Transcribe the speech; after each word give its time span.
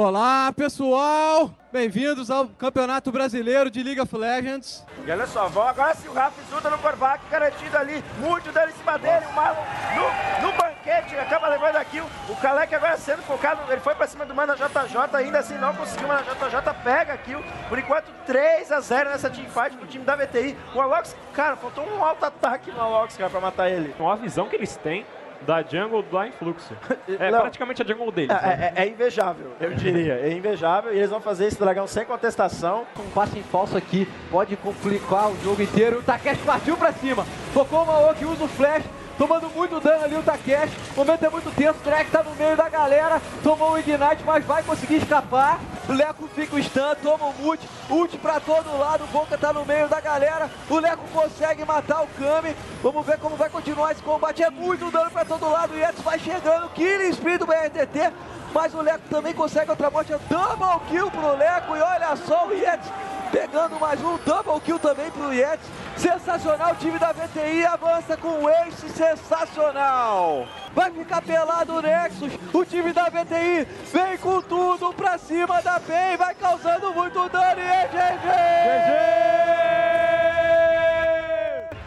Olá, 0.00 0.52
pessoal! 0.52 1.50
Bem-vindos 1.72 2.30
ao 2.30 2.46
Campeonato 2.46 3.10
Brasileiro 3.10 3.68
de 3.68 3.82
League 3.82 4.00
of 4.00 4.16
Legends. 4.16 4.86
E 5.04 5.10
olha 5.10 5.26
só, 5.26 5.48
vão 5.48 5.66
agora 5.66 5.92
se 5.96 6.06
o 6.06 6.12
Rafa 6.12 6.40
Zuda 6.48 6.70
no 6.70 6.78
Corvac, 6.78 7.20
garantido 7.28 7.76
ali, 7.76 8.04
muito 8.20 8.52
dele 8.52 8.70
em 8.70 8.76
cima 8.76 8.96
dele, 8.96 9.26
o 9.28 9.34
Marlon 9.34 9.60
no, 9.96 10.46
no 10.46 10.56
banquete, 10.56 11.16
acaba 11.16 11.48
levando 11.48 11.74
aqui, 11.74 12.00
o 12.00 12.36
Kalec 12.36 12.72
agora 12.72 12.96
sendo 12.96 13.22
focado, 13.22 13.60
ele 13.72 13.80
foi 13.80 13.96
pra 13.96 14.06
cima 14.06 14.24
do 14.24 14.32
Mana 14.32 14.54
JJ, 14.54 15.16
ainda 15.16 15.40
assim 15.40 15.58
não 15.58 15.74
conseguiu, 15.74 16.06
o 16.06 16.08
Mana 16.08 16.22
JJ 16.22 16.74
pega 16.84 17.14
aqui, 17.14 17.36
por 17.68 17.76
enquanto 17.76 18.06
3 18.24 18.70
a 18.70 18.78
0 18.78 19.10
nessa 19.10 19.28
teamfight 19.28 19.76
pro 19.76 19.86
time 19.88 20.04
da 20.04 20.14
VTI. 20.14 20.56
O 20.76 20.80
Alox, 20.80 21.16
cara, 21.34 21.56
faltou 21.56 21.84
um 21.84 22.04
alto 22.04 22.24
ataque 22.24 22.70
no 22.70 22.80
Alox, 22.80 23.16
cara, 23.16 23.30
pra 23.30 23.40
matar 23.40 23.68
ele. 23.68 23.92
Com 23.94 24.08
a 24.08 24.14
visão 24.14 24.48
que 24.48 24.54
eles 24.54 24.76
têm 24.76 25.04
da 25.46 25.62
jungle 25.62 26.02
da 26.02 26.26
Influxo. 26.26 26.74
É 27.18 27.30
Não. 27.30 27.40
praticamente 27.40 27.82
a 27.82 27.84
jungle 27.86 28.12
deles. 28.12 28.30
É, 28.30 28.46
né? 28.56 28.72
é- 28.76 28.82
é 28.84 28.88
invejável, 28.88 29.52
eu 29.60 29.74
diria. 29.74 30.14
É 30.14 30.32
invejável 30.32 30.92
e 30.92 30.98
eles 30.98 31.10
vão 31.10 31.20
fazer 31.20 31.46
esse 31.46 31.58
dragão 31.58 31.86
sem 31.86 32.04
contestação. 32.04 32.86
Um 32.98 33.10
passe 33.10 33.38
em 33.38 33.42
falso 33.42 33.76
aqui 33.76 34.06
pode 34.30 34.56
complicar 34.56 35.30
o 35.30 35.36
jogo 35.42 35.62
inteiro. 35.62 35.98
O 36.00 36.02
Takeshi 36.02 36.42
partiu 36.42 36.76
pra 36.76 36.92
cima. 36.92 37.24
Focou 37.54 37.82
o 37.82 37.86
Maoki, 37.86 38.24
usa 38.24 38.44
o 38.44 38.48
flash. 38.48 38.84
Tomando 39.18 39.50
muito 39.50 39.80
dano 39.80 40.04
ali 40.04 40.14
o 40.14 40.22
Takeshi. 40.22 40.76
O 40.94 41.00
momento 41.00 41.24
é 41.24 41.28
muito 41.28 41.50
tenso. 41.56 41.80
O 41.80 41.82
Drake 41.82 42.10
tá 42.10 42.22
no 42.22 42.34
meio 42.36 42.56
da 42.56 42.68
galera. 42.68 43.20
Tomou 43.42 43.72
o 43.72 43.78
Ignite, 43.78 44.22
mas 44.24 44.44
vai 44.44 44.62
conseguir 44.62 44.98
escapar. 44.98 45.58
O 45.88 45.92
Leco 45.92 46.28
fica 46.28 46.54
o 46.54 46.62
stun, 46.62 46.94
toma 47.02 47.26
o 47.26 47.34
mute. 47.34 47.68
Ult 47.90 48.16
pra 48.18 48.38
todo 48.38 48.78
lado. 48.78 49.02
O 49.02 49.06
Boca 49.08 49.36
tá 49.36 49.52
no 49.52 49.64
meio 49.64 49.88
da 49.88 50.00
galera. 50.00 50.48
O 50.70 50.78
Leco 50.78 51.02
consegue 51.12 51.64
matar 51.64 52.02
o 52.02 52.06
Kami. 52.06 52.54
Vamos 52.80 53.04
ver 53.04 53.18
como 53.18 53.34
vai 53.34 53.50
continuar 53.50 53.90
esse 53.90 54.02
combate. 54.02 54.44
É 54.44 54.50
muito 54.50 54.88
dano 54.92 55.10
pra 55.10 55.24
todo 55.24 55.50
lado. 55.50 55.74
O 55.74 55.78
Yetis 55.78 56.00
vai 56.02 56.18
chegando. 56.20 56.68
Killing 56.68 57.10
Spree 57.10 57.38
do 57.38 57.46
BRTT. 57.46 58.12
Mas 58.54 58.72
o 58.72 58.80
Leco 58.80 59.08
também 59.10 59.34
consegue 59.34 59.70
outra 59.70 59.90
morte. 59.90 60.12
É 60.12 60.18
Double 60.30 60.80
kill 60.88 61.10
pro 61.10 61.36
Leco. 61.36 61.76
E 61.76 61.80
olha 61.80 62.14
só 62.14 62.46
o 62.46 62.52
Yetis 62.52 62.88
pegando 63.30 63.78
mais 63.78 64.00
um 64.02 64.16
double 64.18 64.60
kill 64.60 64.78
também 64.78 65.10
pro 65.10 65.32
Yetis. 65.32 65.66
Sensacional, 65.96 66.72
o 66.72 66.76
time 66.76 66.98
da 66.98 67.12
VTI 67.12 67.64
avança 67.66 68.16
com 68.16 68.28
um 68.28 68.48
ace 68.48 68.88
sensacional. 68.90 70.46
Vai 70.74 70.90
ficar 70.90 71.22
pelado 71.22 71.74
o 71.74 71.82
Nexus, 71.82 72.32
o 72.52 72.64
time 72.64 72.92
da 72.92 73.08
VTI 73.08 73.66
vem 73.92 74.18
com 74.18 74.40
tudo 74.42 74.92
pra 74.94 75.18
cima 75.18 75.60
da 75.60 75.80
PEN, 75.80 76.16
vai 76.16 76.34
causando 76.34 76.94
muito 76.94 77.28
dano 77.28 77.60
e 77.60 77.64
é 77.64 77.88
GG! 77.88 79.67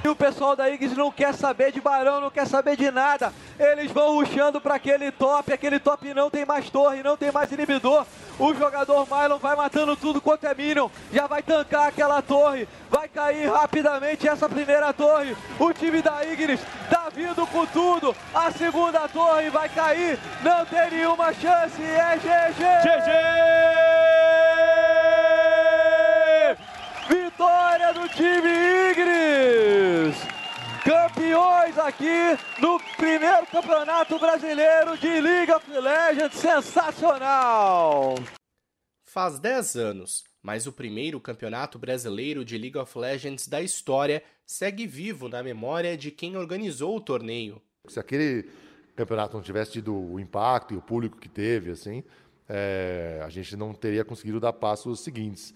E 0.04 0.10
o 0.10 0.16
pessoal 0.16 0.56
da 0.56 0.68
Iggs 0.68 0.98
não 0.98 1.12
quer 1.12 1.32
saber 1.34 1.72
de 1.72 1.80
Barão, 1.80 2.20
não 2.20 2.32
quer 2.32 2.48
saber 2.48 2.76
de 2.76 2.90
nada. 2.90 3.32
Eles 3.60 3.92
vão 3.92 4.16
rushando 4.16 4.60
para 4.60 4.76
aquele 4.76 5.12
top, 5.12 5.54
aquele 5.54 5.80
top 5.80 6.12
não 6.14 6.30
tem 6.30 6.44
mais 6.44 6.70
torre, 6.72 7.04
não 7.04 7.16
tem 7.16 7.32
mais 7.32 7.52
inibidor. 7.52 8.06
O 8.40 8.54
jogador 8.56 9.08
Mylon 9.08 9.38
vai 9.38 9.56
matando 9.56 9.96
tudo 9.96 10.20
quanto 10.20 10.48
é 10.48 10.56
Minion, 10.56 10.90
já 11.14 11.28
vai 11.28 11.44
tancar 11.44 11.90
aquela 11.90 12.20
torre, 12.24 12.68
vai 12.90 13.08
cair 13.08 13.48
rapidamente 13.52 14.28
essa 14.28 14.50
primeira 14.50 14.92
torre. 14.92 15.38
O 15.60 15.72
time 15.72 16.02
da 16.02 16.26
Ignis 16.26 16.62
tá 16.90 17.10
vindo 17.14 17.46
com 17.46 17.68
tudo, 17.68 18.16
a 18.34 18.50
segunda 18.52 19.08
torre 19.08 19.52
vai 19.52 19.70
cair, 19.70 20.18
não 20.42 20.66
tem 20.66 20.90
nenhuma 20.90 21.32
chance, 21.32 21.80
é 21.84 22.18
GG! 22.18 22.82
Vitória 27.42 27.92
do 27.92 28.08
time 28.10 28.92
Ignis! 28.92 30.16
Campeões 30.86 31.76
aqui 31.80 32.38
no 32.62 32.80
primeiro 32.96 33.48
campeonato 33.48 34.20
brasileiro 34.20 34.96
de 34.96 35.20
League 35.20 35.52
of 35.52 35.68
Legends, 35.72 36.38
sensacional! 36.38 38.14
Faz 39.08 39.40
10 39.40 39.76
anos, 39.76 40.24
mas 40.40 40.68
o 40.68 40.72
primeiro 40.72 41.20
campeonato 41.20 41.80
brasileiro 41.80 42.46
de 42.46 42.60
League 42.60 42.78
of 42.78 42.96
Legends 42.96 43.48
da 43.48 43.60
história 43.60 44.22
segue 44.46 44.86
vivo 44.86 45.28
na 45.28 45.42
memória 45.42 45.98
de 45.98 46.12
quem 46.12 46.38
organizou 46.38 46.96
o 46.96 47.02
torneio. 47.02 47.60
Se 47.88 48.00
aquele 48.00 48.52
campeonato 48.96 49.36
não 49.36 49.42
tivesse 49.42 49.72
tido 49.72 49.96
o 49.96 50.20
impacto 50.20 50.76
e 50.76 50.78
o 50.78 50.82
público 50.82 51.18
que 51.18 51.28
teve, 51.28 51.72
assim, 51.72 52.04
é, 52.48 53.20
a 53.26 53.30
gente 53.30 53.56
não 53.56 53.74
teria 53.74 54.06
conseguido 54.06 54.40
dar 54.40 54.54
passos 54.54 55.00
seguintes. 55.00 55.56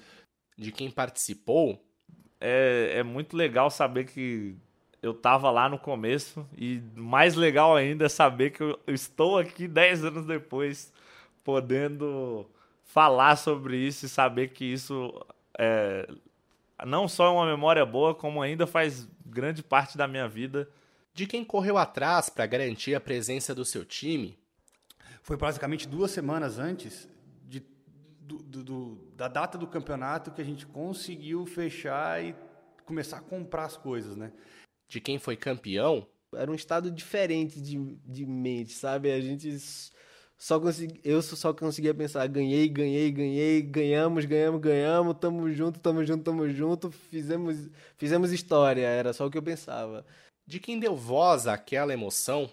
De 0.58 0.72
quem 0.72 0.90
participou, 0.90 1.84
é, 2.40 2.94
é 2.96 3.04
muito 3.04 3.36
legal 3.36 3.70
saber 3.70 4.06
que 4.06 4.56
eu 5.02 5.14
tava 5.14 5.52
lá 5.52 5.70
no 5.70 5.78
começo 5.78 6.48
e 6.58 6.82
mais 6.96 7.36
legal 7.36 7.76
ainda 7.76 8.06
é 8.06 8.10
saber 8.10 8.52
que 8.52 8.64
eu, 8.64 8.80
estou 8.88 9.38
aqui 9.38 9.68
10 9.68 10.06
anos 10.06 10.26
depois 10.26 10.92
podendo 11.44 12.50
falar 12.84 13.36
sobre 13.36 13.78
isso 13.78 14.06
e 14.06 14.10
saber 14.10 14.50
que 14.50 14.66
isso 14.66 15.14
é, 15.60 16.08
não 16.86 17.08
só 17.08 17.28
é 17.28 17.30
uma 17.30 17.46
memória 17.46 17.86
boa, 17.86 18.16
como 18.16 18.42
ainda 18.42 18.66
faz 18.66 19.08
grande 19.26 19.62
parte 19.62 19.98
da 19.98 20.08
minha 20.08 20.28
vida. 20.28 20.68
de 21.14 21.26
quem 21.26 21.46
correu 21.46 21.78
atrás 21.78 22.30
para 22.30 22.46
garantir 22.46 22.94
a 22.96 23.00
presença 23.00 23.56
do 23.56 23.64
seu 23.64 23.86
time, 23.86 24.38
Foi 25.22 25.38
basicamente 25.38 25.88
duas 25.88 26.12
semanas 26.12 26.60
antes 26.60 27.10
do- 28.26 28.38
do- 28.44 28.64
do- 28.64 28.96
da 29.16 29.28
data 29.28 29.58
do 29.58 29.68
campeonato 29.68 30.32
que 30.32 30.42
a 30.42 30.46
gente 30.46 30.66
conseguiu 30.66 31.46
fechar 31.46 32.24
e 32.24 32.36
começar 32.86 33.18
a 33.18 33.22
comprar 33.22 33.66
as 33.66 33.78
coisas, 33.78 34.16
né? 34.16 34.32
de 34.88 35.02
quem 35.02 35.18
foi 35.18 35.36
campeão, 35.36 36.06
era 36.34 36.50
um 36.52 36.54
estado 36.56 36.92
diferente 36.92 37.60
de, 37.60 37.78
de 38.06 38.24
mente, 38.26 38.74
sabe? 38.74 39.12
A 39.12 39.20
gente 39.20 39.58
só 40.38 40.60
consegui, 40.60 41.00
eu 41.04 41.22
só 41.24 41.52
conseguia 41.54 41.94
pensar, 41.94 42.28
ganhei, 42.28 42.68
ganhei, 42.68 43.12
ganhei, 43.12 43.62
ganhamos, 43.64 44.26
ganhamos, 44.26 44.62
ganhamos, 44.62 45.16
tamo 45.20 45.52
junto, 45.52 45.80
tamo 45.80 46.04
junto, 46.04 46.24
tamo 46.24 46.48
junto, 46.50 46.92
fizemos, 46.92 47.68
fizemos 47.98 48.32
história, 48.32 48.86
era 48.86 49.12
só 49.12 49.26
o 49.26 49.32
que 49.32 49.38
eu 49.38 49.44
pensava. 49.44 50.06
de 50.48 50.60
quem 50.60 50.80
deu 50.80 50.96
voz 50.96 51.48
àquela 51.48 51.92
emoção, 51.94 52.50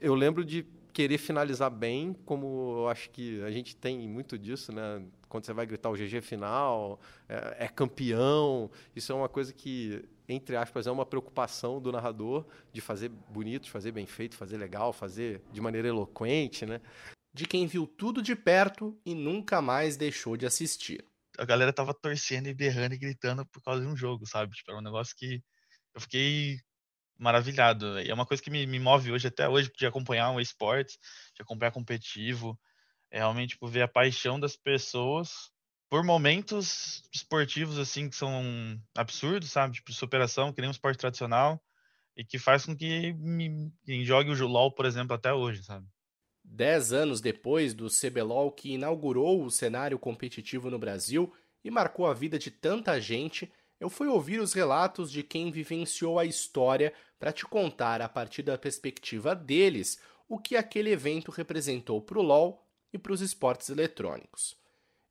Eu 0.00 0.14
lembro 0.14 0.44
de 0.44 0.64
querer 0.92 1.18
finalizar 1.18 1.70
bem, 1.70 2.12
como 2.24 2.76
eu 2.78 2.88
acho 2.88 3.10
que 3.10 3.42
a 3.42 3.50
gente 3.50 3.74
tem 3.74 4.08
muito 4.08 4.38
disso, 4.38 4.72
né? 4.72 5.02
Quando 5.28 5.44
você 5.44 5.52
vai 5.52 5.66
gritar 5.66 5.90
o 5.90 5.94
GG 5.94 6.20
final, 6.20 7.00
é, 7.28 7.64
é 7.64 7.68
campeão, 7.68 8.70
isso 8.94 9.10
é 9.12 9.14
uma 9.14 9.28
coisa 9.28 9.52
que, 9.52 10.04
entre 10.28 10.56
aspas, 10.56 10.86
é 10.86 10.90
uma 10.90 11.06
preocupação 11.06 11.80
do 11.80 11.90
narrador 11.90 12.46
de 12.72 12.80
fazer 12.80 13.08
bonito, 13.08 13.64
de 13.64 13.70
fazer 13.70 13.92
bem 13.92 14.06
feito, 14.06 14.36
fazer 14.36 14.58
legal, 14.58 14.92
fazer 14.92 15.42
de 15.50 15.60
maneira 15.60 15.88
eloquente, 15.88 16.66
né? 16.66 16.80
de 17.32 17.46
quem 17.46 17.66
viu 17.66 17.86
tudo 17.86 18.22
de 18.22 18.36
perto 18.36 18.98
e 19.04 19.14
nunca 19.14 19.62
mais 19.62 19.96
deixou 19.96 20.36
de 20.36 20.46
assistir. 20.46 21.04
a 21.38 21.44
galera 21.46 21.72
tava 21.72 21.94
torcendo 21.94 22.48
e 22.48 22.54
berrando 22.54 22.94
e 22.94 22.98
gritando 22.98 23.46
por 23.46 23.62
causa 23.62 23.80
de 23.80 23.86
um 23.86 23.96
jogo, 23.96 24.26
sabe? 24.26 24.54
Tipo, 24.54 24.70
era 24.72 24.80
um 24.80 24.82
negócio 24.82 25.16
que 25.16 25.42
eu 25.94 26.00
fiquei 26.00 26.60
maravilhado. 27.22 27.98
É 27.98 28.12
uma 28.12 28.26
coisa 28.26 28.42
que 28.42 28.50
me, 28.50 28.66
me 28.66 28.78
move 28.78 29.12
hoje, 29.12 29.28
até 29.28 29.48
hoje, 29.48 29.70
de 29.76 29.86
acompanhar 29.86 30.30
um 30.30 30.40
esportes, 30.40 30.98
de 31.34 31.42
acompanhar 31.42 31.70
competitivo, 31.70 32.58
é 33.10 33.18
realmente 33.18 33.50
tipo, 33.50 33.68
ver 33.68 33.82
a 33.82 33.88
paixão 33.88 34.40
das 34.40 34.56
pessoas 34.56 35.50
por 35.88 36.02
momentos 36.02 37.02
esportivos, 37.12 37.78
assim, 37.78 38.08
que 38.08 38.16
são 38.16 38.42
absurdos, 38.96 39.50
sabe? 39.50 39.74
Tipo, 39.74 39.92
superação, 39.92 40.50
que 40.50 40.60
nem 40.60 40.68
um 40.68 40.72
esporte 40.72 40.98
tradicional, 40.98 41.62
e 42.16 42.24
que 42.24 42.38
faz 42.38 42.64
com 42.64 42.74
que 42.74 43.12
me, 43.12 43.70
quem 43.84 44.04
jogue 44.04 44.30
o 44.30 44.46
LoL, 44.46 44.72
por 44.74 44.86
exemplo, 44.86 45.14
até 45.14 45.32
hoje, 45.32 45.62
sabe? 45.62 45.86
Dez 46.42 46.92
anos 46.92 47.20
depois 47.20 47.74
do 47.74 47.88
CBLOL 47.88 48.50
que 48.52 48.72
inaugurou 48.72 49.44
o 49.44 49.50
cenário 49.50 49.98
competitivo 49.98 50.70
no 50.70 50.78
Brasil 50.78 51.32
e 51.62 51.70
marcou 51.70 52.06
a 52.06 52.14
vida 52.14 52.38
de 52.38 52.50
tanta 52.50 52.98
gente, 53.00 53.52
eu 53.82 53.90
fui 53.90 54.06
ouvir 54.06 54.40
os 54.40 54.52
relatos 54.52 55.10
de 55.10 55.24
quem 55.24 55.50
vivenciou 55.50 56.16
a 56.16 56.24
história 56.24 56.92
para 57.18 57.32
te 57.32 57.44
contar, 57.44 58.00
a 58.00 58.08
partir 58.08 58.44
da 58.44 58.56
perspectiva 58.56 59.34
deles, 59.34 59.98
o 60.28 60.38
que 60.38 60.54
aquele 60.54 60.90
evento 60.90 61.32
representou 61.32 62.00
para 62.00 62.16
o 62.16 62.22
LoL 62.22 62.64
e 62.92 62.98
para 62.98 63.12
os 63.12 63.20
esportes 63.20 63.70
eletrônicos. 63.70 64.56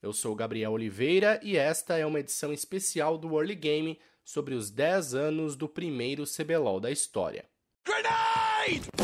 Eu 0.02 0.14
sou 0.14 0.34
Gabriel 0.34 0.72
Oliveira 0.72 1.38
e 1.44 1.58
esta 1.58 1.98
é 1.98 2.06
uma 2.06 2.22
edição 2.22 2.54
especial 2.54 3.18
do 3.18 3.38
Early 3.38 3.56
Game 3.56 4.00
sobre 4.24 4.56
os 4.56 4.72
10 4.72 5.16
anos 5.16 5.58
do 5.58 5.68
primeiro 5.68 6.24
CBLOL 6.24 6.80
da 6.80 6.90
história. 6.90 7.44
Grenade! 7.86 9.01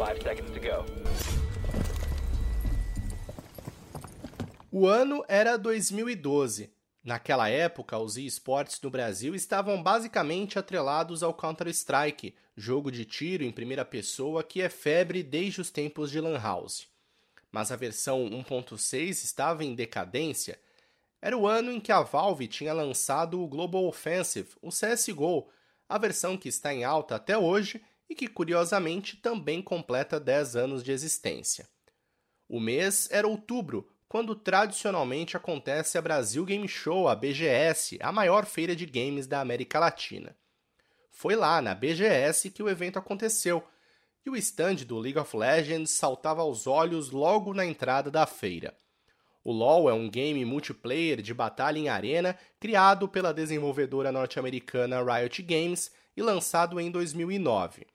Five 0.00 0.22
seconds 0.22 0.50
to 0.52 0.60
go. 0.60 0.82
O 4.72 4.86
ano 4.86 5.22
era 5.28 5.58
2012. 5.58 6.72
Naquela 7.04 7.50
época, 7.50 7.98
os 7.98 8.16
esportes 8.16 8.80
no 8.80 8.88
Brasil 8.88 9.34
estavam 9.34 9.82
basicamente 9.82 10.58
atrelados 10.58 11.22
ao 11.22 11.34
Counter-Strike, 11.34 12.34
jogo 12.56 12.90
de 12.90 13.04
tiro 13.04 13.44
em 13.44 13.52
primeira 13.52 13.84
pessoa 13.84 14.42
que 14.42 14.62
é 14.62 14.70
febre 14.70 15.22
desde 15.22 15.60
os 15.60 15.70
tempos 15.70 16.10
de 16.10 16.18
Lan 16.18 16.40
House. 16.40 16.88
Mas 17.52 17.70
a 17.70 17.76
versão 17.76 18.24
1.6 18.24 19.10
estava 19.22 19.62
em 19.66 19.74
decadência. 19.74 20.58
Era 21.20 21.36
o 21.36 21.46
ano 21.46 21.70
em 21.70 21.78
que 21.78 21.92
a 21.92 22.00
Valve 22.00 22.48
tinha 22.48 22.72
lançado 22.72 23.38
o 23.38 23.46
Global 23.46 23.84
Offensive, 23.84 24.48
o 24.62 24.70
CSGO, 24.70 25.50
a 25.86 25.98
versão 25.98 26.38
que 26.38 26.48
está 26.48 26.72
em 26.72 26.84
alta 26.84 27.16
até 27.16 27.36
hoje 27.36 27.82
e 28.10 28.14
que 28.16 28.26
curiosamente 28.26 29.16
também 29.16 29.62
completa 29.62 30.18
10 30.18 30.56
anos 30.56 30.82
de 30.82 30.90
existência. 30.90 31.68
O 32.48 32.58
mês 32.58 33.08
era 33.12 33.28
outubro, 33.28 33.88
quando 34.08 34.34
tradicionalmente 34.34 35.36
acontece 35.36 35.96
a 35.96 36.02
Brasil 36.02 36.44
Game 36.44 36.66
Show, 36.66 37.06
a 37.06 37.14
BGS, 37.14 37.96
a 38.02 38.10
maior 38.10 38.44
feira 38.44 38.74
de 38.74 38.84
games 38.84 39.28
da 39.28 39.40
América 39.40 39.78
Latina. 39.78 40.36
Foi 41.12 41.36
lá, 41.36 41.62
na 41.62 41.72
BGS, 41.72 42.50
que 42.50 42.60
o 42.60 42.68
evento 42.68 42.98
aconteceu, 42.98 43.62
e 44.26 44.30
o 44.30 44.36
stand 44.36 44.76
do 44.86 44.98
League 44.98 45.18
of 45.18 45.36
Legends 45.36 45.92
saltava 45.92 46.42
aos 46.42 46.66
olhos 46.66 47.12
logo 47.12 47.54
na 47.54 47.64
entrada 47.64 48.10
da 48.10 48.26
feira. 48.26 48.74
O 49.44 49.52
LoL 49.52 49.88
é 49.88 49.94
um 49.94 50.10
game 50.10 50.44
multiplayer 50.44 51.22
de 51.22 51.32
batalha 51.32 51.78
em 51.78 51.88
arena 51.88 52.36
criado 52.58 53.08
pela 53.08 53.32
desenvolvedora 53.32 54.10
norte-americana 54.10 55.02
Riot 55.02 55.40
Games 55.42 55.92
e 56.16 56.22
lançado 56.22 56.78
em 56.80 56.90
2009. 56.90 57.86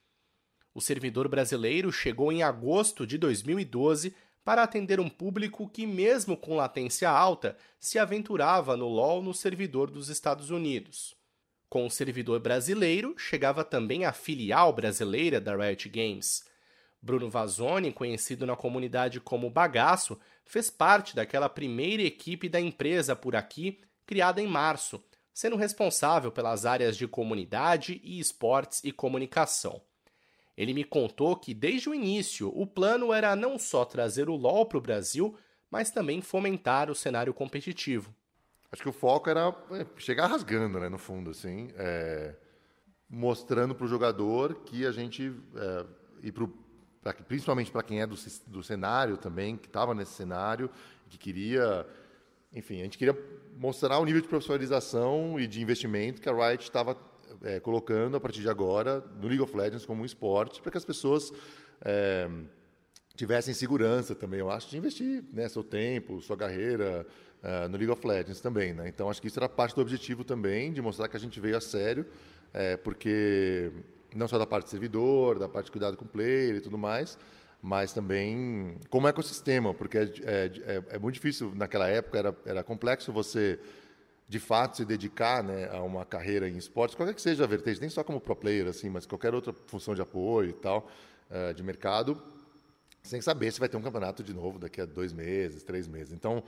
O 0.75 0.81
servidor 0.81 1.29
brasileiro 1.29 1.89
chegou 1.89 2.33
em 2.33 2.43
agosto 2.43 3.07
de 3.07 3.17
2012 3.17 4.13
para 4.43 4.61
atender 4.61 4.99
um 4.99 5.07
público 5.07 5.69
que, 5.69 5.87
mesmo 5.87 6.35
com 6.35 6.57
latência 6.57 7.09
alta, 7.09 7.57
se 7.79 7.97
aventurava 7.97 8.75
no 8.75 8.89
LoL 8.89 9.23
no 9.23 9.33
servidor 9.33 9.89
dos 9.89 10.09
Estados 10.09 10.49
Unidos. 10.49 11.15
Com 11.69 11.85
o 11.85 11.89
servidor 11.89 12.41
brasileiro, 12.41 13.15
chegava 13.17 13.63
também 13.63 14.03
a 14.03 14.11
filial 14.11 14.73
brasileira 14.73 15.39
da 15.39 15.55
Riot 15.55 15.87
Games. 15.87 16.43
Bruno 17.01 17.29
Vazoni, 17.29 17.93
conhecido 17.93 18.45
na 18.45 18.57
comunidade 18.57 19.21
como 19.21 19.49
Bagaço, 19.49 20.19
fez 20.43 20.69
parte 20.69 21.15
daquela 21.15 21.47
primeira 21.47 22.03
equipe 22.03 22.49
da 22.49 22.59
empresa 22.59 23.15
por 23.15 23.33
aqui, 23.33 23.79
criada 24.05 24.41
em 24.41 24.47
março, 24.47 25.01
sendo 25.33 25.55
responsável 25.55 26.33
pelas 26.33 26.65
áreas 26.65 26.97
de 26.97 27.07
comunidade 27.07 28.01
e 28.03 28.19
esportes 28.19 28.83
e 28.83 28.91
comunicação. 28.91 29.81
Ele 30.57 30.73
me 30.73 30.83
contou 30.83 31.35
que, 31.35 31.53
desde 31.53 31.89
o 31.89 31.93
início, 31.93 32.51
o 32.55 32.65
plano 32.65 33.11
era 33.11 33.35
não 33.35 33.59
só 33.59 33.83
trazer 33.83 34.29
o 34.29 34.35
LoL 34.35 34.65
para 34.65 34.77
o 34.77 34.81
Brasil, 34.81 35.35
mas 35.69 35.91
também 35.91 36.21
fomentar 36.21 36.89
o 36.89 36.95
cenário 36.95 37.33
competitivo. 37.33 38.13
Acho 38.71 38.81
que 38.81 38.89
o 38.89 38.93
foco 38.93 39.29
era 39.29 39.53
é, 39.71 39.85
chegar 39.97 40.27
rasgando, 40.27 40.79
né, 40.79 40.89
no 40.89 40.97
fundo, 40.97 41.31
assim, 41.31 41.69
é, 41.75 42.35
mostrando 43.09 43.75
para 43.75 43.85
o 43.85 43.87
jogador 43.87 44.55
que 44.65 44.85
a 44.85 44.91
gente, 44.91 45.33
é, 45.55 45.85
e 46.23 46.31
pro, 46.31 46.47
pra, 47.01 47.13
principalmente 47.13 47.71
para 47.71 47.83
quem 47.83 48.01
é 48.01 48.07
do, 48.07 48.15
do 48.47 48.63
cenário 48.63 49.17
também, 49.17 49.57
que 49.57 49.67
estava 49.67 49.93
nesse 49.93 50.13
cenário, 50.13 50.69
que 51.09 51.17
queria, 51.17 51.85
enfim, 52.53 52.79
a 52.79 52.83
gente 52.83 52.97
queria 52.97 53.17
mostrar 53.57 53.99
o 53.99 54.05
nível 54.05 54.21
de 54.21 54.27
profissionalização 54.27 55.39
e 55.39 55.47
de 55.47 55.61
investimento 55.61 56.21
que 56.21 56.29
a 56.29 56.33
Riot 56.33 56.63
estava 56.63 56.95
é, 57.45 57.59
colocando 57.59 58.17
a 58.17 58.19
partir 58.19 58.41
de 58.41 58.49
agora 58.49 59.03
no 59.21 59.27
League 59.27 59.41
of 59.41 59.55
Legends 59.55 59.85
como 59.85 60.01
um 60.01 60.05
esporte 60.05 60.61
para 60.61 60.71
que 60.71 60.77
as 60.77 60.83
pessoas 60.83 61.31
é, 61.81 62.27
tivessem 63.15 63.53
segurança 63.53 64.13
também, 64.15 64.39
eu 64.39 64.49
acho, 64.49 64.69
de 64.69 64.77
investir 64.77 65.23
né, 65.31 65.47
seu 65.47 65.63
tempo, 65.63 66.21
sua 66.21 66.35
carreira 66.35 67.05
uh, 67.41 67.69
no 67.69 67.77
League 67.77 67.91
of 67.91 68.05
Legends 68.05 68.41
também. 68.41 68.73
Né? 68.73 68.89
Então, 68.89 69.09
acho 69.09 69.21
que 69.21 69.27
isso 69.27 69.39
era 69.39 69.47
parte 69.47 69.75
do 69.75 69.81
objetivo 69.81 70.23
também, 70.23 70.73
de 70.73 70.81
mostrar 70.81 71.07
que 71.07 71.15
a 71.15 71.19
gente 71.19 71.39
veio 71.39 71.55
a 71.55 71.61
sério, 71.61 72.05
é, 72.53 72.75
porque 72.75 73.71
não 74.13 74.27
só 74.27 74.37
da 74.37 74.45
parte 74.45 74.65
do 74.65 74.69
servidor, 74.69 75.39
da 75.39 75.47
parte 75.47 75.67
de 75.67 75.71
cuidado 75.71 75.95
com 75.95 76.05
o 76.05 76.07
player 76.07 76.55
e 76.55 76.61
tudo 76.61 76.77
mais, 76.77 77.17
mas 77.61 77.93
também 77.93 78.77
como 78.89 79.07
ecossistema, 79.07 79.73
porque 79.73 79.97
é, 79.97 80.03
é, 80.03 80.51
é, 80.65 80.83
é 80.89 80.99
muito 80.99 81.15
difícil, 81.15 81.53
naquela 81.55 81.87
época 81.87 82.17
era, 82.17 82.35
era 82.45 82.63
complexo 82.63 83.13
você 83.13 83.59
de 84.27 84.39
fato 84.39 84.77
se 84.77 84.85
dedicar 84.85 85.43
né, 85.43 85.69
a 85.71 85.81
uma 85.81 86.03
carreira 86.03 86.49
em 86.49 86.57
esportes, 86.57 86.95
qualquer 86.95 87.13
que 87.13 87.21
seja 87.21 87.43
a 87.43 87.47
vertente, 87.47 87.79
nem 87.79 87.89
só 87.89 88.03
como 88.03 88.19
pro 88.19 88.35
player, 88.35 88.67
assim, 88.67 88.89
mas 88.89 89.05
qualquer 89.05 89.33
outra 89.33 89.53
função 89.67 89.93
de 89.93 90.01
apoio 90.01 90.49
e 90.49 90.53
tal, 90.53 90.89
uh, 91.29 91.53
de 91.53 91.61
mercado, 91.61 92.21
sem 93.03 93.21
saber 93.21 93.51
se 93.51 93.59
vai 93.59 93.69
ter 93.69 93.77
um 93.77 93.81
campeonato 93.81 94.23
de 94.23 94.33
novo 94.33 94.57
daqui 94.57 94.81
a 94.81 94.85
dois 94.85 95.13
meses, 95.13 95.63
três 95.63 95.87
meses. 95.87 96.11
Então, 96.11 96.43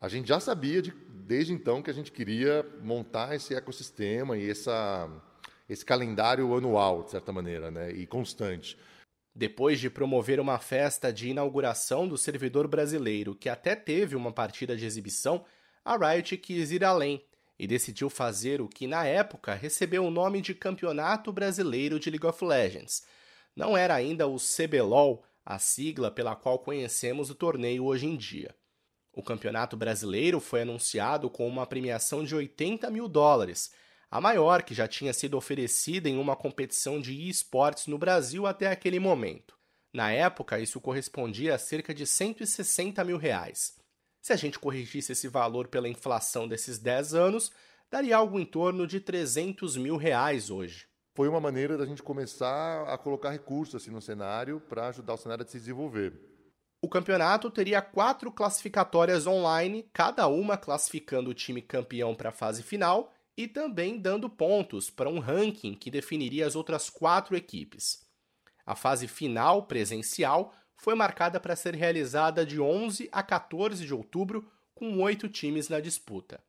a 0.00 0.08
gente 0.08 0.26
já 0.26 0.40
sabia 0.40 0.82
de, 0.82 0.92
desde 1.08 1.52
então 1.52 1.80
que 1.82 1.90
a 1.90 1.94
gente 1.94 2.10
queria 2.10 2.66
montar 2.82 3.34
esse 3.34 3.54
ecossistema 3.54 4.36
e 4.36 4.50
essa, 4.50 5.08
esse 5.68 5.84
calendário 5.84 6.52
anual, 6.56 7.04
de 7.04 7.12
certa 7.12 7.32
maneira, 7.32 7.70
né, 7.70 7.92
e 7.92 8.06
constante. 8.06 8.76
Depois 9.32 9.78
de 9.78 9.88
promover 9.88 10.40
uma 10.40 10.58
festa 10.58 11.12
de 11.12 11.28
inauguração 11.28 12.08
do 12.08 12.18
servidor 12.18 12.66
brasileiro, 12.66 13.36
que 13.36 13.48
até 13.48 13.76
teve 13.76 14.16
uma 14.16 14.32
partida 14.32 14.76
de 14.76 14.84
exibição, 14.84 15.44
a 15.84 15.96
Riot 15.96 16.36
quis 16.36 16.70
ir 16.70 16.84
além 16.84 17.24
e 17.58 17.66
decidiu 17.66 18.08
fazer 18.08 18.60
o 18.60 18.68
que 18.68 18.86
na 18.86 19.04
época 19.04 19.54
recebeu 19.54 20.04
o 20.04 20.10
nome 20.10 20.40
de 20.40 20.54
Campeonato 20.54 21.32
Brasileiro 21.32 22.00
de 22.00 22.10
League 22.10 22.26
of 22.26 22.44
Legends. 22.44 23.02
Não 23.54 23.76
era 23.76 23.94
ainda 23.94 24.26
o 24.26 24.36
CBLOL, 24.36 25.24
a 25.44 25.58
sigla 25.58 26.10
pela 26.10 26.36
qual 26.36 26.58
conhecemos 26.58 27.30
o 27.30 27.34
torneio 27.34 27.84
hoje 27.84 28.06
em 28.06 28.16
dia. 28.16 28.54
O 29.12 29.22
Campeonato 29.22 29.76
Brasileiro 29.76 30.38
foi 30.38 30.62
anunciado 30.62 31.28
com 31.28 31.46
uma 31.46 31.66
premiação 31.66 32.24
de 32.24 32.34
80 32.34 32.88
mil 32.90 33.08
dólares, 33.08 33.72
a 34.10 34.20
maior 34.20 34.62
que 34.62 34.74
já 34.74 34.86
tinha 34.86 35.12
sido 35.12 35.36
oferecida 35.36 36.08
em 36.08 36.16
uma 36.16 36.36
competição 36.36 37.00
de 37.00 37.28
esportes 37.28 37.86
no 37.86 37.98
Brasil 37.98 38.46
até 38.46 38.68
aquele 38.68 38.98
momento. 38.98 39.56
Na 39.92 40.12
época, 40.12 40.60
isso 40.60 40.80
correspondia 40.80 41.54
a 41.54 41.58
cerca 41.58 41.92
de 41.92 42.06
160 42.06 43.02
mil 43.04 43.16
reais. 43.16 43.79
Se 44.20 44.32
a 44.32 44.36
gente 44.36 44.58
corrigisse 44.58 45.12
esse 45.12 45.28
valor 45.28 45.68
pela 45.68 45.88
inflação 45.88 46.46
desses 46.46 46.78
10 46.78 47.14
anos, 47.14 47.50
daria 47.90 48.16
algo 48.16 48.38
em 48.38 48.44
torno 48.44 48.86
de 48.86 49.00
300 49.00 49.76
mil 49.76 49.96
reais 49.96 50.50
hoje. 50.50 50.86
Foi 51.14 51.28
uma 51.28 51.40
maneira 51.40 51.76
da 51.76 51.86
gente 51.86 52.02
começar 52.02 52.84
a 52.88 52.96
colocar 52.96 53.30
recursos 53.30 53.74
assim, 53.74 53.90
no 53.90 54.00
cenário 54.00 54.60
para 54.60 54.88
ajudar 54.88 55.14
o 55.14 55.16
cenário 55.16 55.44
a 55.44 55.48
se 55.48 55.58
desenvolver. 55.58 56.12
O 56.82 56.88
campeonato 56.88 57.50
teria 57.50 57.82
quatro 57.82 58.30
classificatórias 58.30 59.26
online, 59.26 59.88
cada 59.92 60.26
uma 60.28 60.56
classificando 60.56 61.30
o 61.30 61.34
time 61.34 61.60
campeão 61.60 62.14
para 62.14 62.28
a 62.30 62.32
fase 62.32 62.62
final 62.62 63.12
e 63.36 63.48
também 63.48 63.98
dando 63.98 64.30
pontos 64.30 64.88
para 64.88 65.08
um 65.08 65.18
ranking 65.18 65.74
que 65.74 65.90
definiria 65.90 66.46
as 66.46 66.54
outras 66.54 66.88
quatro 66.88 67.36
equipes. 67.36 68.06
A 68.64 68.74
fase 68.74 69.08
final, 69.08 69.66
presencial, 69.66 70.54
foi 70.80 70.94
marcada 70.94 71.38
para 71.38 71.54
ser 71.54 71.74
realizada 71.74 72.44
de 72.44 72.58
11 72.58 73.08
a 73.12 73.22
14 73.22 73.84
de 73.84 73.92
outubro, 73.92 74.50
com 74.74 74.98
oito 75.02 75.28
times 75.28 75.68
na 75.68 75.78
disputa. 75.78 76.42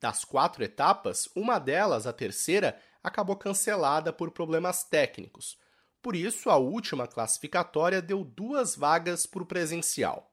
Das 0.00 0.24
quatro 0.24 0.64
etapas, 0.64 1.28
uma 1.36 1.60
delas, 1.60 2.04
a 2.04 2.12
terceira, 2.12 2.76
acabou 3.00 3.36
cancelada 3.36 4.12
por 4.12 4.32
problemas 4.32 4.82
técnicos. 4.82 5.56
Por 6.02 6.16
isso, 6.16 6.50
a 6.50 6.56
última 6.56 7.06
classificatória 7.06 8.02
deu 8.02 8.24
duas 8.24 8.74
vagas 8.74 9.26
para 9.26 9.44
o 9.44 9.46
presencial. 9.46 10.28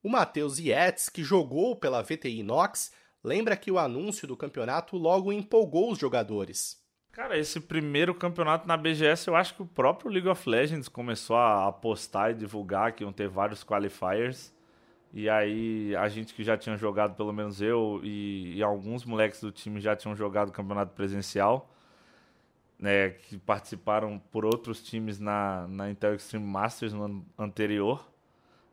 O 0.00 0.08
Matheus 0.08 0.60
Yates, 0.60 1.08
que 1.08 1.24
jogou 1.24 1.74
pela 1.74 2.00
VTI 2.00 2.38
Inox, 2.38 2.92
lembra 3.24 3.56
que 3.56 3.72
o 3.72 3.78
anúncio 3.80 4.28
do 4.28 4.36
campeonato 4.36 4.96
logo 4.96 5.32
empolgou 5.32 5.90
os 5.90 5.98
jogadores. 5.98 6.80
Cara, 7.12 7.36
esse 7.36 7.60
primeiro 7.60 8.14
campeonato 8.14 8.66
na 8.68 8.76
BGS, 8.76 9.28
eu 9.28 9.34
acho 9.34 9.54
que 9.54 9.62
o 9.62 9.66
próprio 9.66 10.10
League 10.10 10.28
of 10.28 10.48
Legends 10.48 10.88
começou 10.88 11.36
a 11.36 11.72
postar 11.72 12.30
e 12.30 12.34
divulgar 12.34 12.92
que 12.92 13.02
iam 13.02 13.12
ter 13.12 13.28
vários 13.28 13.64
qualifiers. 13.64 14.54
E 15.12 15.28
aí, 15.28 15.96
a 15.96 16.08
gente 16.08 16.34
que 16.34 16.44
já 16.44 16.56
tinha 16.56 16.76
jogado, 16.76 17.16
pelo 17.16 17.32
menos 17.32 17.60
eu 17.60 18.00
e, 18.04 18.56
e 18.56 18.62
alguns 18.62 19.04
moleques 19.04 19.40
do 19.40 19.50
time 19.50 19.80
já 19.80 19.96
tinham 19.96 20.14
jogado 20.14 20.52
campeonato 20.52 20.94
presencial, 20.94 21.74
né, 22.78 23.10
que 23.10 23.38
participaram 23.38 24.18
por 24.30 24.44
outros 24.44 24.82
times 24.82 25.18
na, 25.18 25.66
na 25.68 25.90
Intel 25.90 26.14
Extreme 26.14 26.46
Masters 26.46 26.92
no 26.92 27.04
ano 27.04 27.26
anterior. 27.38 28.08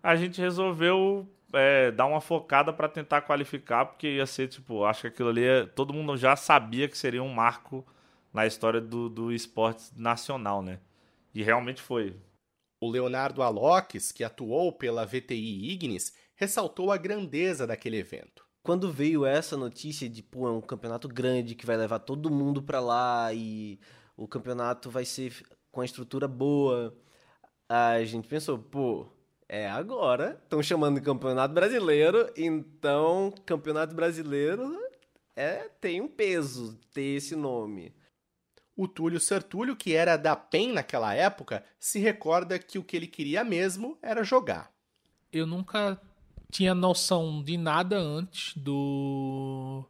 A 0.03 0.15
gente 0.15 0.39
resolveu 0.39 1.27
é, 1.53 1.89
dar 1.91 2.05
uma 2.05 2.21
focada 2.21 2.71
para 2.71 2.87
tentar 2.87 3.21
qualificar, 3.21 3.85
porque 3.85 4.07
ia 4.17 4.25
ser, 4.25 4.47
tipo, 4.49 4.85
acho 4.85 5.01
que 5.01 5.07
aquilo 5.07 5.29
ali, 5.29 5.65
todo 5.73 5.93
mundo 5.93 6.15
já 6.17 6.35
sabia 6.35 6.87
que 6.87 6.97
seria 6.97 7.23
um 7.23 7.33
marco 7.33 7.85
na 8.35 8.45
história 8.45 8.81
do, 8.81 9.07
do 9.07 9.31
esporte 9.31 9.85
nacional, 9.95 10.61
né? 10.61 10.81
E 11.33 11.41
realmente 11.41 11.81
foi. 11.81 12.19
O 12.81 12.89
Leonardo 12.89 13.41
Aloques, 13.41 14.11
que 14.11 14.25
atuou 14.25 14.73
pela 14.73 15.05
VTI 15.05 15.71
Ignis, 15.71 16.13
ressaltou 16.35 16.91
a 16.91 16.97
grandeza 16.97 17.65
daquele 17.65 17.97
evento. 17.97 18.45
Quando 18.61 18.91
veio 18.91 19.25
essa 19.25 19.55
notícia 19.55 20.09
de, 20.09 20.21
pô, 20.21 20.49
é 20.49 20.51
um 20.51 20.59
campeonato 20.59 21.07
grande 21.07 21.55
que 21.55 21.65
vai 21.65 21.77
levar 21.77 21.99
todo 21.99 22.29
mundo 22.29 22.61
para 22.61 22.81
lá 22.81 23.33
e 23.33 23.79
o 24.17 24.27
campeonato 24.27 24.89
vai 24.89 25.05
ser 25.05 25.33
com 25.71 25.79
a 25.79 25.85
estrutura 25.85 26.27
boa, 26.27 26.93
a 27.69 28.03
gente 28.03 28.27
pensou, 28.27 28.59
pô, 28.59 29.07
é 29.47 29.69
agora, 29.69 30.37
estão 30.43 30.61
chamando 30.61 30.99
de 30.99 31.05
campeonato 31.05 31.53
brasileiro, 31.53 32.29
então 32.35 33.33
campeonato 33.45 33.95
brasileiro 33.95 34.77
é, 35.35 35.69
tem 35.79 36.01
um 36.01 36.07
peso 36.07 36.77
ter 36.93 37.15
esse 37.15 37.33
nome. 37.35 37.93
O 38.75 38.87
Túlio 38.87 39.19
Sertúlio, 39.19 39.75
que 39.75 39.93
era 39.93 40.17
da 40.17 40.35
PEN 40.35 40.73
naquela 40.73 41.13
época, 41.13 41.63
se 41.79 41.99
recorda 41.99 42.59
que 42.59 42.77
o 42.77 42.83
que 42.83 42.97
ele 42.97 43.07
queria 43.07 43.43
mesmo 43.43 43.97
era 44.01 44.23
jogar. 44.23 44.71
Eu 45.31 45.45
nunca 45.45 45.99
tinha 46.51 46.75
noção 46.75 47.43
de 47.43 47.57
nada 47.57 47.97
antes 47.97 48.55
do, 48.55 49.83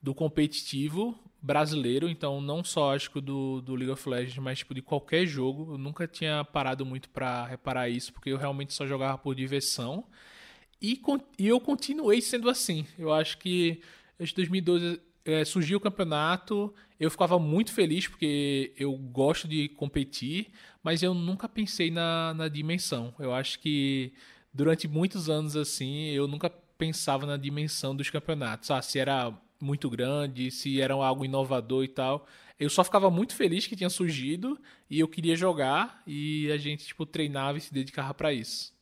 do 0.00 0.14
competitivo 0.14 1.18
brasileiro, 1.42 2.08
então 2.08 2.40
não 2.40 2.62
só 2.62 2.94
acho 2.94 3.10
que 3.10 3.20
do, 3.20 3.60
do 3.60 3.74
League 3.74 3.90
of 3.90 4.08
Legends, 4.08 4.38
mas 4.38 4.58
tipo, 4.58 4.74
de 4.74 4.80
qualquer 4.80 5.26
jogo. 5.26 5.72
Eu 5.72 5.78
nunca 5.78 6.06
tinha 6.06 6.44
parado 6.44 6.86
muito 6.86 7.08
para 7.10 7.46
reparar 7.46 7.88
isso, 7.88 8.12
porque 8.12 8.30
eu 8.30 8.36
realmente 8.36 8.72
só 8.72 8.86
jogava 8.86 9.18
por 9.18 9.34
diversão. 9.34 10.06
E, 10.80 11.00
e 11.38 11.48
eu 11.48 11.60
continuei 11.60 12.20
sendo 12.20 12.48
assim. 12.48 12.86
Eu 12.98 13.12
acho 13.12 13.38
que 13.38 13.80
desde 14.18 14.36
2012 14.36 15.00
é, 15.24 15.44
surgiu 15.44 15.78
o 15.78 15.80
campeonato, 15.80 16.72
eu 17.02 17.10
ficava 17.10 17.36
muito 17.36 17.72
feliz 17.72 18.06
porque 18.06 18.72
eu 18.76 18.96
gosto 18.96 19.48
de 19.48 19.68
competir, 19.70 20.52
mas 20.84 21.02
eu 21.02 21.12
nunca 21.12 21.48
pensei 21.48 21.90
na, 21.90 22.32
na 22.32 22.46
dimensão. 22.46 23.12
Eu 23.18 23.34
acho 23.34 23.58
que 23.58 24.12
durante 24.54 24.86
muitos 24.86 25.28
anos 25.28 25.56
assim, 25.56 26.10
eu 26.10 26.28
nunca 26.28 26.48
pensava 26.78 27.26
na 27.26 27.36
dimensão 27.36 27.94
dos 27.96 28.08
campeonatos. 28.08 28.70
Ah, 28.70 28.80
se 28.80 29.00
era 29.00 29.36
muito 29.60 29.90
grande, 29.90 30.52
se 30.52 30.80
era 30.80 30.94
algo 30.94 31.24
inovador 31.24 31.82
e 31.82 31.88
tal. 31.88 32.24
Eu 32.56 32.70
só 32.70 32.84
ficava 32.84 33.10
muito 33.10 33.34
feliz 33.34 33.66
que 33.66 33.74
tinha 33.74 33.90
surgido 33.90 34.56
e 34.88 35.00
eu 35.00 35.08
queria 35.08 35.34
jogar 35.34 36.04
e 36.06 36.52
a 36.52 36.56
gente 36.56 36.86
tipo 36.86 37.04
treinava 37.04 37.58
e 37.58 37.60
se 37.60 37.74
dedicava 37.74 38.14
para 38.14 38.32
isso. 38.32 38.72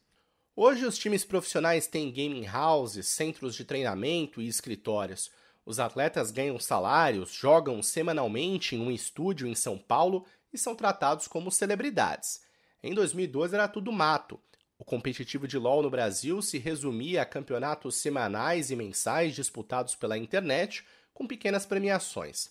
Hoje 0.54 0.84
os 0.84 0.98
times 0.98 1.24
profissionais 1.24 1.86
têm 1.86 2.12
gaming 2.12 2.46
houses, 2.46 3.08
centros 3.08 3.54
de 3.54 3.64
treinamento 3.64 4.42
e 4.42 4.46
escritórios. 4.46 5.30
Os 5.70 5.78
atletas 5.78 6.32
ganham 6.32 6.58
salários, 6.58 7.30
jogam 7.30 7.80
semanalmente 7.80 8.74
em 8.74 8.80
um 8.80 8.90
estúdio 8.90 9.46
em 9.46 9.54
São 9.54 9.78
Paulo 9.78 10.26
e 10.52 10.58
são 10.58 10.74
tratados 10.74 11.28
como 11.28 11.48
celebridades. 11.48 12.42
Em 12.82 12.92
2012 12.92 13.54
era 13.54 13.68
tudo 13.68 13.92
mato. 13.92 14.40
O 14.76 14.84
competitivo 14.84 15.46
de 15.46 15.56
LoL 15.56 15.80
no 15.80 15.88
Brasil 15.88 16.42
se 16.42 16.58
resumia 16.58 17.22
a 17.22 17.24
campeonatos 17.24 17.94
semanais 17.98 18.72
e 18.72 18.74
mensais 18.74 19.32
disputados 19.32 19.94
pela 19.94 20.18
internet, 20.18 20.84
com 21.14 21.24
pequenas 21.24 21.64
premiações. 21.64 22.50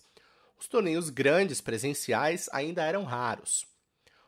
Os 0.58 0.66
torneios 0.66 1.10
grandes 1.10 1.60
presenciais 1.60 2.48
ainda 2.52 2.82
eram 2.84 3.04
raros. 3.04 3.66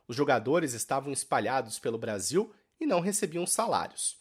Os 0.06 0.14
jogadores 0.14 0.74
estavam 0.74 1.14
espalhados 1.14 1.78
pelo 1.78 1.96
Brasil 1.96 2.52
e 2.78 2.84
não 2.84 3.00
recebiam 3.00 3.46
salários. 3.46 4.18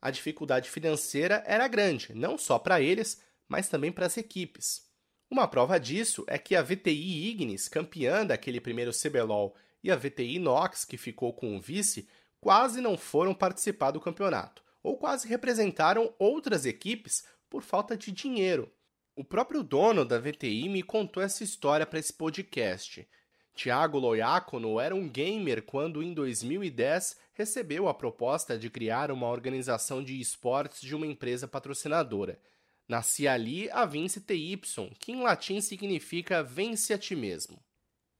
A 0.00 0.12
dificuldade 0.12 0.70
financeira 0.70 1.42
era 1.46 1.66
grande, 1.66 2.14
não 2.14 2.38
só 2.38 2.60
para 2.60 2.80
eles, 2.80 3.23
mas 3.48 3.68
também 3.68 3.92
para 3.92 4.06
as 4.06 4.16
equipes. 4.16 4.82
Uma 5.30 5.48
prova 5.48 5.80
disso 5.80 6.24
é 6.26 6.38
que 6.38 6.54
a 6.54 6.62
VTI 6.62 7.30
Ignis, 7.30 7.68
campeã 7.68 8.24
daquele 8.24 8.60
primeiro 8.60 8.92
CBLOL, 8.92 9.54
e 9.82 9.90
a 9.90 9.96
VTI 9.96 10.38
Nox, 10.38 10.84
que 10.84 10.96
ficou 10.96 11.32
com 11.32 11.56
o 11.56 11.60
vice, 11.60 12.08
quase 12.40 12.80
não 12.80 12.96
foram 12.96 13.34
participar 13.34 13.90
do 13.90 14.00
campeonato, 14.00 14.62
ou 14.82 14.96
quase 14.96 15.28
representaram 15.28 16.14
outras 16.18 16.64
equipes 16.64 17.24
por 17.50 17.62
falta 17.62 17.96
de 17.96 18.12
dinheiro. 18.12 18.72
O 19.16 19.22
próprio 19.22 19.62
dono 19.62 20.04
da 20.04 20.18
VTI 20.18 20.68
me 20.68 20.82
contou 20.82 21.22
essa 21.22 21.44
história 21.44 21.86
para 21.86 21.98
esse 21.98 22.12
podcast. 22.12 23.08
Tiago 23.54 23.98
Loiacono 23.98 24.80
era 24.80 24.94
um 24.94 25.08
gamer 25.08 25.62
quando, 25.62 26.02
em 26.02 26.12
2010, 26.12 27.16
recebeu 27.32 27.88
a 27.88 27.94
proposta 27.94 28.58
de 28.58 28.68
criar 28.68 29.12
uma 29.12 29.28
organização 29.28 30.02
de 30.02 30.20
esportes 30.20 30.80
de 30.80 30.94
uma 30.96 31.06
empresa 31.06 31.46
patrocinadora. 31.46 32.40
Nascia 32.88 33.32
ali 33.32 33.70
a 33.70 33.86
Vince 33.86 34.20
TY, 34.20 34.60
que 34.98 35.12
em 35.12 35.22
latim 35.22 35.60
significa 35.60 36.42
vence 36.42 36.92
a 36.92 36.98
ti 36.98 37.16
mesmo. 37.16 37.62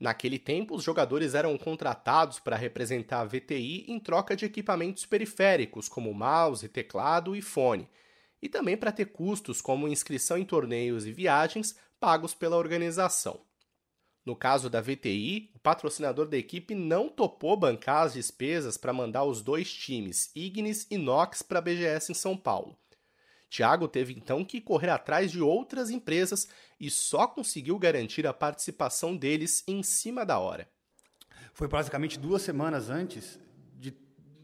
Naquele 0.00 0.38
tempo, 0.38 0.74
os 0.74 0.82
jogadores 0.82 1.34
eram 1.34 1.56
contratados 1.56 2.40
para 2.40 2.56
representar 2.56 3.20
a 3.20 3.24
VTI 3.24 3.84
em 3.88 4.00
troca 4.00 4.34
de 4.34 4.44
equipamentos 4.44 5.06
periféricos, 5.06 5.88
como 5.88 6.12
mouse, 6.12 6.68
teclado 6.68 7.36
e 7.36 7.42
fone, 7.42 7.88
e 8.42 8.48
também 8.48 8.76
para 8.76 8.92
ter 8.92 9.06
custos 9.06 9.60
como 9.60 9.88
inscrição 9.88 10.36
em 10.36 10.44
torneios 10.44 11.06
e 11.06 11.12
viagens 11.12 11.76
pagos 12.00 12.34
pela 12.34 12.56
organização. 12.56 13.40
No 14.24 14.34
caso 14.34 14.70
da 14.70 14.80
VTI, 14.80 15.50
o 15.54 15.58
patrocinador 15.58 16.26
da 16.26 16.36
equipe 16.36 16.74
não 16.74 17.10
topou 17.10 17.56
bancar 17.56 18.04
as 18.04 18.14
despesas 18.14 18.76
para 18.76 18.92
mandar 18.92 19.24
os 19.24 19.42
dois 19.42 19.72
times, 19.72 20.30
Ignis 20.34 20.86
e 20.90 20.96
Nox, 20.96 21.42
para 21.42 21.58
a 21.58 21.62
BGS 21.62 22.10
em 22.10 22.14
São 22.14 22.34
Paulo. 22.36 22.78
Thiago 23.54 23.86
teve 23.86 24.12
então 24.12 24.44
que 24.44 24.60
correr 24.60 24.88
atrás 24.88 25.30
de 25.30 25.40
outras 25.40 25.88
empresas 25.88 26.48
e 26.80 26.90
só 26.90 27.28
conseguiu 27.28 27.78
garantir 27.78 28.26
a 28.26 28.34
participação 28.34 29.16
deles 29.16 29.62
em 29.68 29.80
cima 29.80 30.26
da 30.26 30.40
hora. 30.40 30.68
Foi 31.52 31.68
basicamente 31.68 32.18
duas 32.18 32.42
semanas 32.42 32.90
antes 32.90 33.38
de, 33.78 33.96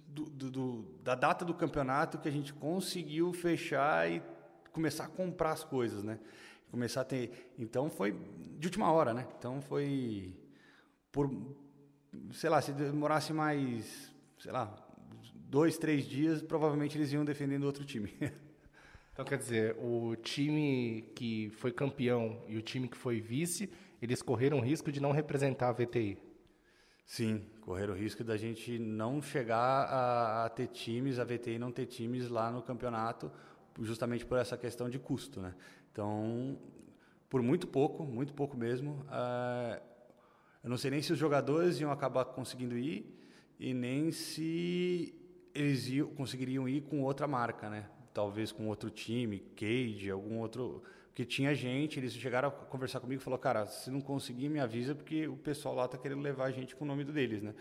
do, 0.06 0.26
do, 0.26 0.82
da 1.02 1.16
data 1.16 1.44
do 1.44 1.52
campeonato 1.52 2.18
que 2.18 2.28
a 2.28 2.30
gente 2.30 2.54
conseguiu 2.54 3.32
fechar 3.32 4.08
e 4.08 4.22
começar 4.70 5.06
a 5.06 5.08
comprar 5.08 5.50
as 5.50 5.64
coisas, 5.64 6.04
né? 6.04 6.20
Começar 6.70 7.00
a 7.00 7.04
ter. 7.04 7.52
Então 7.58 7.90
foi 7.90 8.12
de 8.12 8.68
última 8.68 8.92
hora, 8.92 9.12
né? 9.12 9.26
Então 9.36 9.60
foi 9.60 10.36
por, 11.10 11.28
sei 12.32 12.48
lá, 12.48 12.62
se 12.62 12.70
demorasse 12.70 13.32
mais, 13.32 14.14
sei 14.38 14.52
lá, 14.52 14.72
dois, 15.34 15.76
três 15.76 16.04
dias, 16.04 16.40
provavelmente 16.40 16.96
eles 16.96 17.12
iam 17.12 17.24
defendendo 17.24 17.64
outro 17.64 17.84
time. 17.84 18.14
Então, 19.20 19.28
quer 19.28 19.36
dizer, 19.36 19.76
o 19.78 20.16
time 20.16 21.02
que 21.14 21.50
foi 21.50 21.70
campeão 21.70 22.42
e 22.48 22.56
o 22.56 22.62
time 22.62 22.88
que 22.88 22.96
foi 22.96 23.20
vice, 23.20 23.70
eles 24.00 24.22
correram 24.22 24.60
risco 24.60 24.90
de 24.90 24.98
não 24.98 25.12
representar 25.12 25.68
a 25.68 25.72
VTI. 25.72 26.16
Sim, 27.04 27.44
correram 27.60 27.92
o 27.92 27.96
risco 27.98 28.24
da 28.24 28.38
gente 28.38 28.78
não 28.78 29.20
chegar 29.20 29.84
a, 29.84 30.46
a, 30.46 30.48
ter 30.48 30.68
times, 30.68 31.18
a 31.18 31.24
VTI 31.24 31.58
não 31.58 31.70
ter 31.70 31.84
times 31.84 32.30
lá 32.30 32.50
no 32.50 32.62
campeonato, 32.62 33.30
justamente 33.82 34.24
por 34.24 34.38
essa 34.38 34.56
questão 34.56 34.88
de 34.88 34.98
custo, 34.98 35.42
né? 35.42 35.54
Então, 35.92 36.58
por 37.28 37.42
muito 37.42 37.66
pouco, 37.66 38.04
muito 38.04 38.32
pouco 38.32 38.56
mesmo, 38.56 39.04
uh, 39.04 39.82
eu 40.64 40.70
não 40.70 40.78
sei 40.78 40.92
nem 40.92 41.02
se 41.02 41.12
os 41.12 41.18
jogadores 41.18 41.78
iam 41.78 41.92
acabar 41.92 42.24
conseguindo 42.24 42.78
ir 42.78 43.22
e 43.58 43.74
nem 43.74 44.12
se 44.12 45.14
eles 45.54 45.88
iam, 45.90 46.08
conseguiriam 46.08 46.66
ir 46.66 46.80
com 46.80 47.02
outra 47.02 47.28
marca, 47.28 47.68
né? 47.68 47.86
Talvez 48.12 48.52
com 48.52 48.68
outro 48.68 48.90
time, 48.90 49.40
Cage, 49.56 50.10
algum 50.10 50.38
outro. 50.38 50.82
Porque 51.08 51.24
tinha 51.24 51.54
gente, 51.54 51.98
eles 51.98 52.12
chegaram 52.14 52.48
a 52.48 52.52
conversar 52.52 53.00
comigo 53.00 53.20
e 53.20 53.24
falaram, 53.24 53.42
cara, 53.42 53.66
se 53.66 53.90
não 53.90 54.00
conseguir, 54.00 54.48
me 54.48 54.60
avisa, 54.60 54.94
porque 54.94 55.26
o 55.26 55.36
pessoal 55.36 55.74
lá 55.74 55.88
tá 55.88 55.98
querendo 55.98 56.22
levar 56.22 56.44
a 56.44 56.50
gente 56.50 56.74
com 56.76 56.84
o 56.84 56.88
nome 56.88 57.04
deles, 57.04 57.42
né? 57.42 57.54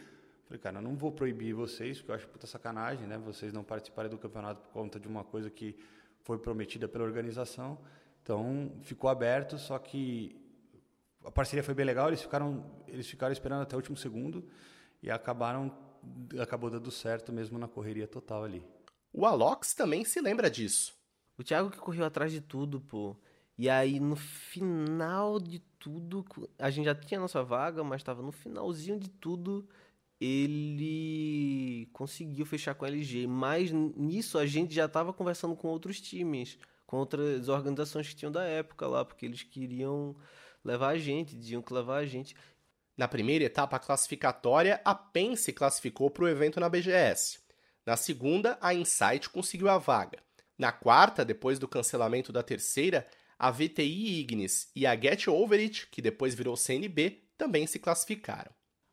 Falei, 0.45 0.59
cara, 0.59 0.77
eu 0.77 0.81
não 0.81 0.95
vou 0.95 1.11
proibir 1.11 1.53
vocês, 1.53 1.97
porque 1.97 2.11
eu 2.11 2.15
acho 2.15 2.27
puta 2.27 2.47
sacanagem, 2.47 3.05
né? 3.07 3.17
Vocês 3.17 3.53
não 3.53 3.63
participarem 3.63 4.09
do 4.09 4.17
campeonato 4.17 4.61
por 4.61 4.71
conta 4.71 4.99
de 4.99 5.07
uma 5.07 5.23
coisa 5.23 5.49
que 5.49 5.75
foi 6.21 6.37
prometida 6.37 6.87
pela 6.87 7.03
organização. 7.03 7.77
Então, 8.23 8.71
ficou 8.81 9.09
aberto, 9.09 9.57
só 9.57 9.77
que 9.77 10.35
a 11.23 11.31
parceria 11.31 11.63
foi 11.63 11.73
bem 11.73 11.85
legal, 11.85 12.07
eles 12.07 12.21
ficaram, 12.21 12.65
eles 12.87 13.07
ficaram 13.07 13.31
esperando 13.33 13.61
até 13.61 13.75
o 13.75 13.77
último 13.77 13.97
segundo 13.97 14.47
e 15.01 15.09
acabaram 15.09 15.71
acabou 16.39 16.69
dando 16.69 16.89
certo 16.91 17.31
mesmo 17.31 17.57
na 17.57 17.67
correria 17.67 18.07
total 18.07 18.43
ali. 18.43 18.63
O 19.11 19.25
Alox 19.25 19.73
também 19.73 20.05
se 20.05 20.21
lembra 20.21 20.49
disso. 20.49 20.93
O 21.37 21.43
Thiago 21.43 21.71
que 21.71 21.77
correu 21.77 22.05
atrás 22.05 22.31
de 22.31 22.41
tudo, 22.41 22.81
pô. 22.81 23.15
E 23.57 23.69
aí, 23.69 23.99
no 23.99 24.15
final 24.15 25.39
de 25.39 25.59
tudo, 25.79 26.25
a 26.57 26.69
gente 26.69 26.85
já 26.85 26.95
tinha 26.95 27.19
nossa 27.19 27.43
vaga, 27.43 27.83
mas 27.83 28.01
estava 28.01 28.21
no 28.21 28.31
finalzinho 28.31 28.99
de 28.99 29.09
tudo, 29.09 29.67
ele 30.19 31.89
conseguiu 31.93 32.45
fechar 32.45 32.75
com 32.75 32.85
a 32.85 32.87
LG. 32.87 33.27
Mas 33.27 33.71
nisso 33.71 34.37
a 34.37 34.45
gente 34.45 34.73
já 34.73 34.85
estava 34.85 35.11
conversando 35.13 35.55
com 35.55 35.67
outros 35.67 35.99
times, 35.99 36.57
com 36.85 36.97
outras 36.97 37.49
organizações 37.49 38.07
que 38.07 38.15
tinham 38.15 38.31
da 38.31 38.43
época 38.43 38.87
lá, 38.87 39.03
porque 39.03 39.25
eles 39.25 39.43
queriam 39.43 40.15
levar 40.63 40.89
a 40.89 40.97
gente, 40.97 41.37
diziam 41.37 41.61
que 41.61 41.73
levar 41.73 41.97
a 41.97 42.05
gente. 42.05 42.35
Na 42.97 43.07
primeira 43.07 43.45
etapa 43.45 43.79
classificatória, 43.79 44.81
a 44.83 44.93
PEN 44.93 45.35
se 45.35 45.53
classificou 45.53 46.09
para 46.09 46.25
o 46.25 46.27
evento 46.27 46.59
na 46.59 46.67
BGS. 46.67 47.39
Na 47.89 47.97
segunda, 47.97 48.55
a 48.61 48.71
Insight 48.71 49.27
conseguiu 49.31 49.67
a 49.67 49.79
vaga. 49.79 50.19
Na 50.55 50.71
quarta, 50.71 51.25
depois 51.25 51.57
do 51.57 51.67
cancelamento 51.67 52.31
da 52.31 52.43
terceira, 52.43 53.07
a 53.35 53.49
VTI 53.49 54.19
Ignis 54.19 54.69
e 54.75 54.85
a 54.85 54.95
Get 54.95 55.27
Over 55.27 55.59
It, 55.59 55.87
que 55.87 55.99
depois 55.99 56.35
virou 56.35 56.55
CNB, 56.55 57.23
também 57.35 57.65
se 57.65 57.79
classificaram. 57.79 58.51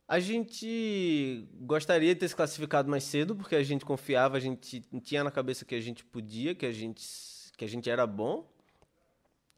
A 0.09 0.19
gente 0.19 1.47
gostaria 1.61 2.15
de 2.15 2.21
ter 2.21 2.29
se 2.29 2.35
classificado 2.35 2.89
mais 2.89 3.05
cedo, 3.05 3.37
porque 3.37 3.55
a 3.55 3.63
gente 3.63 3.85
confiava, 3.85 4.39
a 4.39 4.41
gente 4.41 4.81
tinha 5.03 5.23
na 5.23 5.31
cabeça 5.31 5.67
que 5.67 5.75
a 5.75 5.81
gente 5.81 6.03
podia, 6.03 6.55
que 6.55 6.65
a 6.65 6.73
gente, 6.73 7.07
que 7.55 7.67
a 7.67 7.69
gente 7.69 7.91
era 7.91 8.07
bom. 8.07 8.51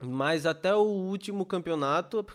Mas 0.00 0.47
até 0.47 0.75
o 0.75 0.83
último 0.83 1.47
campeonato, 1.47 2.26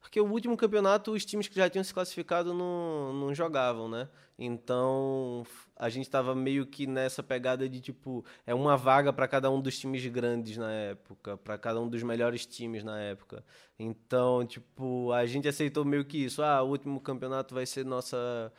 Porque 0.00 0.20
o 0.20 0.30
último 0.30 0.56
campeonato, 0.56 1.12
os 1.12 1.24
times 1.24 1.48
que 1.48 1.56
já 1.56 1.68
tinham 1.68 1.84
se 1.84 1.92
classificado 1.92 2.54
não, 2.54 3.12
não 3.12 3.34
jogavam, 3.34 3.88
né? 3.88 4.08
Então, 4.38 5.44
a 5.76 5.88
gente 5.88 6.04
estava 6.04 6.34
meio 6.34 6.64
que 6.64 6.86
nessa 6.86 7.22
pegada 7.22 7.68
de 7.68 7.80
tipo, 7.80 8.24
é 8.46 8.54
uma 8.54 8.76
vaga 8.76 9.12
para 9.12 9.26
cada 9.26 9.50
um 9.50 9.60
dos 9.60 9.76
times 9.78 10.06
grandes 10.06 10.56
na 10.56 10.70
época, 10.70 11.36
para 11.36 11.58
cada 11.58 11.80
um 11.80 11.88
dos 11.88 12.02
melhores 12.04 12.46
times 12.46 12.84
na 12.84 13.00
época. 13.00 13.44
Então, 13.78 14.46
tipo, 14.46 15.12
a 15.12 15.26
gente 15.26 15.48
aceitou 15.48 15.84
meio 15.84 16.04
que 16.04 16.18
isso. 16.24 16.42
Ah, 16.42 16.62
o 16.62 16.68
último 16.68 17.00
campeonato 17.00 17.54
vai 17.54 17.66
ser 17.66 17.84
nossa 17.84 18.52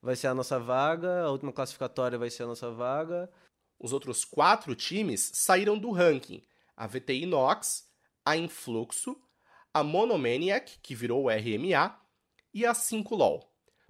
vai 0.00 0.14
ser 0.14 0.26
a 0.26 0.34
nossa 0.34 0.58
vaga, 0.60 1.22
a 1.22 1.30
última 1.30 1.50
classificatória 1.52 2.18
vai 2.18 2.30
ser 2.30 2.42
a 2.44 2.46
nossa 2.46 2.70
vaga. 2.70 3.28
Os 3.78 3.92
outros 3.92 4.24
quatro 4.24 4.74
times 4.74 5.30
saíram 5.34 5.78
do 5.78 5.90
ranking. 5.90 6.42
A 6.76 6.86
VTI 6.86 7.26
Nox, 7.26 7.88
a 8.24 8.36
Influxo, 8.36 9.16
a 9.74 9.82
Monomaniac, 9.82 10.78
que 10.80 10.94
virou 10.94 11.28
RMA, 11.28 11.98
e 12.54 12.64
a 12.64 12.72
5LOL. 12.72 13.42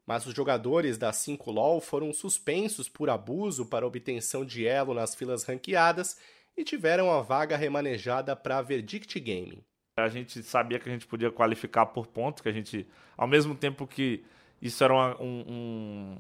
Mas 0.07 0.25
os 0.25 0.35
jogadores 0.35 0.97
da 0.97 1.11
5LOL 1.12 1.81
foram 1.81 2.12
suspensos 2.12 2.88
por 2.88 3.11
abuso 3.11 3.67
para 3.67 3.87
obtenção 3.87 4.45
de 4.45 4.67
elo 4.67 4.95
nas 4.95 5.14
filas 5.14 5.45
ranqueadas 5.45 6.19
e 6.57 6.64
tiveram 6.64 7.12
a 7.12 7.21
vaga 7.21 7.57
remanejada 7.57 8.35
para 8.35 8.59
a 8.59 8.62
Verdict 8.62 9.21
Gaming. 9.21 9.62
A 9.99 10.09
gente 10.09 10.43
sabia 10.43 10.79
que 10.79 10.88
a 10.88 10.93
gente 10.93 11.07
podia 11.07 11.31
qualificar 11.31 11.87
por 11.87 12.07
pontos, 12.07 12.43
que 12.43 12.49
a 12.49 12.53
gente, 12.53 12.87
ao 13.17 13.29
mesmo 13.29 13.55
tempo 13.55 13.87
que 13.87 14.25
isso 14.61 14.83
era 14.83 14.93
uma, 14.93 15.23
um, 15.23 15.45
um, 15.47 16.19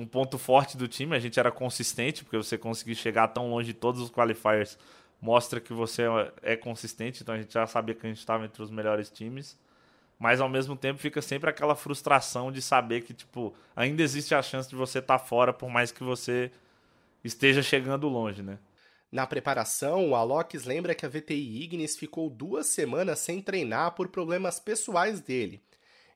um, 0.00 0.06
ponto 0.06 0.38
forte 0.38 0.76
do 0.76 0.88
time. 0.88 1.14
A 1.14 1.20
gente 1.20 1.38
era 1.38 1.52
consistente, 1.52 2.24
porque 2.24 2.36
você 2.36 2.58
conseguir 2.58 2.94
chegar 2.94 3.28
tão 3.28 3.50
longe 3.50 3.72
de 3.72 3.78
todos 3.78 4.00
os 4.00 4.10
qualifiers 4.10 4.78
mostra 5.22 5.60
que 5.60 5.72
você 5.72 6.02
é 6.42 6.56
consistente. 6.56 7.22
Então 7.22 7.36
a 7.36 7.38
gente 7.38 7.54
já 7.54 7.64
sabia 7.64 7.94
que 7.94 8.04
a 8.04 8.08
gente 8.08 8.18
estava 8.18 8.44
entre 8.44 8.60
os 8.60 8.70
melhores 8.70 9.08
times. 9.08 9.56
Mas 10.18 10.40
ao 10.40 10.48
mesmo 10.48 10.76
tempo 10.76 10.98
fica 10.98 11.22
sempre 11.22 11.48
aquela 11.48 11.76
frustração 11.76 12.50
de 12.50 12.60
saber 12.60 13.02
que 13.02 13.14
tipo 13.14 13.54
ainda 13.74 14.02
existe 14.02 14.34
a 14.34 14.42
chance 14.42 14.68
de 14.68 14.74
você 14.74 14.98
estar 14.98 15.18
tá 15.18 15.24
fora, 15.24 15.52
por 15.52 15.70
mais 15.70 15.92
que 15.92 16.02
você 16.02 16.50
esteja 17.24 17.62
chegando 17.62 18.08
longe, 18.08 18.42
né? 18.42 18.58
Na 19.10 19.26
preparação, 19.26 20.10
o 20.10 20.14
Alox 20.14 20.64
lembra 20.64 20.94
que 20.94 21.04
a 21.04 21.08
VTI 21.08 21.62
Ignis 21.62 21.96
ficou 21.96 22.30
duas 22.30 22.66
semanas 22.66 23.18
sem 23.18 23.42
treinar 23.42 23.94
por 23.94 24.08
problemas 24.08 24.58
pessoais 24.58 25.20
dele. 25.20 25.62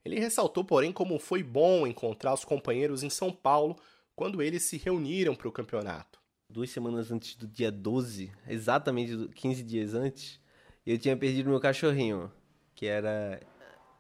Ele 0.05 0.19
ressaltou, 0.19 0.65
porém, 0.65 0.93
como 0.93 1.19
foi 1.19 1.43
bom 1.43 1.87
encontrar 1.87 2.33
os 2.33 2.45
companheiros 2.45 3.03
em 3.03 3.11
São 3.11 3.31
Paulo 3.31 3.77
quando 4.15 4.41
eles 4.41 4.63
se 4.63 4.79
reuniram 4.79 5.35
para 5.35 5.49
o 5.49 5.53
campeonato. 5.53 6.19
Duas 6.49 6.71
semanas 6.71 7.11
antes 7.11 7.35
do 7.35 7.47
dia 7.47 7.73
12, 7.73 8.33
exatamente 8.49 9.29
15 9.35 9.63
dias 9.63 9.95
antes, 9.95 10.41
eu 10.87 10.97
tinha 10.97 11.17
perdido 11.17 11.51
meu 11.51 11.61
cachorrinho, 11.61 12.31
que 12.75 12.87
era 12.87 13.41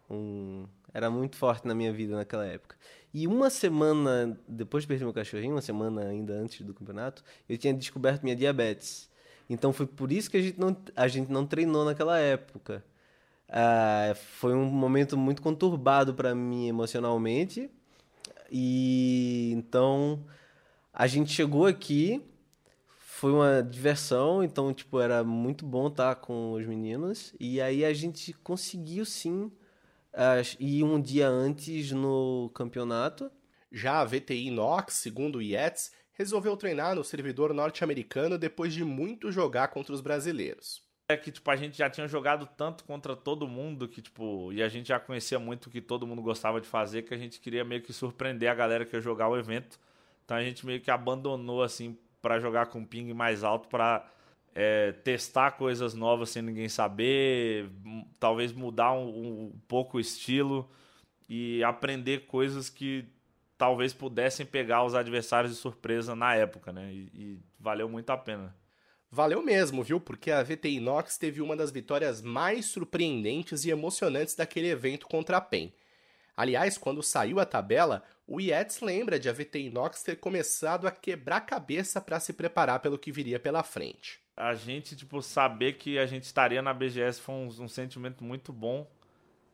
um 0.08 0.66
era 0.94 1.10
muito 1.10 1.36
forte 1.36 1.66
na 1.66 1.74
minha 1.74 1.92
vida 1.92 2.16
naquela 2.16 2.46
época. 2.46 2.76
E 3.12 3.26
uma 3.26 3.50
semana 3.50 4.38
depois 4.48 4.84
de 4.84 4.88
perder 4.88 5.04
meu 5.04 5.12
cachorrinho, 5.12 5.54
uma 5.54 5.60
semana 5.60 6.02
ainda 6.02 6.32
antes 6.34 6.64
do 6.64 6.72
campeonato, 6.72 7.22
eu 7.48 7.58
tinha 7.58 7.74
descoberto 7.74 8.22
minha 8.22 8.36
diabetes. 8.36 9.10
Então 9.50 9.72
foi 9.72 9.86
por 9.86 10.10
isso 10.10 10.30
que 10.30 10.36
a 10.36 10.42
gente 10.42 10.58
não, 10.58 10.76
a 10.94 11.08
gente 11.08 11.30
não 11.30 11.46
treinou 11.46 11.84
naquela 11.84 12.18
época. 12.18 12.84
Uh, 13.48 14.14
foi 14.14 14.54
um 14.54 14.64
momento 14.64 15.16
muito 15.16 15.42
conturbado 15.42 16.14
para 16.14 16.34
mim 16.34 16.68
emocionalmente. 16.68 17.70
E 18.50 19.52
então 19.54 20.24
a 20.92 21.06
gente 21.06 21.32
chegou 21.32 21.66
aqui, 21.66 22.22
foi 23.16 23.32
uma 23.32 23.62
diversão, 23.62 24.44
então 24.44 24.74
tipo 24.74 25.00
era 25.00 25.24
muito 25.24 25.64
bom 25.64 25.88
estar 25.88 26.16
com 26.16 26.52
os 26.52 26.66
meninos 26.66 27.34
e 27.40 27.62
aí 27.62 27.82
a 27.82 27.92
gente 27.94 28.34
conseguiu 28.34 29.06
sim 29.06 29.44
uh, 30.12 30.56
ir 30.60 30.84
um 30.84 31.00
dia 31.00 31.26
antes 31.26 31.92
no 31.92 32.50
campeonato. 32.54 33.30
Já 33.72 34.00
a 34.00 34.04
VTI 34.04 34.50
Nox, 34.50 34.94
segundo 34.94 35.36
o 35.36 35.42
Yates, 35.42 35.92
resolveu 36.12 36.56
treinar 36.58 36.94
no 36.94 37.02
servidor 37.02 37.54
norte-americano 37.54 38.36
depois 38.36 38.74
de 38.74 38.84
muito 38.84 39.32
jogar 39.32 39.68
contra 39.68 39.94
os 39.94 40.02
brasileiros 40.02 40.84
é 41.08 41.16
que, 41.16 41.30
tipo, 41.30 41.48
a 41.50 41.54
gente 41.54 41.78
já 41.78 41.88
tinha 41.88 42.08
jogado 42.08 42.48
tanto 42.56 42.82
contra 42.84 43.14
todo 43.14 43.46
mundo 43.46 43.86
que, 43.86 44.02
tipo, 44.02 44.52
e 44.52 44.60
a 44.60 44.68
gente 44.68 44.88
já 44.88 44.98
conhecia 44.98 45.38
muito 45.38 45.66
o 45.66 45.70
que 45.70 45.80
todo 45.80 46.04
mundo 46.04 46.20
gostava 46.20 46.60
de 46.60 46.66
fazer, 46.66 47.02
que 47.02 47.14
a 47.14 47.16
gente 47.16 47.38
queria 47.38 47.64
meio 47.64 47.80
que 47.80 47.92
surpreender 47.92 48.50
a 48.50 48.54
galera 48.56 48.84
que 48.84 48.96
ia 48.96 49.00
jogar 49.00 49.28
o 49.28 49.36
evento. 49.38 49.78
Então 50.24 50.36
a 50.36 50.42
gente 50.42 50.66
meio 50.66 50.80
que 50.80 50.90
abandonou, 50.90 51.62
assim, 51.62 51.96
para 52.26 52.40
jogar 52.40 52.66
com 52.66 52.84
ping 52.84 53.14
mais 53.14 53.44
alto, 53.44 53.68
para 53.68 54.04
é, 54.52 54.90
testar 54.90 55.52
coisas 55.52 55.94
novas 55.94 56.30
sem 56.30 56.42
ninguém 56.42 56.68
saber, 56.68 57.70
talvez 58.18 58.52
mudar 58.52 58.94
um, 58.94 59.06
um 59.06 59.60
pouco 59.68 59.96
o 59.96 60.00
estilo 60.00 60.68
e 61.28 61.62
aprender 61.62 62.26
coisas 62.26 62.68
que 62.68 63.04
talvez 63.56 63.94
pudessem 63.94 64.44
pegar 64.44 64.82
os 64.82 64.96
adversários 64.96 65.52
de 65.52 65.58
surpresa 65.60 66.16
na 66.16 66.34
época, 66.34 66.72
né? 66.72 66.92
E, 66.92 67.10
e 67.14 67.38
valeu 67.60 67.88
muito 67.88 68.10
a 68.10 68.16
pena. 68.16 68.52
Valeu 69.08 69.40
mesmo, 69.40 69.84
viu? 69.84 70.00
Porque 70.00 70.32
a 70.32 70.42
VTI 70.42 70.78
Inox 70.78 71.16
teve 71.16 71.40
uma 71.40 71.54
das 71.54 71.70
vitórias 71.70 72.20
mais 72.20 72.66
surpreendentes 72.66 73.64
e 73.64 73.70
emocionantes 73.70 74.34
daquele 74.34 74.68
evento 74.68 75.06
contra 75.06 75.36
a 75.36 75.40
PEN. 75.40 75.72
Aliás, 76.36 76.76
quando 76.76 77.02
saiu 77.02 77.40
a 77.40 77.46
tabela, 77.46 78.02
o 78.26 78.40
Yates 78.40 78.80
lembra 78.80 79.18
de 79.18 79.28
a 79.28 79.32
VTI 79.32 79.66
Inox 79.66 80.02
ter 80.02 80.16
começado 80.16 80.86
a 80.86 80.90
quebrar 80.90 81.40
cabeça 81.42 82.00
para 82.00 82.20
se 82.20 82.32
preparar 82.32 82.80
pelo 82.80 82.98
que 82.98 83.10
viria 83.10 83.38
pela 83.38 83.62
frente. 83.62 84.20
A 84.36 84.54
gente, 84.54 84.94
tipo, 84.94 85.22
saber 85.22 85.74
que 85.74 85.98
a 85.98 86.04
gente 86.04 86.24
estaria 86.24 86.60
na 86.60 86.74
BGS 86.74 87.20
foi 87.20 87.34
um, 87.34 87.46
um 87.46 87.68
sentimento 87.68 88.22
muito 88.22 88.52
bom. 88.52 88.86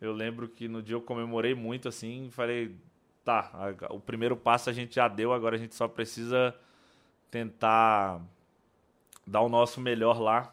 Eu 0.01 0.13
lembro 0.13 0.49
que 0.49 0.67
no 0.67 0.83
dia 0.83 0.97
eu 0.97 1.01
comemorei 1.01 1.55
muito, 1.55 1.89
assim, 1.89 2.29
falei, 2.33 2.75
tá, 3.25 3.53
o 3.91 4.01
primeiro 4.01 4.37
passo 4.37 4.69
a 4.69 4.73
gente 4.73 4.97
já 4.97 5.07
deu, 5.07 5.33
agora 5.33 5.55
a 5.55 5.59
gente 5.59 5.77
só 5.77 5.87
precisa 5.87 6.53
tentar 7.31 8.21
dar 9.25 9.43
o 9.43 9.49
nosso 9.49 9.81
melhor 9.81 10.21
lá. 10.21 10.53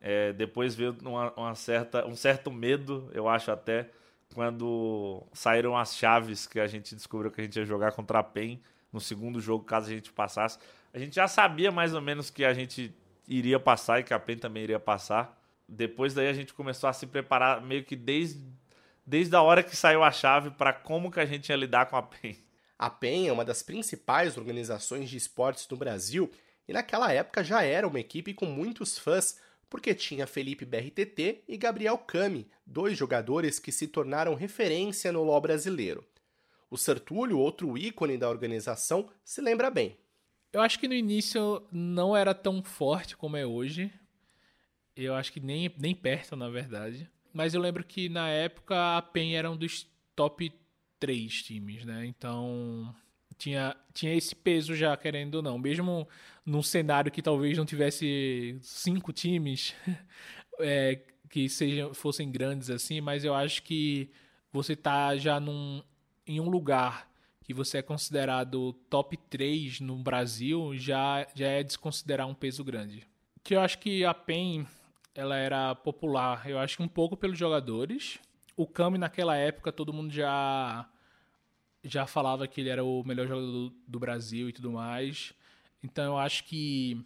É, 0.00 0.32
depois 0.32 0.74
veio 0.74 0.96
uma, 1.02 1.32
uma, 1.32 1.54
certa, 1.54 2.06
um 2.06 2.14
certo 2.14 2.50
medo, 2.50 3.10
eu 3.12 3.28
acho 3.28 3.50
até, 3.50 3.90
quando 4.34 5.26
saíram 5.32 5.76
as 5.76 5.96
chaves 5.96 6.46
que 6.46 6.60
a 6.60 6.66
gente 6.66 6.94
descobriu 6.94 7.30
que 7.30 7.40
a 7.40 7.44
gente 7.44 7.56
ia 7.56 7.64
jogar 7.64 7.92
contra 7.92 8.18
a 8.18 8.22
PEN 8.22 8.60
no 8.92 9.00
segundo 9.00 9.40
jogo, 9.40 9.64
caso 9.64 9.90
a 9.90 9.94
gente 9.94 10.12
passasse. 10.12 10.58
A 10.92 10.98
gente 10.98 11.14
já 11.14 11.28
sabia 11.28 11.70
mais 11.70 11.94
ou 11.94 12.00
menos 12.00 12.30
que 12.30 12.44
a 12.44 12.54
gente 12.54 12.94
iria 13.28 13.58
passar 13.58 14.00
e 14.00 14.04
que 14.04 14.14
a 14.14 14.18
PEN 14.18 14.38
também 14.38 14.62
iria 14.62 14.80
passar. 14.80 15.38
Depois 15.68 16.14
daí 16.14 16.28
a 16.28 16.32
gente 16.32 16.54
começou 16.54 16.88
a 16.88 16.92
se 16.92 17.06
preparar 17.06 17.60
meio 17.60 17.84
que 17.84 17.96
desde, 17.96 18.40
desde 19.04 19.34
a 19.34 19.42
hora 19.42 19.62
que 19.62 19.76
saiu 19.76 20.02
a 20.02 20.12
chave 20.12 20.50
para 20.50 20.72
como 20.72 21.10
que 21.10 21.20
a 21.20 21.26
gente 21.26 21.48
ia 21.48 21.56
lidar 21.56 21.86
com 21.86 21.96
a 21.96 22.02
PEN. 22.02 22.36
A 22.78 22.90
PEN 22.90 23.28
é 23.28 23.32
uma 23.32 23.44
das 23.44 23.62
principais 23.62 24.36
organizações 24.36 25.08
de 25.08 25.16
esportes 25.16 25.66
do 25.66 25.76
Brasil 25.76 26.30
e 26.68 26.72
naquela 26.72 27.12
época 27.12 27.42
já 27.42 27.62
era 27.62 27.86
uma 27.86 28.00
equipe 28.00 28.34
com 28.34 28.46
muitos 28.46 28.98
fãs, 28.98 29.38
porque 29.68 29.94
tinha 29.94 30.26
Felipe 30.26 30.64
BRTT 30.64 31.44
e 31.48 31.56
Gabriel 31.56 31.98
Cami, 31.98 32.48
dois 32.64 32.96
jogadores 32.96 33.58
que 33.58 33.72
se 33.72 33.88
tornaram 33.88 34.34
referência 34.34 35.12
no 35.12 35.22
LoL 35.22 35.40
brasileiro. 35.40 36.04
O 36.70 36.76
Sertúlio, 36.76 37.38
outro 37.38 37.76
ícone 37.76 38.18
da 38.18 38.28
organização, 38.28 39.08
se 39.24 39.40
lembra 39.40 39.70
bem. 39.70 39.96
Eu 40.52 40.60
acho 40.60 40.78
que 40.78 40.88
no 40.88 40.94
início 40.94 41.66
não 41.70 42.16
era 42.16 42.34
tão 42.34 42.62
forte 42.62 43.16
como 43.16 43.36
é 43.36 43.46
hoje. 43.46 43.92
Eu 44.96 45.14
acho 45.14 45.32
que 45.32 45.40
nem, 45.40 45.72
nem 45.78 45.94
perto, 45.94 46.34
na 46.34 46.48
verdade. 46.48 47.10
Mas 47.32 47.52
eu 47.54 47.60
lembro 47.60 47.84
que 47.84 48.08
na 48.08 48.28
época 48.30 48.96
a 48.96 49.02
PEN 49.02 49.36
era 49.36 49.50
um 49.50 49.56
dos 49.56 49.86
top 50.14 50.52
3 50.98 51.42
times, 51.42 51.84
né? 51.84 52.06
Então 52.06 52.94
tinha, 53.38 53.76
tinha 53.92 54.14
esse 54.14 54.34
peso 54.34 54.74
já, 54.74 54.96
querendo 54.96 55.36
ou 55.36 55.42
não. 55.42 55.58
Mesmo 55.58 56.08
num 56.44 56.62
cenário 56.62 57.10
que 57.10 57.22
talvez 57.22 57.56
não 57.56 57.66
tivesse 57.66 58.56
cinco 58.60 59.12
times 59.12 59.74
é, 60.60 61.00
que 61.28 61.48
sejam, 61.48 61.92
fossem 61.92 62.30
grandes 62.30 62.70
assim, 62.70 63.00
mas 63.00 63.24
eu 63.24 63.34
acho 63.34 63.62
que 63.62 64.10
você 64.52 64.74
tá 64.76 65.16
já 65.16 65.38
num, 65.38 65.82
em 66.26 66.40
um 66.40 66.48
lugar 66.48 67.10
que 67.42 67.54
você 67.54 67.78
é 67.78 67.82
considerado 67.82 68.72
top 68.90 69.16
3 69.16 69.80
no 69.80 69.96
Brasil, 69.96 70.72
já, 70.76 71.26
já 71.34 71.46
é 71.46 71.62
desconsiderar 71.62 72.26
um 72.26 72.34
peso 72.34 72.64
grande. 72.64 73.06
Que 73.44 73.54
eu 73.54 73.60
acho 73.60 73.78
que 73.78 74.04
a 74.04 74.12
PEN 74.12 74.66
ela 75.14 75.36
era 75.36 75.74
popular, 75.74 76.48
eu 76.48 76.58
acho 76.58 76.76
que 76.76 76.82
um 76.82 76.88
pouco 76.88 77.16
pelos 77.16 77.38
jogadores. 77.38 78.18
O 78.56 78.66
Kami 78.66 78.98
naquela 78.98 79.36
época 79.36 79.70
todo 79.70 79.92
mundo 79.92 80.12
já 80.12 80.88
já 81.86 82.06
falava 82.06 82.46
que 82.46 82.60
ele 82.60 82.68
era 82.68 82.84
o 82.84 83.02
melhor 83.04 83.26
jogador 83.26 83.50
do, 83.50 83.72
do 83.86 83.98
Brasil 83.98 84.48
e 84.48 84.52
tudo 84.52 84.72
mais. 84.72 85.32
Então 85.82 86.04
eu 86.04 86.18
acho 86.18 86.44
que 86.44 87.04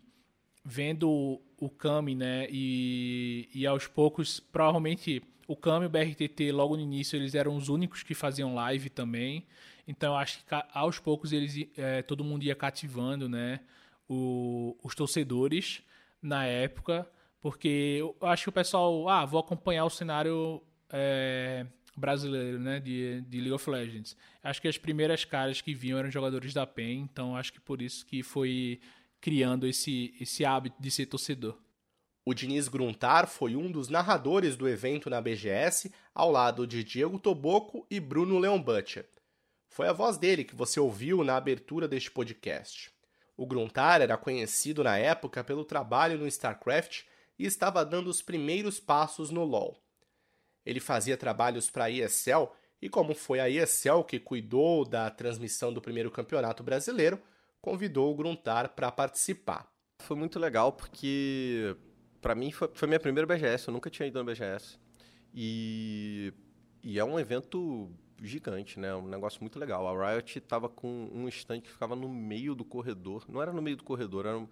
vendo 0.64 1.40
o 1.58 1.68
Kami, 1.68 2.14
né, 2.14 2.46
e, 2.50 3.48
e 3.54 3.66
aos 3.66 3.86
poucos, 3.86 4.40
provavelmente 4.40 5.22
o 5.46 5.56
Kami 5.56 5.84
e 5.84 5.86
o 5.86 5.90
BRTT 5.90 6.52
logo 6.52 6.76
no 6.76 6.82
início 6.82 7.16
eles 7.16 7.34
eram 7.34 7.56
os 7.56 7.68
únicos 7.68 8.02
que 8.02 8.14
faziam 8.14 8.54
live 8.54 8.88
também. 8.88 9.46
Então 9.86 10.12
eu 10.12 10.18
acho 10.18 10.38
que 10.38 10.44
aos 10.72 10.98
poucos 10.98 11.32
eles 11.32 11.68
é, 11.76 12.02
todo 12.02 12.24
mundo 12.24 12.44
ia 12.44 12.54
cativando, 12.54 13.28
né, 13.28 13.60
o, 14.08 14.76
os 14.82 14.94
torcedores 14.94 15.82
na 16.22 16.44
época, 16.46 17.08
porque 17.40 17.96
eu 17.98 18.16
acho 18.28 18.44
que 18.44 18.48
o 18.48 18.52
pessoal, 18.52 19.08
ah, 19.08 19.24
vou 19.24 19.40
acompanhar 19.40 19.84
o 19.84 19.90
cenário 19.90 20.62
é, 20.90 21.66
brasileiro, 22.00 22.58
né, 22.58 22.80
de, 22.80 23.20
de 23.22 23.38
League 23.38 23.52
of 23.52 23.70
Legends. 23.70 24.16
Acho 24.42 24.60
que 24.60 24.68
as 24.68 24.78
primeiras 24.78 25.24
caras 25.24 25.60
que 25.60 25.74
vinham 25.74 25.98
eram 25.98 26.10
jogadores 26.10 26.54
da 26.54 26.66
PEN, 26.66 27.02
então 27.02 27.36
acho 27.36 27.52
que 27.52 27.60
por 27.60 27.80
isso 27.80 28.04
que 28.06 28.22
foi 28.22 28.80
criando 29.20 29.66
esse, 29.66 30.14
esse 30.18 30.44
hábito 30.44 30.80
de 30.80 30.90
ser 30.90 31.06
torcedor. 31.06 31.56
O 32.24 32.34
Diniz 32.34 32.68
Gruntar 32.68 33.26
foi 33.26 33.56
um 33.56 33.70
dos 33.70 33.88
narradores 33.88 34.56
do 34.56 34.68
evento 34.68 35.10
na 35.10 35.20
BGS, 35.20 35.92
ao 36.14 36.30
lado 36.30 36.66
de 36.66 36.82
Diego 36.82 37.18
Toboco 37.18 37.86
e 37.90 37.98
Bruno 37.98 38.38
Leon 38.38 38.60
Butcher. 38.60 39.08
Foi 39.68 39.88
a 39.88 39.92
voz 39.92 40.18
dele 40.18 40.44
que 40.44 40.54
você 40.54 40.80
ouviu 40.80 41.22
na 41.24 41.36
abertura 41.36 41.86
deste 41.86 42.10
podcast. 42.10 42.90
O 43.36 43.46
Gruntar 43.46 44.02
era 44.02 44.16
conhecido 44.18 44.84
na 44.84 44.98
época 44.98 45.42
pelo 45.42 45.64
trabalho 45.64 46.18
no 46.18 46.26
StarCraft 46.26 47.04
e 47.38 47.46
estava 47.46 47.84
dando 47.84 48.08
os 48.08 48.20
primeiros 48.20 48.78
passos 48.78 49.30
no 49.30 49.44
LoL. 49.44 49.80
Ele 50.64 50.80
fazia 50.80 51.16
trabalhos 51.16 51.70
para 51.70 51.84
a 51.84 51.90
ESL 51.90 52.48
e, 52.80 52.88
como 52.88 53.14
foi 53.14 53.40
a 53.40 53.48
ESL 53.48 54.04
que 54.06 54.18
cuidou 54.18 54.84
da 54.84 55.10
transmissão 55.10 55.72
do 55.72 55.80
primeiro 55.80 56.10
campeonato 56.10 56.62
brasileiro, 56.62 57.20
convidou 57.60 58.10
o 58.10 58.16
Gruntar 58.16 58.70
para 58.70 58.90
participar. 58.90 59.70
Foi 60.00 60.16
muito 60.16 60.38
legal 60.38 60.72
porque, 60.72 61.76
para 62.20 62.34
mim, 62.34 62.50
foi, 62.50 62.70
foi 62.72 62.88
minha 62.88 63.00
primeira 63.00 63.26
BGS. 63.26 63.68
Eu 63.68 63.74
nunca 63.74 63.90
tinha 63.90 64.08
ido 64.08 64.18
na 64.18 64.24
BGS. 64.24 64.78
E, 65.34 66.32
e 66.82 66.98
é 66.98 67.04
um 67.04 67.18
evento 67.18 67.90
gigante, 68.22 68.78
né? 68.78 68.94
Um 68.94 69.06
negócio 69.06 69.40
muito 69.40 69.58
legal. 69.58 69.86
A 69.86 70.12
Riot 70.14 70.38
estava 70.38 70.68
com 70.68 71.10
um 71.12 71.28
stand 71.28 71.60
que 71.60 71.70
ficava 71.70 71.94
no 71.94 72.08
meio 72.08 72.54
do 72.54 72.64
corredor. 72.64 73.24
Não 73.28 73.40
era 73.42 73.52
no 73.52 73.62
meio 73.62 73.76
do 73.76 73.84
corredor, 73.84 74.26
era 74.26 74.38
um, 74.38 74.48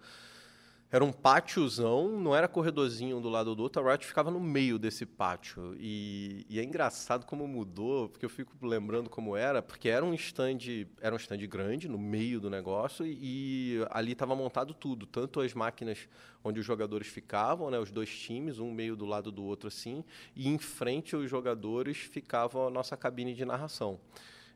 era 0.91 1.03
um 1.03 1.11
pátiozão, 1.11 2.19
não 2.19 2.35
era 2.35 2.47
corredorzinho 2.47 3.17
um 3.17 3.21
do 3.21 3.29
lado 3.29 3.53
do 3.53 3.61
outro. 3.61 3.79
A 3.87 3.91
Riot 3.91 4.07
ficava 4.07 4.31
no 4.31 4.39
meio 4.39 4.79
desse 4.79 5.05
pátio. 5.05 5.75
E, 5.79 6.47
e, 6.49 6.59
é 6.59 6.63
engraçado 6.63 7.27
como 7.27 7.47
mudou, 7.47 8.09
porque 8.09 8.25
eu 8.25 8.29
fico 8.29 8.51
lembrando 8.65 9.07
como 9.07 9.37
era, 9.37 9.61
porque 9.61 9.87
era 9.87 10.03
um 10.03 10.15
stand, 10.15 10.87
era 10.99 11.13
um 11.13 11.17
stand 11.17 11.45
grande 11.47 11.87
no 11.87 11.99
meio 11.99 12.39
do 12.39 12.49
negócio 12.49 13.05
e, 13.05 13.19
e 13.21 13.87
ali 13.91 14.13
estava 14.13 14.35
montado 14.35 14.73
tudo, 14.73 15.05
tanto 15.05 15.41
as 15.41 15.53
máquinas 15.53 16.09
onde 16.43 16.59
os 16.59 16.65
jogadores 16.65 17.07
ficavam, 17.07 17.69
né, 17.69 17.77
os 17.77 17.91
dois 17.91 18.09
times, 18.09 18.57
um 18.57 18.71
meio 18.71 18.95
do 18.95 19.05
lado 19.05 19.31
do 19.31 19.43
outro 19.43 19.67
assim, 19.67 20.03
e 20.35 20.47
em 20.47 20.57
frente 20.57 21.13
aos 21.13 21.29
jogadores 21.29 21.97
ficava 21.97 22.65
a 22.65 22.69
nossa 22.69 22.97
cabine 22.97 23.35
de 23.35 23.45
narração. 23.45 23.99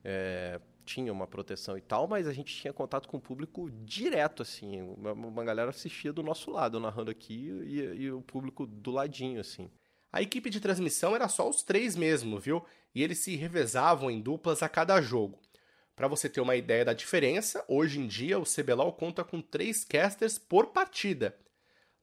É, 0.03 0.59
tinha 0.83 1.11
uma 1.11 1.25
proteção 1.25 1.77
e 1.77 1.81
tal, 1.81 2.07
mas 2.07 2.27
a 2.27 2.33
gente 2.33 2.55
tinha 2.55 2.73
contato 2.73 3.07
com 3.07 3.17
o 3.17 3.21
público 3.21 3.69
direto, 3.71 4.41
assim. 4.41 4.81
Uma, 4.81 5.13
uma 5.13 5.43
galera 5.43 5.69
assistia 5.69 6.13
do 6.13 6.21
nosso 6.23 6.51
lado, 6.51 6.79
narrando 6.79 7.11
aqui, 7.11 7.49
e, 7.65 8.03
e, 8.03 8.11
o 8.11 8.21
público 8.21 8.65
do 8.65 8.91
ladinho, 8.91 9.39
assim. 9.39 9.69
A 10.11 10.21
equipe 10.21 10.49
de 10.49 10.59
transmissão 10.59 11.15
era 11.15 11.27
só 11.27 11.49
os 11.49 11.63
três 11.63 11.95
mesmo, 11.95 12.39
viu? 12.39 12.63
E 12.93 13.01
eles 13.01 13.19
se 13.19 13.35
revezavam 13.35 14.11
em 14.11 14.21
duplas 14.21 14.61
a 14.61 14.69
cada 14.69 15.01
jogo. 15.01 15.39
Para 15.95 16.07
você 16.07 16.29
ter 16.29 16.41
uma 16.41 16.55
ideia 16.55 16.85
da 16.85 16.93
diferença, 16.93 17.63
hoje 17.67 17.99
em 17.99 18.07
dia 18.07 18.37
o 18.39 18.43
CBLOL 18.43 18.93
conta 18.93 19.23
com 19.23 19.41
três 19.41 19.83
casters 19.83 20.37
por 20.37 20.67
partida. 20.67 21.35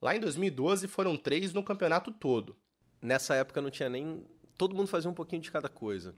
Lá 0.01 0.17
em 0.17 0.21
2012 0.21 0.89
foram 0.89 1.17
três 1.17 1.53
no 1.53 1.63
campeonato 1.63 2.11
todo. 2.11 2.57
Nessa 3.03 3.35
época 3.35 3.61
não 3.61 3.71
tinha 3.71 3.89
nem. 3.89 4.25
Todo 4.57 4.75
mundo 4.75 4.89
fazia 4.89 5.11
um 5.11 5.15
pouquinho 5.15 5.43
de 5.43 5.51
cada 5.51 5.69
coisa 5.69 6.15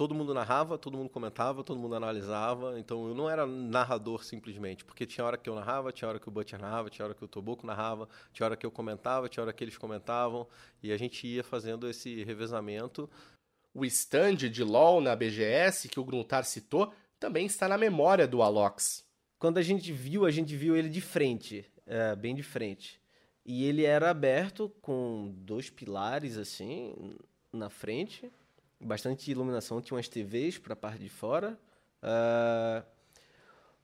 todo 0.00 0.14
mundo 0.14 0.32
narrava, 0.32 0.78
todo 0.78 0.96
mundo 0.96 1.10
comentava, 1.10 1.62
todo 1.62 1.78
mundo 1.78 1.94
analisava. 1.94 2.80
Então 2.80 3.06
eu 3.06 3.14
não 3.14 3.28
era 3.28 3.46
narrador 3.46 4.24
simplesmente, 4.24 4.82
porque 4.82 5.04
tinha 5.04 5.22
hora 5.22 5.36
que 5.36 5.46
eu 5.46 5.54
narrava, 5.54 5.92
tinha 5.92 6.08
hora 6.08 6.18
que 6.18 6.26
o 6.26 6.30
Butcher 6.30 6.58
narrava, 6.58 6.88
tinha 6.88 7.04
hora 7.04 7.14
que 7.14 7.22
o 7.22 7.28
Toboco 7.28 7.66
narrava, 7.66 8.08
tinha 8.32 8.46
hora 8.46 8.56
que 8.56 8.64
eu 8.64 8.70
comentava, 8.70 9.28
tinha 9.28 9.44
hora 9.44 9.52
que 9.52 9.62
eles 9.62 9.76
comentavam, 9.76 10.48
e 10.82 10.90
a 10.90 10.96
gente 10.96 11.26
ia 11.26 11.44
fazendo 11.44 11.86
esse 11.86 12.24
revezamento. 12.24 13.10
O 13.74 13.84
stand 13.84 14.36
de 14.36 14.64
LoL 14.64 15.02
na 15.02 15.14
BGS 15.14 15.86
que 15.90 16.00
o 16.00 16.04
Gruntar 16.04 16.46
citou 16.46 16.90
também 17.18 17.44
está 17.44 17.68
na 17.68 17.76
memória 17.76 18.26
do 18.26 18.40
Alox. 18.40 19.04
Quando 19.38 19.58
a 19.58 19.62
gente 19.62 19.92
viu, 19.92 20.24
a 20.24 20.30
gente 20.30 20.56
viu 20.56 20.78
ele 20.78 20.88
de 20.88 21.02
frente, 21.02 21.70
é, 21.84 22.16
bem 22.16 22.34
de 22.34 22.42
frente. 22.42 22.98
E 23.44 23.66
ele 23.66 23.84
era 23.84 24.08
aberto 24.08 24.70
com 24.80 25.30
dois 25.36 25.68
pilares 25.68 26.38
assim 26.38 27.18
na 27.52 27.68
frente 27.68 28.32
bastante 28.80 29.30
iluminação, 29.30 29.80
tinha 29.80 29.96
umas 29.96 30.08
TVs 30.08 30.58
para 30.58 30.72
a 30.72 30.76
parte 30.76 31.00
de 31.00 31.08
fora. 31.08 31.58
Uh, 32.02 32.82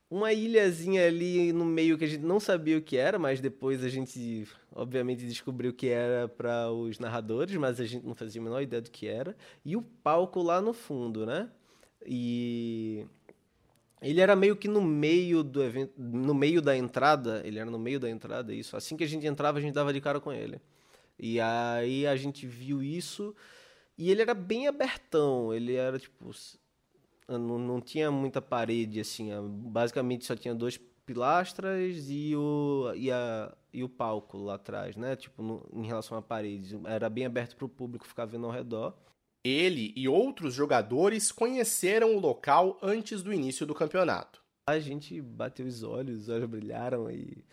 uma 0.09 0.33
ilhazinha 0.33 1.07
ali 1.07 1.53
no 1.53 1.65
meio 1.65 1.99
que 1.99 2.05
a 2.05 2.09
gente 2.09 2.25
não 2.25 2.39
sabia 2.39 2.79
o 2.79 2.83
que 2.83 2.97
era, 2.97 3.19
mas 3.19 3.41
depois 3.41 3.83
a 3.85 3.89
gente, 3.89 4.47
obviamente, 4.73 5.27
descobriu 5.27 5.73
que 5.73 5.89
era 5.89 6.29
para 6.29 6.71
os 6.71 6.99
narradores, 6.99 7.57
mas 7.57 7.81
a 7.81 7.85
gente 7.85 8.07
não 8.07 8.15
fazia 8.15 8.41
a 8.41 8.45
menor 8.45 8.63
ideia 8.63 8.81
do 8.81 8.91
que 8.91 9.07
era. 9.07 9.37
E 9.65 9.77
o 9.77 9.83
palco 9.83 10.43
lá 10.43 10.61
no 10.61 10.73
fundo, 10.73 11.27
né? 11.27 11.51
E 12.07 13.05
ele 14.01 14.21
era 14.21 14.37
meio 14.37 14.55
que 14.55 14.69
no 14.69 14.81
meio 14.81 15.43
do 15.43 15.63
evento, 15.63 15.93
no 15.99 16.35
meio 16.35 16.63
da 16.63 16.77
entrada, 16.77 17.43
ele 17.45 17.59
era 17.59 17.69
no 17.69 17.79
meio 17.79 17.99
da 17.99 18.09
entrada, 18.09 18.55
isso. 18.55 18.77
Assim 18.77 18.97
que 18.97 19.03
a 19.03 19.09
gente 19.09 19.27
entrava, 19.27 19.59
a 19.59 19.61
gente 19.61 19.75
dava 19.75 19.93
de 19.93 20.01
cara 20.01 20.21
com 20.21 20.33
ele. 20.33 20.61
E 21.19 21.41
aí 21.41 22.07
a 22.07 22.15
gente 22.15 22.47
viu 22.47 22.83
isso 22.83 23.35
e 23.99 24.11
ele 24.11 24.23
era 24.23 24.35
bem 24.35 24.69
abertão, 24.69 25.53
ele 25.53 25.75
era 25.75 25.99
tipo. 25.99 26.31
Não, 27.29 27.59
não 27.59 27.81
tinha 27.81 28.11
muita 28.11 28.41
parede, 28.41 29.01
assim. 29.01 29.31
Basicamente 29.49 30.25
só 30.25 30.37
tinha 30.37 30.55
dois 30.55 30.79
pilastras 31.07 32.09
e 32.09 32.35
o, 32.37 32.93
e, 32.95 33.11
a, 33.11 33.57
e 33.73 33.83
o 33.83 33.89
palco 33.89 34.37
lá 34.37 34.55
atrás, 34.55 34.97
né? 34.97 35.17
Tipo, 35.17 35.43
no, 35.43 35.67
em 35.73 35.87
relação 35.87 36.19
à 36.19 36.23
parede. 36.23 36.79
Era 36.85 37.09
bem 37.09 37.25
aberto 37.25 37.57
para 37.57 37.65
o 37.65 37.69
público 37.69 38.07
ficar 38.07 38.27
vendo 38.27 38.47
ao 38.47 38.53
redor. 38.53 38.95
Ele 39.45 39.93
e 39.97 40.09
outros 40.09 40.53
jogadores 40.53 41.31
conheceram 41.31 42.17
o 42.17 42.21
local 42.21 42.79
antes 42.83 43.23
do 43.23 43.33
início 43.33 43.65
do 43.65 43.75
campeonato. 43.75 44.43
A 44.69 44.81
gente 44.81 45.21
bateu 45.23 45.65
os 45.65 45.85
olhos, 45.85 46.23
os 46.23 46.29
olhos 46.29 46.51
brilharam 46.51 47.09
e 47.09 47.45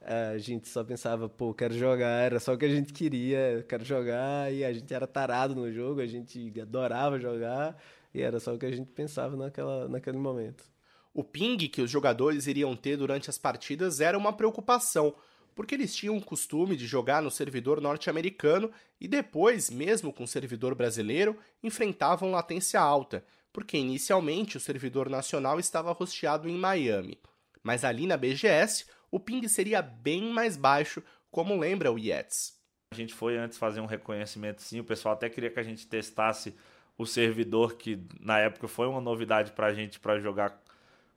a 0.00 0.38
gente 0.38 0.68
só 0.68 0.82
pensava, 0.82 1.28
pô, 1.28 1.52
quero 1.52 1.74
jogar, 1.74 2.24
era 2.24 2.40
só 2.40 2.54
o 2.54 2.58
que 2.58 2.64
a 2.64 2.68
gente 2.68 2.92
queria, 2.92 3.64
quero 3.68 3.84
jogar, 3.84 4.52
e 4.52 4.64
a 4.64 4.72
gente 4.72 4.92
era 4.92 5.06
tarado 5.06 5.54
no 5.54 5.70
jogo, 5.70 6.00
a 6.00 6.06
gente 6.06 6.52
adorava 6.60 7.18
jogar, 7.20 7.76
e 8.14 8.22
era 8.22 8.40
só 8.40 8.54
o 8.54 8.58
que 8.58 8.66
a 8.66 8.72
gente 8.72 8.90
pensava 8.90 9.36
naquela, 9.36 9.88
naquele 9.88 10.18
momento. 10.18 10.64
O 11.12 11.22
ping 11.22 11.58
que 11.68 11.82
os 11.82 11.90
jogadores 11.90 12.46
iriam 12.46 12.74
ter 12.74 12.96
durante 12.96 13.28
as 13.28 13.36
partidas 13.36 14.00
era 14.00 14.16
uma 14.16 14.32
preocupação, 14.32 15.14
porque 15.54 15.74
eles 15.74 15.94
tinham 15.94 16.16
o 16.16 16.24
costume 16.24 16.76
de 16.76 16.86
jogar 16.86 17.20
no 17.20 17.30
servidor 17.30 17.80
norte-americano 17.80 18.70
e 19.00 19.06
depois, 19.06 19.68
mesmo 19.68 20.12
com 20.12 20.24
o 20.24 20.28
servidor 20.28 20.74
brasileiro, 20.74 21.36
enfrentavam 21.62 22.30
latência 22.30 22.80
alta, 22.80 23.24
porque 23.52 23.76
inicialmente 23.76 24.56
o 24.56 24.60
servidor 24.60 25.10
nacional 25.10 25.58
estava 25.58 25.92
rosteado 25.92 26.48
em 26.48 26.56
Miami. 26.56 27.18
Mas 27.62 27.84
ali 27.84 28.06
na 28.06 28.16
BGS, 28.16 28.86
o 29.10 29.18
ping 29.18 29.46
seria 29.48 29.82
bem 29.82 30.32
mais 30.32 30.56
baixo, 30.56 31.02
como 31.30 31.58
lembra 31.58 31.92
o 31.92 31.98
Yetz. 31.98 32.58
A 32.92 32.96
gente 32.96 33.14
foi 33.14 33.36
antes 33.36 33.56
fazer 33.56 33.80
um 33.80 33.86
reconhecimento 33.86 34.62
sim, 34.62 34.80
o 34.80 34.84
pessoal 34.84 35.14
até 35.14 35.28
queria 35.28 35.50
que 35.50 35.60
a 35.60 35.62
gente 35.62 35.86
testasse 35.86 36.54
o 36.98 37.06
servidor, 37.06 37.76
que 37.76 37.98
na 38.20 38.38
época 38.38 38.68
foi 38.68 38.86
uma 38.86 39.00
novidade 39.00 39.52
para 39.52 39.68
a 39.68 39.72
gente 39.72 39.98
para 39.98 40.18
jogar 40.18 40.60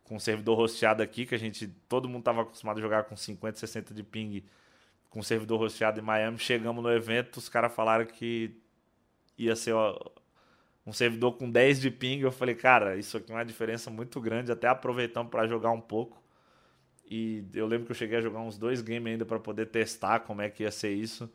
com 0.03 0.15
o 0.15 0.19
servidor 0.19 0.55
rosteado 0.55 1.03
aqui, 1.03 1.25
que 1.25 1.35
a 1.35 1.37
gente, 1.37 1.67
todo 1.89 2.07
mundo 2.07 2.19
estava 2.19 2.41
acostumado 2.41 2.77
a 2.77 2.81
jogar 2.81 3.03
com 3.03 3.15
50, 3.15 3.59
60 3.59 3.93
de 3.93 4.03
ping 4.03 4.43
com 5.09 5.19
o 5.19 5.23
servidor 5.23 5.59
rosteado 5.59 5.99
em 5.99 6.03
Miami. 6.03 6.39
Chegamos 6.39 6.81
no 6.81 6.91
evento, 6.91 7.37
os 7.37 7.49
caras 7.49 7.73
falaram 7.73 8.05
que 8.05 8.55
ia 9.37 9.55
ser 9.55 9.75
um 10.85 10.93
servidor 10.93 11.33
com 11.33 11.49
10 11.49 11.81
de 11.81 11.91
ping. 11.91 12.21
Eu 12.21 12.31
falei, 12.31 12.55
cara, 12.55 12.95
isso 12.95 13.17
aqui 13.17 13.31
é 13.31 13.35
uma 13.35 13.45
diferença 13.45 13.91
muito 13.91 14.21
grande, 14.21 14.51
até 14.51 14.67
aproveitamos 14.67 15.29
para 15.29 15.47
jogar 15.47 15.71
um 15.71 15.81
pouco. 15.81 16.22
E 17.05 17.43
eu 17.53 17.67
lembro 17.67 17.85
que 17.85 17.91
eu 17.91 17.95
cheguei 17.95 18.17
a 18.17 18.21
jogar 18.21 18.39
uns 18.39 18.57
dois 18.57 18.81
games 18.81 19.11
ainda 19.11 19.25
para 19.25 19.39
poder 19.39 19.67
testar 19.67 20.21
como 20.21 20.41
é 20.41 20.49
que 20.49 20.63
ia 20.63 20.71
ser 20.71 20.93
isso. 20.93 21.29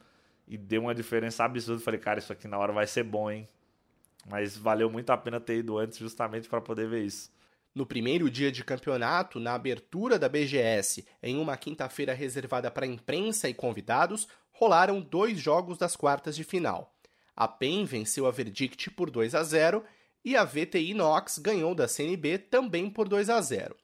E 0.47 0.57
deu 0.57 0.83
uma 0.83 0.95
diferença 0.95 1.45
absurda. 1.45 1.83
Falei, 1.83 2.01
cara, 2.01 2.19
isso 2.19 2.33
aqui 2.33 2.49
na 2.49 2.59
hora 2.59 2.73
vai 2.73 2.87
ser 2.87 3.05
bom, 3.05 3.31
hein? 3.31 3.49
Mas 4.29 4.57
valeu 4.57 4.91
muito 4.91 5.11
a 5.11 5.17
pena 5.17 5.39
ter 5.39 5.59
ido 5.59 5.79
antes 5.79 5.99
justamente 5.99 6.49
para 6.49 6.61
poder 6.61 6.89
ver 6.89 7.05
isso. 7.05 7.31
No 7.75 7.87
primeiro 7.87 8.31
dia 8.31 8.51
de 8.51 8.65
campeonato, 8.65 9.39
na 9.39 9.55
abertura 9.55 10.19
da 10.19 10.29
BGS, 10.29 11.07
em 11.23 11.39
uma 11.39 11.57
quinta-feira 11.57 12.13
reservada 12.13 12.71
para 12.71 12.87
imprensa 12.87 13.49
e 13.49 13.55
convidados, 13.55 14.27
rolaram 14.51 15.01
dois 15.01 15.39
jogos 15.39 15.79
das 15.79 15.95
quartas 15.95 16.35
de 16.35 16.43
final. 16.43 16.93
A 17.37 17.47
PEN 17.47 17.85
venceu 17.85 18.27
a 18.27 18.33
Verdict 18.33 18.91
por 18.91 19.11
2 19.11 19.35
a 19.35 19.45
0 19.45 19.85
e 20.25 20.37
a 20.37 20.45
VTI 20.45 20.93
Nox 20.93 21.39
ganhou 21.39 21.75
da 21.75 21.87
CNB 21.87 22.39
também 22.39 22.91
por 22.91 23.09
2 23.09 23.31
a 23.31 23.41
0. 23.41 23.77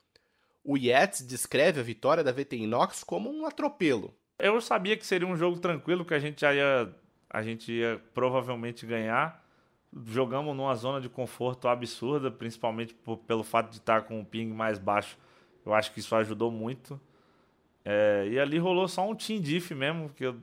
O 0.64 0.78
Yates 0.78 1.26
descreve 1.26 1.78
a 1.78 1.82
vitória 1.82 2.24
da 2.24 2.32
VT 2.32 2.56
Inox 2.56 3.04
como 3.04 3.30
um 3.30 3.44
atropelo. 3.44 4.14
Eu 4.38 4.58
sabia 4.62 4.96
que 4.96 5.06
seria 5.06 5.28
um 5.28 5.36
jogo 5.36 5.60
tranquilo, 5.60 6.06
que 6.06 6.14
a 6.14 6.18
gente 6.18 6.40
já 6.40 6.54
ia, 6.54 6.90
a 7.28 7.42
gente 7.42 7.70
ia 7.70 8.00
provavelmente 8.14 8.86
ganhar. 8.86 9.44
Jogamos 10.06 10.56
numa 10.56 10.74
zona 10.74 11.02
de 11.02 11.08
conforto 11.08 11.68
absurda, 11.68 12.30
principalmente 12.30 12.94
por, 12.94 13.18
pelo 13.18 13.44
fato 13.44 13.70
de 13.70 13.76
estar 13.76 14.02
com 14.02 14.18
um 14.18 14.24
ping 14.24 14.48
mais 14.48 14.78
baixo. 14.78 15.18
Eu 15.66 15.74
acho 15.74 15.92
que 15.92 16.00
isso 16.00 16.16
ajudou 16.16 16.50
muito. 16.50 16.98
É, 17.84 18.26
e 18.30 18.40
ali 18.40 18.58
rolou 18.58 18.88
só 18.88 19.08
um 19.08 19.14
team 19.14 19.40
diff 19.40 19.74
mesmo, 19.74 20.08
que, 20.08 20.24
eu, 20.24 20.34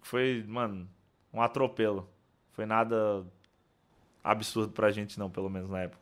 que 0.00 0.06
foi, 0.06 0.44
mano, 0.46 0.88
um 1.32 1.42
atropelo. 1.42 2.08
Foi 2.52 2.64
nada 2.64 3.26
absurdo 4.22 4.72
pra 4.72 4.92
gente, 4.92 5.18
não, 5.18 5.28
pelo 5.28 5.50
menos 5.50 5.68
na 5.68 5.80
época. 5.80 6.00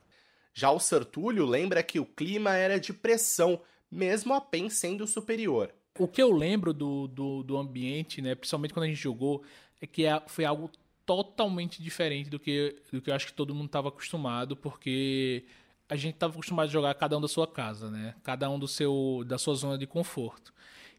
Já 0.54 0.70
o 0.70 0.80
Sertúlio 0.80 1.46
lembra 1.46 1.82
que 1.82 2.00
o 2.00 2.06
clima 2.06 2.54
era 2.54 2.78
de 2.80 2.92
pressão, 2.92 3.60
mesmo 3.90 4.34
a 4.34 4.40
PEN 4.40 4.68
sendo 4.68 5.06
superior. 5.06 5.72
O 5.98 6.06
que 6.06 6.22
eu 6.22 6.30
lembro 6.30 6.72
do, 6.72 7.08
do, 7.08 7.42
do 7.42 7.56
ambiente, 7.56 8.22
né, 8.22 8.34
principalmente 8.34 8.72
quando 8.72 8.84
a 8.84 8.88
gente 8.88 9.00
jogou, 9.00 9.42
é 9.80 9.86
que 9.86 10.04
foi 10.26 10.44
algo 10.44 10.70
totalmente 11.04 11.82
diferente 11.82 12.28
do 12.28 12.38
que, 12.38 12.76
do 12.92 13.00
que 13.00 13.10
eu 13.10 13.14
acho 13.14 13.26
que 13.28 13.32
todo 13.32 13.54
mundo 13.54 13.66
estava 13.66 13.88
acostumado, 13.88 14.56
porque 14.56 15.44
a 15.88 15.96
gente 15.96 16.14
estava 16.14 16.34
acostumado 16.34 16.66
a 16.66 16.70
jogar 16.70 16.94
cada 16.94 17.16
um 17.16 17.20
da 17.20 17.28
sua 17.28 17.46
casa, 17.46 17.90
né? 17.90 18.14
Cada 18.22 18.50
um 18.50 18.58
do 18.58 18.68
seu 18.68 19.24
da 19.26 19.38
sua 19.38 19.54
zona 19.54 19.78
de 19.78 19.86
conforto. 19.86 20.52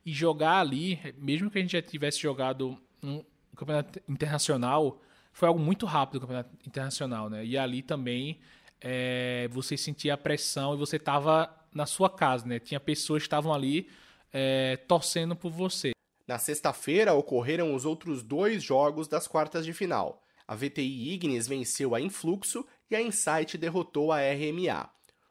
E 0.06 0.12
jogar 0.12 0.60
ali, 0.60 1.00
mesmo 1.18 1.52
que 1.52 1.60
a 1.60 1.62
gente 1.62 1.74
já 1.74 1.82
tivesse 1.82 2.20
jogado 2.20 2.76
um 3.04 3.24
campeonato 3.56 4.02
internacional, 4.10 5.00
foi 5.32 5.48
algo 5.48 5.60
muito 5.60 5.86
rápido 5.86 6.18
o 6.18 6.22
campeonato 6.22 6.58
internacional, 6.66 7.30
né? 7.30 7.46
E 7.46 7.58
ali 7.58 7.84
também 7.84 8.40
é, 8.82 9.48
você 9.52 9.78
sentia 9.78 10.14
a 10.14 10.18
pressão 10.18 10.74
e 10.74 10.78
você 10.78 10.96
estava 10.96 11.54
na 11.74 11.86
sua 11.86 12.10
casa, 12.10 12.46
né? 12.48 12.60
Tinha 12.60 12.80
pessoas 12.80 13.24
que 13.24 13.28
estavam 13.28 13.54
ali 13.54 13.90
é, 14.34 14.78
torcendo 14.88 15.36
por 15.36 15.52
você. 15.52 15.92
Na 16.28 16.38
sexta-feira 16.38 17.14
ocorreram 17.14 17.74
os 17.74 17.86
outros 17.86 18.22
dois 18.22 18.62
jogos 18.64 19.08
das 19.08 19.28
quartas 19.28 19.66
de 19.66 19.74
final. 19.74 20.24
A 20.48 20.56
VTI 20.56 21.14
Ignis 21.14 21.48
venceu 21.48 21.94
a 21.94 22.02
Influxo 22.02 22.66
e 22.90 22.96
a 22.96 23.02
Insight 23.02 23.58
derrotou 23.58 24.12
a 24.12 24.20
RMA. 24.20 24.90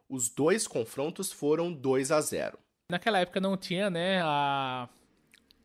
Os 0.09 0.29
dois 0.29 0.67
confrontos 0.67 1.31
foram 1.33 1.73
2 1.73 2.11
a 2.11 2.21
0. 2.21 2.59
Naquela 2.91 3.19
época 3.19 3.41
não 3.41 3.57
tinha 3.57 3.91
né, 3.91 4.23
a, 4.23 4.89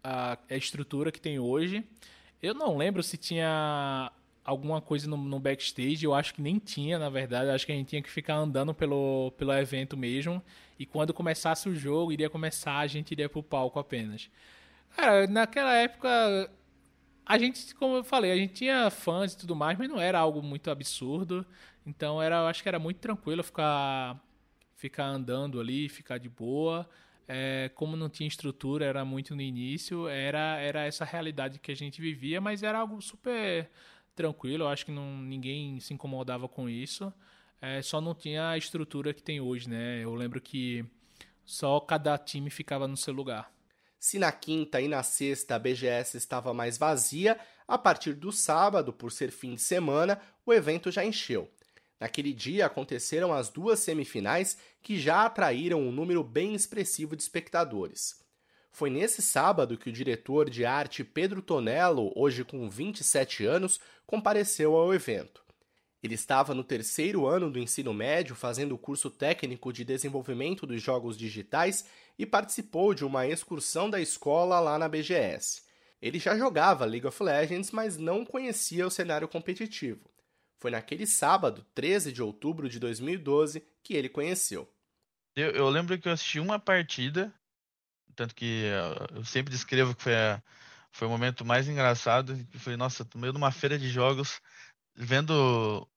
a, 0.04 0.38
a 0.50 0.56
estrutura 0.56 1.12
que 1.12 1.22
tem 1.22 1.40
hoje. 1.40 1.84
Eu 2.42 2.54
não 2.54 2.76
lembro 2.76 3.02
se 3.02 3.16
tinha 3.16 4.12
alguma 4.44 4.82
coisa 4.82 5.08
no, 5.08 5.18
no, 5.18 5.40
backstage, 5.40 6.04
eu 6.04 6.14
acho 6.14 6.34
que 6.34 6.42
nem 6.42 6.60
tinha, 6.60 7.00
na 7.00 7.10
verdade. 7.10 7.48
Eu 7.48 7.56
acho 7.56 7.66
que 7.66 7.72
a 7.72 7.76
gente 7.76 7.88
tinha 7.88 8.02
que 8.02 8.10
ficar 8.10 8.36
andando 8.36 8.74
pelo, 8.74 9.32
pelo 9.38 9.54
evento 9.54 9.96
mesmo. 9.96 10.42
E 10.78 10.86
quando 10.86 11.14
começasse 11.14 11.70
o 11.70 11.76
jogo, 11.76 12.12
iria 12.12 12.30
começar, 12.30 12.80
a 12.80 12.88
gente 12.88 13.12
iria 13.12 13.30
pro 13.30 13.42
palco 13.42 13.80
apenas. 13.80 14.30
Cara, 14.96 15.28
naquela 15.28 15.74
época, 15.76 16.52
a 17.26 17.38
gente, 17.38 17.74
como 17.76 17.98
eu 17.98 18.04
falei, 18.04 18.32
a 18.32 18.36
gente 18.36 18.54
tinha 18.54 18.90
fãs 18.90 19.34
e 19.34 19.38
tudo 19.38 19.56
mais, 19.56 19.78
mas 19.78 19.90
não 19.90 20.00
era 20.00 20.20
algo 20.20 20.42
muito 20.42 20.70
absurdo. 20.70 21.46
Então 21.86 22.22
era, 22.22 22.38
eu 22.38 22.48
acho 22.48 22.62
que 22.62 22.70
era 22.70 22.80
muito 22.80 23.00
tranquilo 23.00 23.44
ficar, 23.44 24.22
ficar 24.76 25.06
andando 25.06 25.60
ali, 25.60 25.88
ficar 25.88 26.18
de 26.18 26.30
boa. 26.30 26.88
É, 27.28 27.72
como 27.76 27.96
não 27.96 28.10
tinha 28.10 28.28
estrutura, 28.28 28.86
era 28.86 29.06
muito 29.06 29.34
no 29.34 29.42
início, 29.42 30.10
era, 30.10 30.60
era 30.60 30.86
essa 30.86 31.06
realidade 31.06 31.58
que 31.58 31.72
a 31.72 31.76
gente 31.76 32.02
vivia, 32.02 32.42
mas 32.42 32.64
era 32.64 32.80
algo 32.80 33.02
super 33.02 33.70
tranquilo, 34.16 34.64
eu 34.64 34.68
acho 34.68 34.86
que 34.86 34.92
não, 34.92 35.18
ninguém 35.18 35.80
se 35.80 35.94
incomodava 35.94 36.48
com 36.48 36.70
isso. 36.70 37.12
É, 37.62 37.82
só 37.82 38.02
não 38.02 38.14
tinha 38.14 38.50
a 38.50 38.58
estrutura 38.58 39.14
que 39.14 39.24
tem 39.24 39.40
hoje, 39.40 39.70
né? 39.70 40.04
Eu 40.04 40.14
lembro 40.14 40.42
que 40.42 40.86
só 41.46 41.80
cada 41.80 42.18
time 42.18 42.50
ficava 42.50 42.88
no 42.88 42.98
seu 42.98 43.14
lugar. 43.14 43.52
Se 44.00 44.20
na 44.20 44.32
quinta 44.32 44.82
e 44.82 44.88
na 44.88 45.02
sexta 45.02 45.56
a 45.56 45.60
BGS 45.60 46.18
estava 46.18 46.54
mais 46.54 46.78
vazia, 46.78 47.40
a 47.66 47.78
partir 47.78 48.14
do 48.14 48.32
sábado, 48.32 48.92
por 48.92 49.12
ser 49.12 49.32
fim 49.32 49.56
de 49.56 49.62
semana, 49.62 50.22
o 50.46 50.54
evento 50.54 50.92
já 50.92 51.06
encheu. 51.06 51.50
Naquele 52.00 52.34
dia 52.34 52.66
aconteceram 52.66 53.32
as 53.32 53.48
duas 53.48 53.80
semifinais 53.80 54.58
que 54.82 55.00
já 55.00 55.26
atraíram 55.26 55.80
um 55.80 55.92
número 55.92 56.22
bem 56.22 56.54
expressivo 56.54 57.16
de 57.16 57.24
espectadores. 57.24 58.23
Foi 58.74 58.90
nesse 58.90 59.22
sábado 59.22 59.78
que 59.78 59.90
o 59.90 59.94
diretor 59.94 60.50
de 60.50 60.66
arte 60.66 61.04
Pedro 61.04 61.44
Tonello, 61.44 62.12
hoje 62.16 62.44
com 62.44 62.68
27 62.68 63.46
anos, 63.46 63.80
compareceu 64.04 64.76
ao 64.76 64.92
evento. 64.92 65.44
Ele 66.02 66.16
estava 66.16 66.56
no 66.56 66.64
terceiro 66.64 67.28
ano 67.28 67.52
do 67.52 67.60
ensino 67.60 67.94
médio 67.94 68.36
fazendo 68.36 68.74
o 68.74 68.78
curso 68.80 69.12
técnico 69.12 69.72
de 69.72 69.86
desenvolvimento 69.86 70.66
dos 70.66 70.82
jogos 70.82 71.16
digitais 71.16 71.86
e 72.18 72.26
participou 72.26 72.96
de 72.96 73.06
uma 73.06 73.28
excursão 73.28 73.92
da 73.92 74.02
escola 74.02 74.60
lá 74.60 74.80
na 74.80 74.90
BGS. 74.90 75.62
Ele 76.02 76.18
já 76.18 76.36
jogava 76.36 76.84
League 76.84 77.06
of 77.06 77.22
Legends, 77.22 77.70
mas 77.70 77.96
não 77.96 78.26
conhecia 78.26 78.88
o 78.88 78.92
cenário 78.92 79.28
competitivo. 79.28 80.10
Foi 80.58 80.72
naquele 80.72 81.06
sábado, 81.06 81.64
13 81.76 82.12
de 82.12 82.24
outubro 82.24 82.68
de 82.68 82.80
2012, 82.80 83.64
que 83.84 83.94
ele 83.94 84.10
conheceu. 84.10 84.68
Eu, 85.36 85.52
eu 85.52 85.70
lembro 85.70 85.98
que 86.00 86.08
eu 86.08 86.12
assisti 86.12 86.40
uma 86.40 86.58
partida, 86.58 87.32
tanto 88.16 88.36
que 88.36 88.66
eu 89.16 89.24
sempre 89.26 89.54
descrevo 89.54 89.96
que 89.96 90.04
foi, 90.04 90.16
a, 90.16 90.42
foi 90.92 91.08
o 91.08 91.12
momento 91.12 91.46
mais 91.46 91.68
engraçado, 91.68 92.36
que 92.48 92.60
foi, 92.60 92.78
nossa, 92.78 93.08
no 93.14 93.22
meio 93.22 93.34
de 93.34 93.38
uma 93.38 93.52
feira 93.52 93.78
de 93.78 93.90
jogos, 93.90 94.40
vendo 94.96 95.88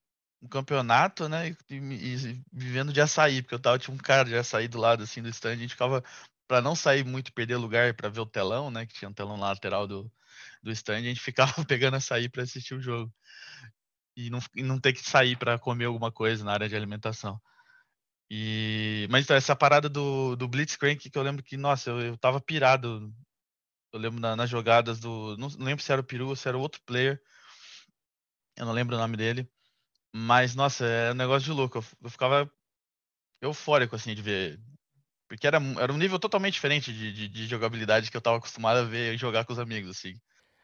um 0.42 0.48
campeonato, 0.48 1.28
né? 1.28 1.56
E, 1.70 1.76
e, 1.76 2.44
vivendo 2.52 2.92
de 2.92 3.00
açaí, 3.00 3.42
porque 3.42 3.54
eu 3.54 3.58
tava, 3.60 3.78
tinha 3.78 3.94
um 3.94 3.98
cara 3.98 4.28
de 4.28 4.36
açaí 4.36 4.68
do 4.68 4.78
lado, 4.78 5.02
assim, 5.02 5.22
do 5.22 5.28
stand, 5.28 5.52
a 5.52 5.56
gente 5.56 5.70
ficava, 5.70 6.02
para 6.48 6.60
não 6.60 6.74
sair 6.74 7.04
muito 7.04 7.32
perder 7.32 7.56
lugar 7.56 7.94
para 7.94 8.08
ver 8.08 8.20
o 8.20 8.26
telão, 8.26 8.70
né? 8.70 8.86
Que 8.86 8.94
tinha 8.94 9.08
um 9.08 9.14
telão 9.14 9.36
na 9.36 9.48
lateral 9.48 9.86
do, 9.86 10.10
do 10.62 10.70
stand, 10.72 10.98
a 10.98 11.02
gente 11.02 11.20
ficava 11.20 11.52
pegando 11.66 11.96
açaí 11.96 12.28
para 12.28 12.42
assistir 12.42 12.74
o 12.74 12.80
jogo. 12.80 13.12
E 14.16 14.30
não, 14.30 14.40
e 14.54 14.62
não 14.62 14.80
ter 14.80 14.92
que 14.94 15.02
sair 15.02 15.36
para 15.36 15.58
comer 15.58 15.84
alguma 15.86 16.10
coisa 16.10 16.44
na 16.44 16.52
área 16.52 16.68
de 16.68 16.76
alimentação. 16.76 17.40
E, 18.30 19.06
mas 19.10 19.24
então, 19.24 19.36
essa 19.36 19.54
parada 19.54 19.88
do, 19.88 20.34
do 20.36 20.48
Blitzcrank, 20.48 21.10
que 21.10 21.18
eu 21.18 21.22
lembro 21.22 21.42
que, 21.42 21.56
nossa, 21.56 21.90
eu, 21.90 22.00
eu 22.00 22.18
tava 22.18 22.40
pirado. 22.40 23.12
Eu 23.92 24.00
lembro 24.00 24.20
na, 24.20 24.36
nas 24.36 24.50
jogadas 24.50 24.98
do. 25.00 25.36
Não, 25.36 25.48
lembro 25.58 25.82
se 25.82 25.92
era 25.92 26.00
o 26.00 26.04
Peru 26.04 26.28
ou 26.28 26.36
se 26.36 26.48
era 26.48 26.58
outro 26.58 26.80
player. 26.84 27.20
Eu 28.56 28.66
não 28.66 28.72
lembro 28.72 28.96
o 28.96 28.98
nome 28.98 29.16
dele 29.16 29.48
mas, 30.18 30.54
nossa, 30.54 30.86
é 30.86 31.10
um 31.10 31.14
negócio 31.14 31.44
de 31.44 31.52
louco. 31.52 31.84
Eu, 32.02 32.10
ficava 32.10 32.50
eufórico, 33.42 33.94
assim, 33.94 34.14
de 34.14 34.22
ver. 34.22 34.58
Porque 35.28 35.46
era, 35.46 35.58
era 35.78 35.92
um 35.92 35.98
nível 35.98 36.18
totalmente 36.18 36.54
diferente 36.54 36.90
de, 36.90 37.12
de, 37.12 37.28
de 37.28 37.46
jogabilidade 37.46 38.10
que 38.10 38.16
eu 38.16 38.20
estava 38.20 38.38
acostumado 38.38 38.78
a 38.78 38.84
ver 38.84 39.14
e 39.14 39.18
jogar 39.18 39.44
com 39.44 39.52
os 39.52 39.58
amigos, 39.58 39.90
assim. 39.90 40.14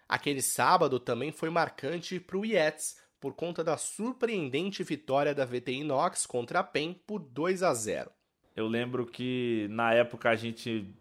Aquele 0.09 0.41
sábado 0.41 0.99
também 0.99 1.31
foi 1.33 1.51
marcante 1.51 2.19
para 2.19 2.39
o 2.39 2.47
Yets, 2.47 2.97
por 3.23 3.35
conta 3.35 3.63
da 3.63 3.77
surpreendente 3.77 4.83
vitória 4.83 5.33
da 5.33 5.45
VTI 5.45 5.83
Inox 5.83 6.27
contra 6.27 6.59
a 6.59 6.65
PEN 6.65 6.93
por 7.07 7.21
2 7.21 7.63
a 7.63 7.73
0. 7.73 8.11
Eu 8.57 8.67
lembro 8.67 9.07
que 9.07 9.69
na 9.71 9.95
época 9.95 10.29
a 10.29 10.35
gente 10.35 10.93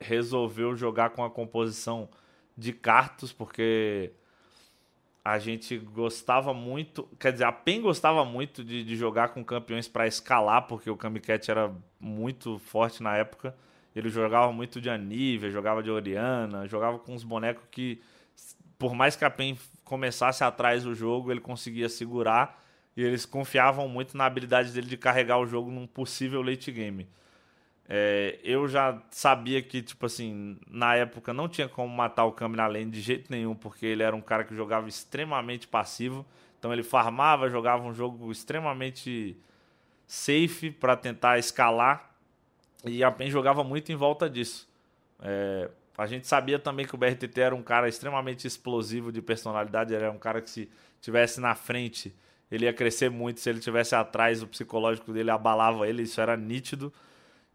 resolveu 0.00 0.74
jogar 0.74 1.10
com 1.10 1.22
a 1.22 1.30
composição 1.30 2.08
de 2.56 2.72
cartos, 2.72 3.30
porque 3.30 4.10
a 5.22 5.38
gente 5.38 5.76
gostava 5.76 6.54
muito, 6.54 7.06
quer 7.18 7.30
dizer, 7.30 7.44
a 7.44 7.52
PEN 7.52 7.82
gostava 7.82 8.24
muito 8.24 8.64
de, 8.64 8.82
de 8.82 8.96
jogar 8.96 9.28
com 9.28 9.44
campeões 9.44 9.86
para 9.86 10.06
escalar, 10.06 10.66
porque 10.66 10.88
o 10.88 10.96
Kamikat 10.96 11.50
era 11.50 11.70
muito 12.00 12.58
forte 12.58 13.02
na 13.02 13.18
época. 13.18 13.54
Ele 13.94 14.08
jogava 14.08 14.50
muito 14.50 14.80
de 14.80 14.88
Anívia, 14.88 15.50
jogava 15.50 15.82
de 15.82 15.90
Oriana, 15.90 16.66
jogava 16.66 16.98
com 16.98 17.12
uns 17.12 17.22
bonecos 17.22 17.64
que, 17.70 18.00
por 18.78 18.94
mais 18.94 19.14
que 19.14 19.26
a 19.26 19.30
PEN 19.30 19.58
começasse 19.90 20.44
atrás 20.44 20.84
do 20.84 20.94
jogo, 20.94 21.32
ele 21.32 21.40
conseguia 21.40 21.88
segurar 21.88 22.62
e 22.96 23.02
eles 23.02 23.26
confiavam 23.26 23.88
muito 23.88 24.16
na 24.16 24.24
habilidade 24.24 24.70
dele 24.70 24.86
de 24.86 24.96
carregar 24.96 25.38
o 25.38 25.46
jogo 25.46 25.68
num 25.68 25.84
possível 25.84 26.40
late 26.42 26.70
game. 26.70 27.08
É, 27.88 28.38
eu 28.44 28.68
já 28.68 29.02
sabia 29.10 29.60
que, 29.60 29.82
tipo 29.82 30.06
assim, 30.06 30.56
na 30.68 30.94
época 30.94 31.34
não 31.34 31.48
tinha 31.48 31.68
como 31.68 31.92
matar 31.92 32.24
o 32.24 32.48
na 32.50 32.68
lane 32.68 32.88
de 32.88 33.00
jeito 33.00 33.32
nenhum, 33.32 33.52
porque 33.52 33.84
ele 33.84 34.04
era 34.04 34.14
um 34.14 34.20
cara 34.20 34.44
que 34.44 34.54
jogava 34.54 34.88
extremamente 34.88 35.66
passivo. 35.66 36.24
Então 36.56 36.72
ele 36.72 36.84
farmava, 36.84 37.50
jogava 37.50 37.82
um 37.82 37.92
jogo 37.92 38.30
extremamente 38.30 39.36
safe 40.06 40.70
para 40.70 40.96
tentar 40.96 41.36
escalar. 41.40 42.14
E 42.84 43.02
a 43.02 43.10
PEN 43.10 43.28
jogava 43.28 43.64
muito 43.64 43.90
em 43.90 43.96
volta 43.96 44.30
disso. 44.30 44.68
É, 45.20 45.68
a 45.96 46.06
gente 46.06 46.26
sabia 46.26 46.58
também 46.58 46.86
que 46.86 46.94
o 46.94 46.98
BRTT 46.98 47.40
era 47.40 47.54
um 47.54 47.62
cara 47.62 47.88
extremamente 47.88 48.46
explosivo 48.46 49.12
de 49.12 49.20
personalidade. 49.20 49.94
Era 49.94 50.10
um 50.10 50.18
cara 50.18 50.40
que 50.40 50.50
se 50.50 50.70
tivesse 51.00 51.40
na 51.40 51.54
frente, 51.54 52.14
ele 52.50 52.64
ia 52.64 52.72
crescer 52.72 53.10
muito. 53.10 53.40
Se 53.40 53.50
ele 53.50 53.60
tivesse 53.60 53.94
atrás, 53.94 54.42
o 54.42 54.46
psicológico 54.46 55.12
dele 55.12 55.30
abalava 55.30 55.86
ele. 55.88 56.02
Isso 56.02 56.20
era 56.20 56.36
nítido. 56.36 56.92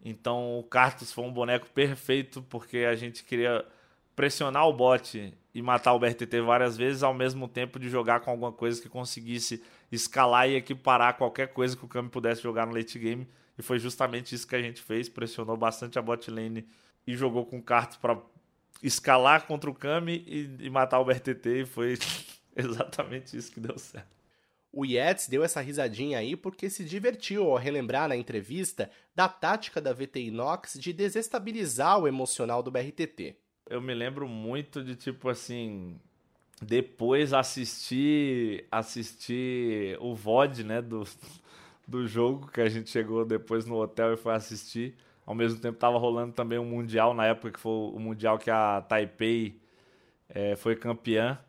Então 0.03 0.59
o 0.59 0.63
Cartus 0.63 1.11
foi 1.11 1.23
um 1.23 1.31
boneco 1.31 1.67
perfeito 1.71 2.43
porque 2.43 2.79
a 2.79 2.95
gente 2.95 3.23
queria 3.23 3.65
pressionar 4.15 4.67
o 4.67 4.73
bot 4.73 5.33
e 5.53 5.61
matar 5.61 5.93
o 5.93 5.99
BRTT 5.99 6.41
várias 6.41 6.77
vezes 6.77 7.03
ao 7.03 7.13
mesmo 7.13 7.47
tempo 7.47 7.79
de 7.79 7.89
jogar 7.89 8.19
com 8.21 8.29
alguma 8.29 8.51
coisa 8.51 8.81
que 8.81 8.87
conseguisse 8.87 9.61
escalar 9.91 10.47
e 10.47 10.55
equiparar 10.55 11.17
qualquer 11.17 11.47
coisa 11.47 11.75
que 11.75 11.83
o 11.83 11.87
Kami 11.87 12.09
pudesse 12.09 12.41
jogar 12.41 12.65
no 12.65 12.73
late 12.73 12.99
game. 12.99 13.27
E 13.57 13.61
foi 13.61 13.79
justamente 13.79 14.35
isso 14.35 14.47
que 14.47 14.55
a 14.55 14.61
gente 14.61 14.81
fez, 14.81 15.09
pressionou 15.09 15.57
bastante 15.57 15.97
a 15.97 16.01
bot 16.01 16.29
lane 16.29 16.65
e 17.05 17.15
jogou 17.15 17.45
com 17.45 17.59
o 17.59 17.63
Cartus 17.63 17.97
para 17.97 18.19
escalar 18.81 19.47
contra 19.47 19.69
o 19.69 19.73
Kami 19.73 20.23
e, 20.27 20.65
e 20.65 20.69
matar 20.69 20.99
o 20.99 21.05
BRTT 21.05 21.61
e 21.61 21.65
foi 21.65 21.97
exatamente 22.55 23.35
isso 23.35 23.51
que 23.51 23.59
deu 23.59 23.77
certo. 23.77 24.15
O 24.77 24.85
Yates 24.85 25.29
deu 25.29 25.41
essa 25.41 25.61
risadinha 25.61 26.19
aí 26.19 26.35
porque 26.35 26.69
se 26.69 26.83
divertiu 26.83 27.49
ao 27.49 27.55
relembrar 27.55 28.09
na 28.09 28.15
entrevista 28.17 28.91
da 29.15 29.29
tática 29.29 29.79
da 29.79 29.93
VT 29.93 30.25
Inox 30.25 30.77
de 30.77 30.91
desestabilizar 30.91 31.97
o 31.97 32.07
emocional 32.07 32.61
do 32.61 32.69
BRTT. 32.69 33.37
Eu 33.69 33.81
me 33.81 33.93
lembro 33.93 34.27
muito 34.27 34.83
de 34.83 34.95
tipo 34.95 35.29
assim. 35.29 35.97
depois 36.61 37.31
assisti, 37.31 38.65
assisti 38.69 39.95
o 40.01 40.13
VOD, 40.13 40.65
né, 40.65 40.81
do, 40.81 41.07
do 41.87 42.05
jogo, 42.05 42.51
que 42.51 42.59
a 42.59 42.67
gente 42.67 42.89
chegou 42.89 43.23
depois 43.23 43.65
no 43.65 43.77
hotel 43.77 44.13
e 44.13 44.17
foi 44.17 44.33
assistir. 44.33 44.93
Ao 45.25 45.33
mesmo 45.33 45.59
tempo 45.59 45.75
estava 45.75 45.97
rolando 45.97 46.33
também 46.33 46.59
um 46.59 46.65
Mundial, 46.65 47.13
na 47.13 47.25
época 47.25 47.51
que 47.51 47.59
foi 47.59 47.71
o 47.71 47.99
Mundial 47.99 48.37
que 48.37 48.51
a 48.51 48.81
Taipei 48.81 49.59
é, 50.29 50.55
foi 50.55 50.75
campeã. 50.75 51.39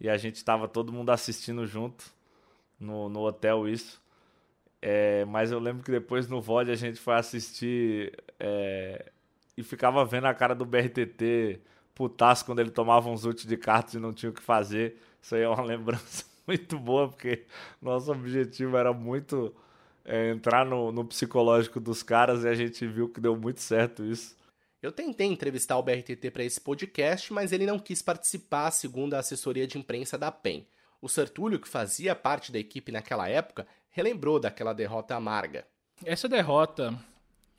E 0.00 0.08
a 0.08 0.16
gente 0.16 0.36
estava 0.36 0.68
todo 0.68 0.92
mundo 0.92 1.10
assistindo 1.10 1.66
junto 1.66 2.04
no, 2.78 3.08
no 3.08 3.20
hotel 3.20 3.68
isso. 3.68 4.00
É, 4.80 5.24
mas 5.24 5.50
eu 5.50 5.58
lembro 5.58 5.82
que 5.82 5.90
depois 5.90 6.28
no 6.28 6.40
VOD 6.40 6.70
a 6.70 6.76
gente 6.76 7.00
foi 7.00 7.14
assistir 7.14 8.16
é, 8.38 9.10
e 9.56 9.62
ficava 9.62 10.04
vendo 10.04 10.26
a 10.26 10.34
cara 10.34 10.54
do 10.54 10.64
BRTT 10.64 11.60
putaço 11.94 12.44
quando 12.46 12.60
ele 12.60 12.70
tomava 12.70 13.10
uns 13.10 13.24
ult 13.24 13.46
de 13.46 13.56
cartas 13.56 13.94
e 13.94 13.98
não 13.98 14.12
tinha 14.12 14.30
o 14.30 14.32
que 14.32 14.40
fazer. 14.42 14.96
Isso 15.20 15.34
aí 15.34 15.42
é 15.42 15.48
uma 15.48 15.62
lembrança 15.66 16.24
muito 16.46 16.78
boa, 16.78 17.08
porque 17.08 17.44
nosso 17.82 18.12
objetivo 18.12 18.76
era 18.76 18.92
muito 18.92 19.52
é, 20.08 20.30
entrar 20.30 20.64
no, 20.64 20.90
no 20.90 21.04
psicológico 21.04 21.78
dos 21.78 22.02
caras 22.02 22.42
e 22.42 22.48
a 22.48 22.54
gente 22.54 22.86
viu 22.86 23.10
que 23.10 23.20
deu 23.20 23.36
muito 23.36 23.60
certo 23.60 24.02
isso. 24.04 24.34
Eu 24.80 24.90
tentei 24.90 25.26
entrevistar 25.26 25.76
o 25.76 25.82
BRTT 25.82 26.30
para 26.30 26.44
esse 26.44 26.60
podcast, 26.60 27.32
mas 27.32 27.52
ele 27.52 27.66
não 27.66 27.78
quis 27.78 28.00
participar, 28.00 28.70
segundo 28.70 29.14
a 29.14 29.18
assessoria 29.18 29.66
de 29.66 29.76
imprensa 29.76 30.16
da 30.16 30.32
PEN. 30.32 30.66
O 31.02 31.08
Sertúlio, 31.08 31.60
que 31.60 31.68
fazia 31.68 32.14
parte 32.14 32.50
da 32.50 32.58
equipe 32.58 32.90
naquela 32.90 33.28
época, 33.28 33.66
relembrou 33.90 34.40
daquela 34.40 34.72
derrota 34.72 35.14
amarga. 35.14 35.66
Essa 36.04 36.28
derrota 36.28 36.98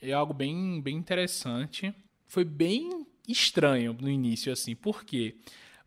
é 0.01 0.11
algo 0.11 0.33
bem, 0.33 0.81
bem 0.81 0.95
interessante. 0.95 1.93
Foi 2.27 2.43
bem 2.43 3.05
estranho 3.27 3.95
no 3.99 4.09
início, 4.09 4.51
assim. 4.51 4.75
Por 4.75 5.03
quê? 5.03 5.35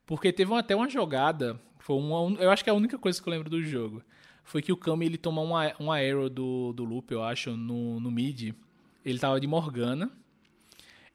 Porque 0.06 0.32
teve 0.32 0.54
até 0.54 0.76
uma 0.76 0.88
jogada, 0.88 1.58
foi 1.78 1.96
uma, 1.96 2.40
eu 2.40 2.50
acho 2.50 2.62
que 2.62 2.70
é 2.70 2.72
a 2.72 2.76
única 2.76 2.98
coisa 2.98 3.20
que 3.20 3.28
eu 3.28 3.32
lembro 3.32 3.50
do 3.50 3.62
jogo. 3.62 4.02
Foi 4.44 4.60
que 4.60 4.72
o 4.72 4.76
Kami 4.76 5.06
ele 5.06 5.18
tomou 5.18 5.46
um 5.80 5.92
aero 5.92 6.28
do, 6.28 6.72
do 6.72 6.84
Loop, 6.84 7.12
eu 7.12 7.22
acho, 7.22 7.56
no, 7.56 8.00
no 8.00 8.10
mid. 8.10 8.54
Ele 9.04 9.18
tava 9.18 9.40
de 9.40 9.46
Morgana. 9.46 10.10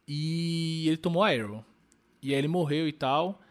E 0.08 0.88
ele 0.88 0.98
tomou 0.98 1.24
aero. 1.24 1.64
E 2.22 2.34
aí 2.34 2.40
ele 2.40 2.48
morreu 2.48 2.88
e 2.88 2.94
tal. 2.94 3.42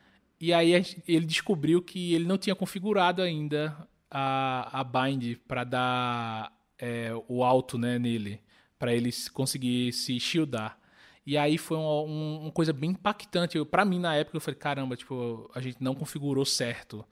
E 0.41 0.53
aí 0.53 0.73
ele 1.07 1.27
descobriu 1.27 1.83
que 1.83 2.15
ele 2.15 2.25
não 2.25 2.39
tinha 2.39 2.55
configurado 2.55 3.23
ainda 3.23 3.77
a, 4.11 4.81
a 4.81 4.85
bind 4.85 5.37
para 5.47 5.65
dar 5.65 6.53
é, 6.79 7.11
o 7.29 7.45
alto 7.45 7.79
né, 7.79 7.99
nele. 7.99 8.41
para 8.79 8.95
ele 8.95 9.11
conseguir 9.33 9.93
se 9.93 10.19
shieldar. 10.21 10.79
E 11.27 11.37
aí 11.37 11.59
foi 11.59 11.77
uma, 11.77 12.03
uma 12.03 12.53
coisa 12.53 12.73
bem 12.73 12.91
impactante. 12.91 13.63
para 13.65 13.85
mim, 13.85 13.99
na 13.99 14.15
época, 14.15 14.37
eu 14.37 14.41
falei, 14.41 14.59
caramba, 14.59 14.97
tipo, 14.97 15.51
a 15.55 15.61
gente 15.61 15.83
não 15.83 15.95
configurou 15.95 16.45
certo. 16.45 17.05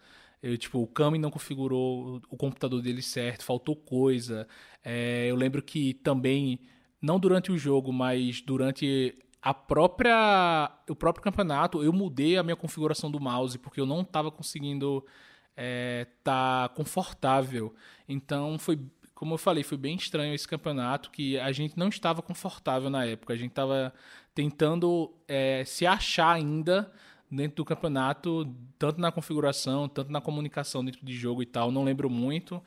Eu, 0.44 0.58
tipo, 0.58 0.78
o 0.78 0.86
Kami 0.86 1.16
não 1.16 1.30
configurou 1.30 2.20
o 2.28 2.36
computador 2.36 2.82
dele 2.82 3.00
certo, 3.00 3.42
faltou 3.42 3.74
coisa. 3.74 4.46
É, 4.84 5.26
eu 5.26 5.36
lembro 5.36 5.62
que 5.62 5.94
também, 5.94 6.60
não 7.00 7.18
durante 7.18 7.50
o 7.50 7.56
jogo, 7.56 7.90
mas 7.90 8.42
durante 8.42 9.16
a 9.40 9.54
própria 9.54 10.70
o 10.86 10.94
próprio 10.94 11.24
campeonato 11.24 11.82
eu 11.82 11.94
mudei 11.94 12.36
a 12.36 12.42
minha 12.42 12.56
configuração 12.56 13.10
do 13.10 13.18
mouse 13.18 13.58
porque 13.58 13.80
eu 13.80 13.86
não 13.86 14.02
estava 14.02 14.30
conseguindo 14.30 15.04
estar 15.50 15.56
é, 15.56 16.06
tá 16.22 16.70
confortável 16.74 17.74
então 18.08 18.58
foi 18.58 18.80
como 19.14 19.34
eu 19.34 19.38
falei 19.38 19.62
foi 19.62 19.76
bem 19.76 19.96
estranho 19.96 20.34
esse 20.34 20.48
campeonato 20.48 21.10
que 21.10 21.38
a 21.38 21.52
gente 21.52 21.78
não 21.78 21.88
estava 21.88 22.22
confortável 22.22 22.88
na 22.88 23.04
época 23.04 23.34
a 23.34 23.36
gente 23.36 23.50
estava 23.50 23.92
tentando 24.34 25.14
é, 25.28 25.62
se 25.66 25.86
achar 25.86 26.32
ainda 26.32 26.90
dentro 27.34 27.56
do 27.56 27.64
campeonato 27.64 28.46
tanto 28.78 29.00
na 29.00 29.10
configuração 29.10 29.88
tanto 29.88 30.10
na 30.10 30.20
comunicação 30.20 30.84
dentro 30.84 31.04
de 31.04 31.14
jogo 31.14 31.42
e 31.42 31.46
tal 31.46 31.70
não 31.70 31.84
lembro 31.84 32.08
muito 32.08 32.62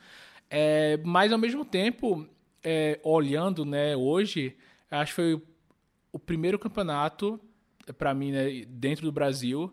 é, 0.50 0.96
mas 1.04 1.32
ao 1.32 1.38
mesmo 1.38 1.64
tempo 1.64 2.26
é, 2.62 2.98
olhando 3.02 3.64
né 3.64 3.96
hoje 3.96 4.56
acho 4.90 5.12
que 5.12 5.16
foi 5.16 5.42
o 6.12 6.18
primeiro 6.18 6.58
campeonato, 6.58 7.40
para 7.96 8.14
mim, 8.14 8.32
né, 8.32 8.64
dentro 8.66 9.04
do 9.04 9.12
Brasil, 9.12 9.72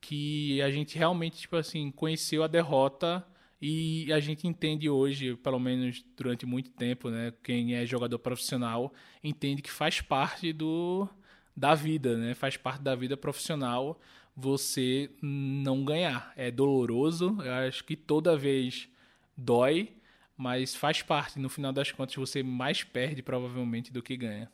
que 0.00 0.60
a 0.62 0.70
gente 0.70 0.96
realmente, 0.96 1.38
tipo 1.38 1.56
assim, 1.56 1.90
conheceu 1.90 2.42
a 2.42 2.46
derrota 2.46 3.26
e 3.60 4.12
a 4.12 4.20
gente 4.20 4.46
entende 4.46 4.88
hoje, 4.88 5.36
pelo 5.36 5.58
menos 5.58 6.04
durante 6.16 6.46
muito 6.46 6.70
tempo, 6.70 7.10
né, 7.10 7.32
quem 7.42 7.74
é 7.74 7.86
jogador 7.86 8.18
profissional 8.18 8.92
entende 9.22 9.62
que 9.62 9.70
faz 9.70 10.00
parte 10.00 10.52
do 10.52 11.08
da 11.56 11.74
vida, 11.74 12.18
né? 12.18 12.34
Faz 12.34 12.58
parte 12.58 12.82
da 12.82 12.94
vida 12.94 13.16
profissional 13.16 13.98
você 14.36 15.10
não 15.22 15.84
ganhar. 15.84 16.32
É 16.36 16.50
doloroso, 16.50 17.38
eu 17.42 17.52
acho 17.52 17.82
que 17.84 17.96
toda 17.96 18.36
vez 18.36 18.88
dói, 19.36 19.92
mas 20.36 20.74
faz 20.74 21.02
parte. 21.02 21.38
No 21.38 21.48
final 21.48 21.72
das 21.72 21.90
contas, 21.90 22.14
você 22.14 22.42
mais 22.42 22.84
perde 22.84 23.22
provavelmente 23.22 23.92
do 23.92 24.02
que 24.02 24.16
ganha. 24.16 24.50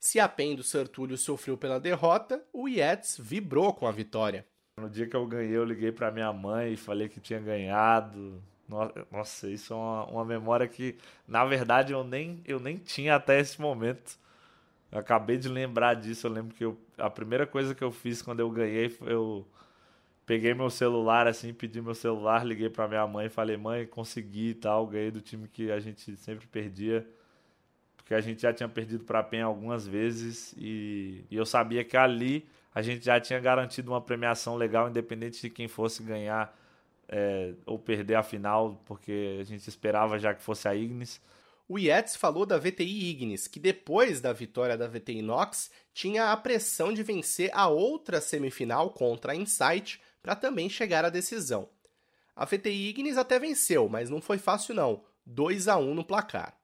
Se 0.00 0.18
a 0.20 0.28
PEN 0.28 0.56
do 0.56 0.62
Sertúlio 0.62 1.16
sofreu 1.16 1.56
pela 1.56 1.80
derrota, 1.80 2.44
o 2.52 2.68
Yates 2.68 3.16
vibrou 3.18 3.72
com 3.72 3.86
a 3.86 3.92
vitória. 3.92 4.44
No 4.76 4.90
dia 4.90 5.06
que 5.06 5.14
eu 5.16 5.26
ganhei, 5.26 5.56
eu 5.56 5.64
liguei 5.64 5.92
para 5.92 6.10
minha 6.10 6.32
mãe 6.32 6.72
e 6.72 6.76
falei 6.76 7.08
que 7.08 7.20
tinha 7.20 7.40
ganhado. 7.40 8.42
Nossa, 9.10 9.48
isso 9.48 9.72
é 9.72 9.76
uma, 9.76 10.04
uma 10.06 10.24
memória 10.24 10.66
que, 10.66 10.96
na 11.26 11.44
verdade, 11.44 11.92
eu 11.92 12.02
nem, 12.02 12.42
eu 12.44 12.58
nem 12.58 12.76
tinha 12.76 13.14
até 13.14 13.38
esse 13.38 13.60
momento. 13.60 14.18
Eu 14.94 15.00
acabei 15.00 15.36
de 15.36 15.48
lembrar 15.48 15.92
disso. 15.94 16.26
Eu 16.26 16.32
lembro 16.32 16.54
que 16.54 16.64
eu, 16.64 16.78
a 16.96 17.10
primeira 17.10 17.46
coisa 17.46 17.74
que 17.74 17.84
eu 17.84 17.92
fiz 17.92 18.22
quando 18.22 18.40
eu 18.40 18.50
ganhei, 18.50 18.96
eu 19.02 19.46
peguei 20.24 20.54
meu 20.54 20.70
celular, 20.70 21.26
assim, 21.26 21.52
pedi 21.52 21.82
meu 21.82 21.94
celular, 21.94 22.46
liguei 22.46 22.70
para 22.70 22.88
minha 22.88 23.06
mãe 23.06 23.26
e 23.26 23.30
falei: 23.30 23.58
mãe, 23.58 23.86
consegui 23.86 24.50
e 24.50 24.54
tal, 24.54 24.86
ganhei 24.86 25.10
do 25.10 25.20
time 25.20 25.48
que 25.48 25.70
a 25.70 25.78
gente 25.80 26.16
sempre 26.16 26.46
perdia 26.46 27.06
porque 28.04 28.14
a 28.14 28.20
gente 28.20 28.42
já 28.42 28.52
tinha 28.52 28.68
perdido 28.68 29.02
para 29.02 29.20
a 29.20 29.22
PEN 29.22 29.40
algumas 29.40 29.86
vezes 29.86 30.54
e, 30.58 31.24
e, 31.30 31.36
eu 31.36 31.46
sabia 31.46 31.82
que 31.82 31.96
ali 31.96 32.46
a 32.74 32.82
gente 32.82 33.02
já 33.02 33.18
tinha 33.18 33.40
garantido 33.40 33.90
uma 33.90 34.00
premiação 34.00 34.56
legal, 34.56 34.90
independente 34.90 35.40
de 35.40 35.48
quem 35.48 35.68
fosse 35.68 36.02
ganhar 36.02 36.54
é, 37.08 37.54
ou 37.64 37.78
perder 37.78 38.16
a 38.16 38.22
final, 38.22 38.78
porque 38.84 39.38
a 39.40 39.44
gente 39.44 39.66
esperava 39.66 40.18
já 40.18 40.34
que 40.34 40.42
fosse 40.42 40.68
a 40.68 40.74
Ignis. 40.74 41.18
O 41.66 41.78
Yates 41.78 42.14
falou 42.14 42.44
da 42.44 42.58
VTI 42.58 43.10
Ignis, 43.10 43.48
que 43.48 43.58
depois 43.58 44.20
da 44.20 44.32
vitória 44.32 44.76
da 44.76 44.86
VTI 44.86 45.22
Nox 45.22 45.70
tinha 45.94 46.30
a 46.30 46.36
pressão 46.36 46.92
de 46.92 47.02
vencer 47.02 47.50
a 47.54 47.68
outra 47.68 48.20
semifinal 48.20 48.90
contra 48.90 49.32
a 49.32 49.36
Insight 49.36 50.00
para 50.22 50.36
também 50.36 50.68
chegar 50.68 51.04
à 51.04 51.10
decisão. 51.10 51.68
A 52.36 52.44
VTI 52.44 52.88
Ignis 52.88 53.16
até 53.16 53.38
venceu, 53.38 53.88
mas 53.88 54.10
não 54.10 54.20
foi 54.20 54.36
fácil 54.36 54.74
não, 54.74 55.04
2 55.24 55.68
a 55.68 55.78
1 55.78 55.94
no 55.94 56.04
placar. 56.04 56.54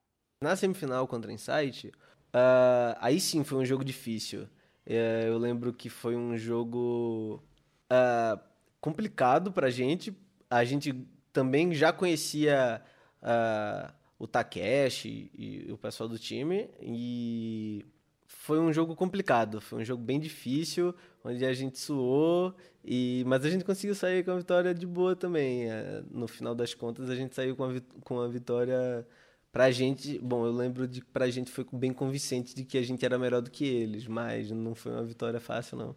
Na 0.43 0.55
semifinal 0.55 1.07
contra 1.07 1.31
a 1.31 1.35
Insight, 1.35 1.89
uh, 1.89 2.97
aí 3.01 3.21
sim 3.21 3.43
foi 3.43 3.59
um 3.59 3.65
jogo 3.65 3.85
difícil. 3.85 4.43
Uh, 4.87 5.27
eu 5.27 5.39
lembro 5.39 5.73
que 5.73 5.89
foi 5.89 6.15
um 6.15 6.37
jogo 6.37 7.43
uh, 7.91 8.41
complicado 8.81 9.51
pra 9.51 9.71
gente. 9.71 10.15
A 10.51 10.65
gente 10.65 11.07
também 11.33 11.73
já 11.75 11.93
conhecia 11.93 12.83
uh, 13.23 14.00
o 14.21 14.27
Takeshi 14.27 15.31
e, 15.35 15.67
e 15.69 15.73
o 15.73 15.79
pessoal 15.79 16.07
do 16.07 16.19
time. 16.19 16.69
E 16.83 17.87
foi 18.27 18.61
um 18.61 18.73
jogo 18.73 18.95
complicado, 18.95 19.61
foi 19.61 19.81
um 19.81 19.85
jogo 19.85 20.03
bem 20.03 20.21
difícil, 20.21 20.95
onde 21.25 21.45
a 21.45 21.55
gente 21.55 21.79
suou, 21.79 22.55
e, 22.85 23.25
mas 23.27 23.45
a 23.45 23.51
gente 23.51 23.65
conseguiu 23.65 23.95
sair 23.95 24.23
com 24.23 24.33
a 24.33 24.37
vitória 24.37 24.75
de 24.75 24.87
boa 24.87 25.17
também. 25.17 25.67
no 26.11 26.29
final 26.29 26.55
das 26.55 26.75
contas, 26.75 27.09
a 27.09 27.17
gente 27.17 27.35
saiu 27.35 27.57
com 27.57 27.65
a, 27.65 27.81
com 28.05 28.21
a 28.21 28.29
vitória 28.29 29.07
pra 29.51 29.71
gente, 29.71 30.19
bom, 30.19 30.47
eu 30.47 30.53
lembro 30.53 30.87
de 30.87 31.01
que 31.01 31.07
pra 31.11 31.31
gente 31.31 31.51
foi 31.51 31.67
bem 31.73 31.93
convincente 31.93 32.55
de 32.55 32.65
que 32.65 32.79
a 32.79 32.83
gente 32.83 33.05
era 33.05 33.19
melhor 33.19 33.41
do 33.41 33.51
que 33.51 33.65
eles, 33.65 34.07
mas 34.07 34.51
não 34.51 34.75
foi 34.75 34.93
uma 34.93 35.03
vitória 35.03 35.41
fácil, 35.41 35.79
não. 35.79 35.97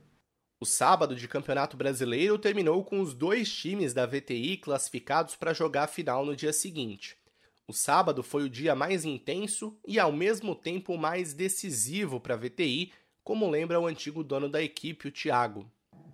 O 0.62 0.66
sábado 0.66 1.14
de 1.14 1.28
Campeonato 1.28 1.76
Brasileiro 1.76 2.38
terminou 2.40 2.84
com 2.86 3.02
os 3.02 3.14
dois 3.14 3.54
times 3.54 3.94
da 3.94 4.06
VTI 4.06 4.58
classificados 4.58 5.36
para 5.36 5.54
jogar 5.54 5.84
a 5.84 5.88
final 5.88 6.26
no 6.26 6.36
dia 6.36 6.54
seguinte. 6.54 7.18
O 7.66 7.72
sábado 7.72 8.22
foi 8.22 8.44
o 8.44 8.50
dia 8.50 8.76
mais 8.76 9.06
intenso 9.06 9.78
e 9.88 9.98
ao 9.98 10.12
mesmo 10.12 10.54
tempo 10.54 10.98
mais 10.98 11.34
decisivo 11.34 12.20
para 12.20 12.34
a 12.34 12.38
VTI, 12.38 12.92
como 13.24 13.50
lembra 13.50 13.80
o 13.80 13.88
antigo 13.88 14.22
dono 14.22 14.50
da 14.50 14.62
equipe, 14.62 15.08
o 15.08 15.12
Thiago. 15.12 15.66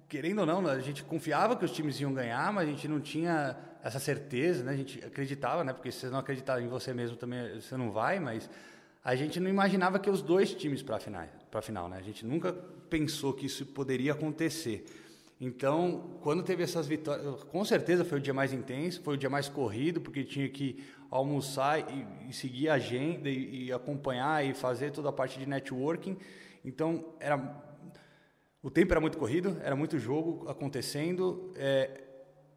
Querendo 0.08 0.40
ou 0.40 0.46
não, 0.46 0.68
a 0.68 0.80
gente 0.80 1.04
confiava 1.04 1.56
que 1.56 1.66
os 1.66 1.72
times 1.72 2.00
iam 2.00 2.14
ganhar, 2.14 2.54
mas 2.54 2.68
a 2.68 2.72
gente 2.72 2.88
não 2.88 3.00
tinha 3.00 3.58
essa 3.84 4.00
certeza, 4.00 4.64
né? 4.64 4.74
A 4.74 4.76
gente 4.76 5.04
acreditava, 5.04 5.64
né? 5.64 5.74
Porque 5.74 5.92
se 5.92 6.02
você 6.02 6.10
não 6.10 6.20
acreditar 6.20 6.62
em 6.62 6.68
você 6.68 6.94
mesmo 6.94 7.18
também 7.18 7.60
você 7.60 7.76
não 7.76 7.92
vai, 7.92 8.20
mas 8.20 8.48
a 9.04 9.16
gente 9.16 9.40
não 9.40 9.50
imaginava 9.50 9.98
que 9.98 10.10
os 10.10 10.22
dois 10.22 10.54
times 10.54 10.84
para 10.84 10.98
a 10.98 11.00
final, 11.00 11.28
para 11.50 11.62
final, 11.64 11.90
né? 11.90 11.98
A 11.98 12.04
gente 12.04 12.24
nunca 12.26 12.54
pensou 12.54 13.34
que 13.34 13.48
isso 13.48 13.66
poderia 13.66 14.12
acontecer. 14.12 14.86
Então, 15.42 16.20
quando 16.22 16.44
teve 16.44 16.64
essas 16.64 16.86
vitórias, 16.86 17.44
com 17.46 17.64
certeza 17.64 18.04
foi 18.04 18.20
o 18.20 18.22
dia 18.22 18.34
mais 18.34 18.52
intenso, 18.52 19.02
foi 19.02 19.14
o 19.14 19.18
dia 19.18 19.30
mais 19.30 19.48
corrido, 19.48 20.02
porque 20.02 20.24
tinha 20.24 20.50
que 20.50 20.84
almoçar 21.10 21.80
e, 21.80 22.30
e 22.30 22.34
seguir 22.34 22.70
a 22.70 22.76
agenda 22.76 23.30
e, 23.30 23.66
e, 23.66 23.74
acompanhar 23.74 24.46
e 24.46 24.54
fazer 24.54 24.92
toda 24.92 25.10
a 25.10 25.14
parte 25.14 25.40
de 25.40 25.46
networking. 25.46 26.18
Então, 26.64 27.06
era 27.20 27.38
o 28.62 28.70
tempo 28.70 28.92
era 28.92 29.00
muito 29.00 29.18
corrido, 29.18 29.58
era 29.64 29.76
muito 29.76 29.98
jogo 29.98 30.50
acontecendo. 30.50 31.54
É, 31.56 32.02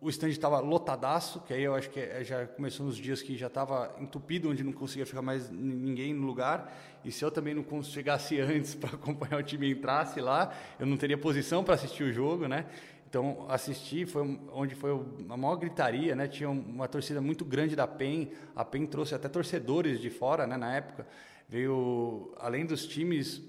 o 0.01 0.09
stand 0.11 0.31
estava 0.31 0.59
lotadaço, 0.59 1.41
que 1.43 1.55
aí 1.55 1.63
eu 1.63 1.77
acho 1.77 1.89
que 1.89 2.01
é- 2.01 2.25
já 2.25 2.45
começou 2.45 2.85
nos 2.85 2.97
dias 2.97 3.23
que 3.23 3.37
já 3.37 3.47
estava 3.47 3.95
entupido, 4.01 4.51
onde 4.51 4.65
não 4.65 4.73
conseguia 4.73 5.07
ficar 5.07 5.23
mais 5.23 5.49
ninguém 5.49 6.13
no 6.13 6.27
lugar. 6.27 6.77
E 7.05 7.13
se 7.13 7.25
eu 7.25 7.31
também 7.31 7.55
não 7.55 7.65
chegasse 7.85 8.41
antes 8.43 8.75
para 8.75 8.97
acompanhar 8.97 9.39
o 9.39 9.43
time 9.45 9.69
e 9.69 9.71
entrasse 9.71 10.21
lá, 10.21 10.53
eu 10.81 10.87
não 10.87 10.97
teria 10.97 11.17
posição 11.17 11.63
para 11.63 11.75
assistir 11.75 12.03
o 12.03 12.13
jogo, 12.13 12.49
né? 12.49 12.67
Então, 13.13 13.45
assisti, 13.47 14.07
foi 14.07 14.41
onde 14.55 14.75
foi 14.75 14.91
a 15.29 15.37
maior 15.37 15.57
gritaria, 15.57 16.17
né? 16.17 16.27
Tinha 16.27 16.49
um- 16.49 16.63
uma 16.63 16.89
torcida 16.89 17.21
muito 17.21 17.45
grande 17.45 17.77
da 17.77 17.87
PEN. 17.87 18.31
A 18.57 18.65
PEN 18.65 18.87
trouxe 18.87 19.15
até 19.15 19.29
torcedores 19.29 20.01
de 20.01 20.09
fora, 20.09 20.47
né? 20.47 20.57
Na 20.57 20.75
época. 20.75 21.07
Veio, 21.47 22.33
além 22.39 22.65
dos 22.65 22.87
times, 22.87 23.43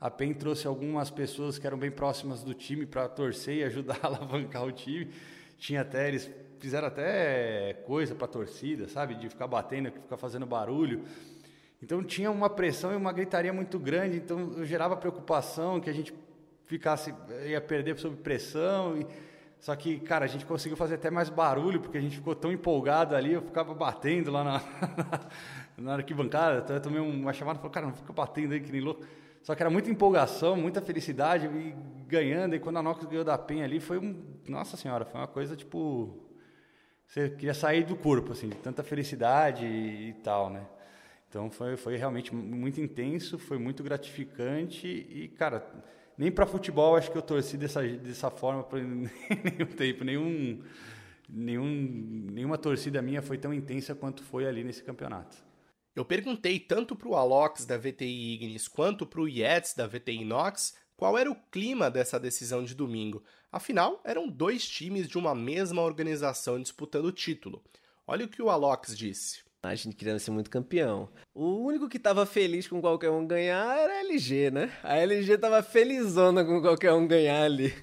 a 0.00 0.08
PEN 0.08 0.34
trouxe 0.34 0.68
algumas 0.68 1.10
pessoas 1.10 1.58
que 1.58 1.66
eram 1.66 1.76
bem 1.76 1.90
próximas 1.90 2.44
do 2.44 2.54
time 2.54 2.86
para 2.86 3.08
torcer 3.08 3.56
e 3.56 3.64
ajudar 3.64 3.98
a 4.04 4.06
alavancar 4.06 4.64
o 4.64 4.70
time. 4.70 5.10
Tinha 5.58 5.80
até, 5.80 6.06
eles 6.06 6.30
fizeram 6.60 6.86
até 6.86 7.72
coisa 7.84 8.14
para 8.14 8.26
a 8.26 8.28
torcida, 8.28 8.86
sabe? 8.86 9.16
De 9.16 9.28
ficar 9.28 9.48
batendo, 9.48 9.90
ficar 9.90 10.16
fazendo 10.16 10.46
barulho. 10.46 11.02
Então 11.82 12.04
tinha 12.04 12.30
uma 12.30 12.48
pressão 12.48 12.92
e 12.92 12.96
uma 12.96 13.12
gritaria 13.12 13.52
muito 13.52 13.80
grande, 13.80 14.18
então 14.18 14.64
gerava 14.64 14.96
preocupação 14.96 15.80
que 15.80 15.90
a 15.90 15.92
gente 15.92 16.14
ficasse 16.68 17.14
ia 17.46 17.60
perder 17.60 17.98
sob 17.98 18.16
pressão 18.16 18.96
e 18.96 19.06
só 19.58 19.74
que, 19.74 19.98
cara, 19.98 20.24
a 20.24 20.28
gente 20.28 20.46
conseguiu 20.46 20.76
fazer 20.76 20.94
até 20.94 21.10
mais 21.10 21.28
barulho 21.28 21.80
porque 21.80 21.98
a 21.98 22.00
gente 22.00 22.16
ficou 22.16 22.34
tão 22.34 22.52
empolgado 22.52 23.16
ali, 23.16 23.32
eu 23.32 23.42
ficava 23.42 23.74
batendo 23.74 24.30
lá 24.30 24.44
na 24.44 24.62
na 25.76 25.94
arquibancada, 25.94 26.58
então 26.58 26.76
eu 26.76 26.82
tomei 26.82 27.00
uma 27.00 27.32
chamada 27.32 27.58
e 27.58 27.60
falei, 27.60 27.72
cara, 27.72 27.86
não 27.86 27.94
fica 27.94 28.12
batendo 28.12 28.52
aí 28.52 28.60
que 28.60 28.70
nem 28.70 28.80
louco. 28.80 29.04
Só 29.42 29.54
que 29.54 29.62
era 29.62 29.70
muita 29.70 29.90
empolgação, 29.90 30.56
muita 30.56 30.82
felicidade 30.82 31.46
e 31.46 31.74
ganhando 32.06 32.54
e 32.54 32.60
quando 32.60 32.76
a 32.76 32.82
Nox 32.82 33.04
ganhou 33.04 33.24
da 33.24 33.38
Penha 33.38 33.64
ali 33.64 33.80
foi 33.80 33.98
um, 33.98 34.22
nossa 34.46 34.76
senhora, 34.76 35.04
foi 35.04 35.20
uma 35.20 35.26
coisa 35.26 35.56
tipo 35.56 36.24
você 37.06 37.30
queria 37.30 37.54
sair 37.54 37.84
do 37.84 37.96
corpo 37.96 38.32
assim, 38.32 38.48
de 38.50 38.56
tanta 38.56 38.82
felicidade 38.84 39.64
e, 39.64 40.10
e 40.10 40.12
tal, 40.14 40.50
né? 40.50 40.66
Então 41.28 41.50
foi, 41.50 41.76
foi 41.76 41.96
realmente 41.96 42.34
muito 42.34 42.80
intenso, 42.80 43.38
foi 43.38 43.58
muito 43.58 43.82
gratificante 43.82 44.86
e, 44.86 45.28
cara, 45.28 45.66
nem 46.18 46.32
para 46.32 46.44
futebol 46.44 46.96
acho 46.96 47.10
que 47.12 47.16
eu 47.16 47.22
torci 47.22 47.56
dessa, 47.56 47.80
dessa 47.82 48.30
forma 48.30 48.64
por 48.64 48.80
nenhum 48.82 49.72
tempo, 49.76 50.04
nenhum, 50.04 50.62
nenhum, 51.28 52.26
nenhuma 52.32 52.58
torcida 52.58 53.00
minha 53.00 53.22
foi 53.22 53.38
tão 53.38 53.54
intensa 53.54 53.94
quanto 53.94 54.24
foi 54.24 54.46
ali 54.46 54.64
nesse 54.64 54.82
campeonato. 54.82 55.36
Eu 55.94 56.04
perguntei 56.04 56.58
tanto 56.58 56.94
pro 56.94 57.14
Alox 57.14 57.64
da 57.64 57.78
VTI 57.78 58.34
Ignis 58.34 58.68
quanto 58.68 59.06
pro 59.06 59.28
Yetz 59.28 59.74
da 59.74 59.86
VTI 59.86 60.24
Nox 60.24 60.76
qual 60.96 61.16
era 61.16 61.30
o 61.30 61.36
clima 61.50 61.88
dessa 61.88 62.18
decisão 62.18 62.64
de 62.64 62.74
domingo. 62.74 63.22
Afinal, 63.52 64.00
eram 64.04 64.28
dois 64.28 64.68
times 64.68 65.08
de 65.08 65.16
uma 65.16 65.34
mesma 65.34 65.82
organização 65.82 66.60
disputando 66.60 67.06
o 67.06 67.12
título. 67.12 67.62
Olha 68.06 68.24
o 68.24 68.28
que 68.28 68.42
o 68.42 68.50
Alox 68.50 68.96
disse. 68.96 69.47
A 69.62 69.74
gente 69.74 69.96
queria 69.96 70.18
ser 70.18 70.30
muito 70.30 70.50
campeão. 70.50 71.08
O 71.34 71.64
único 71.64 71.88
que 71.88 71.98
tava 71.98 72.24
feliz 72.24 72.68
com 72.68 72.80
qualquer 72.80 73.10
um 73.10 73.26
ganhar 73.26 73.76
era 73.76 73.94
a 73.94 74.00
LG, 74.00 74.50
né? 74.52 74.72
A 74.84 74.96
LG 74.96 75.36
tava 75.36 75.62
felizona 75.62 76.44
com 76.44 76.60
qualquer 76.60 76.92
um 76.92 77.06
ganhar 77.06 77.42
ali. 77.42 77.74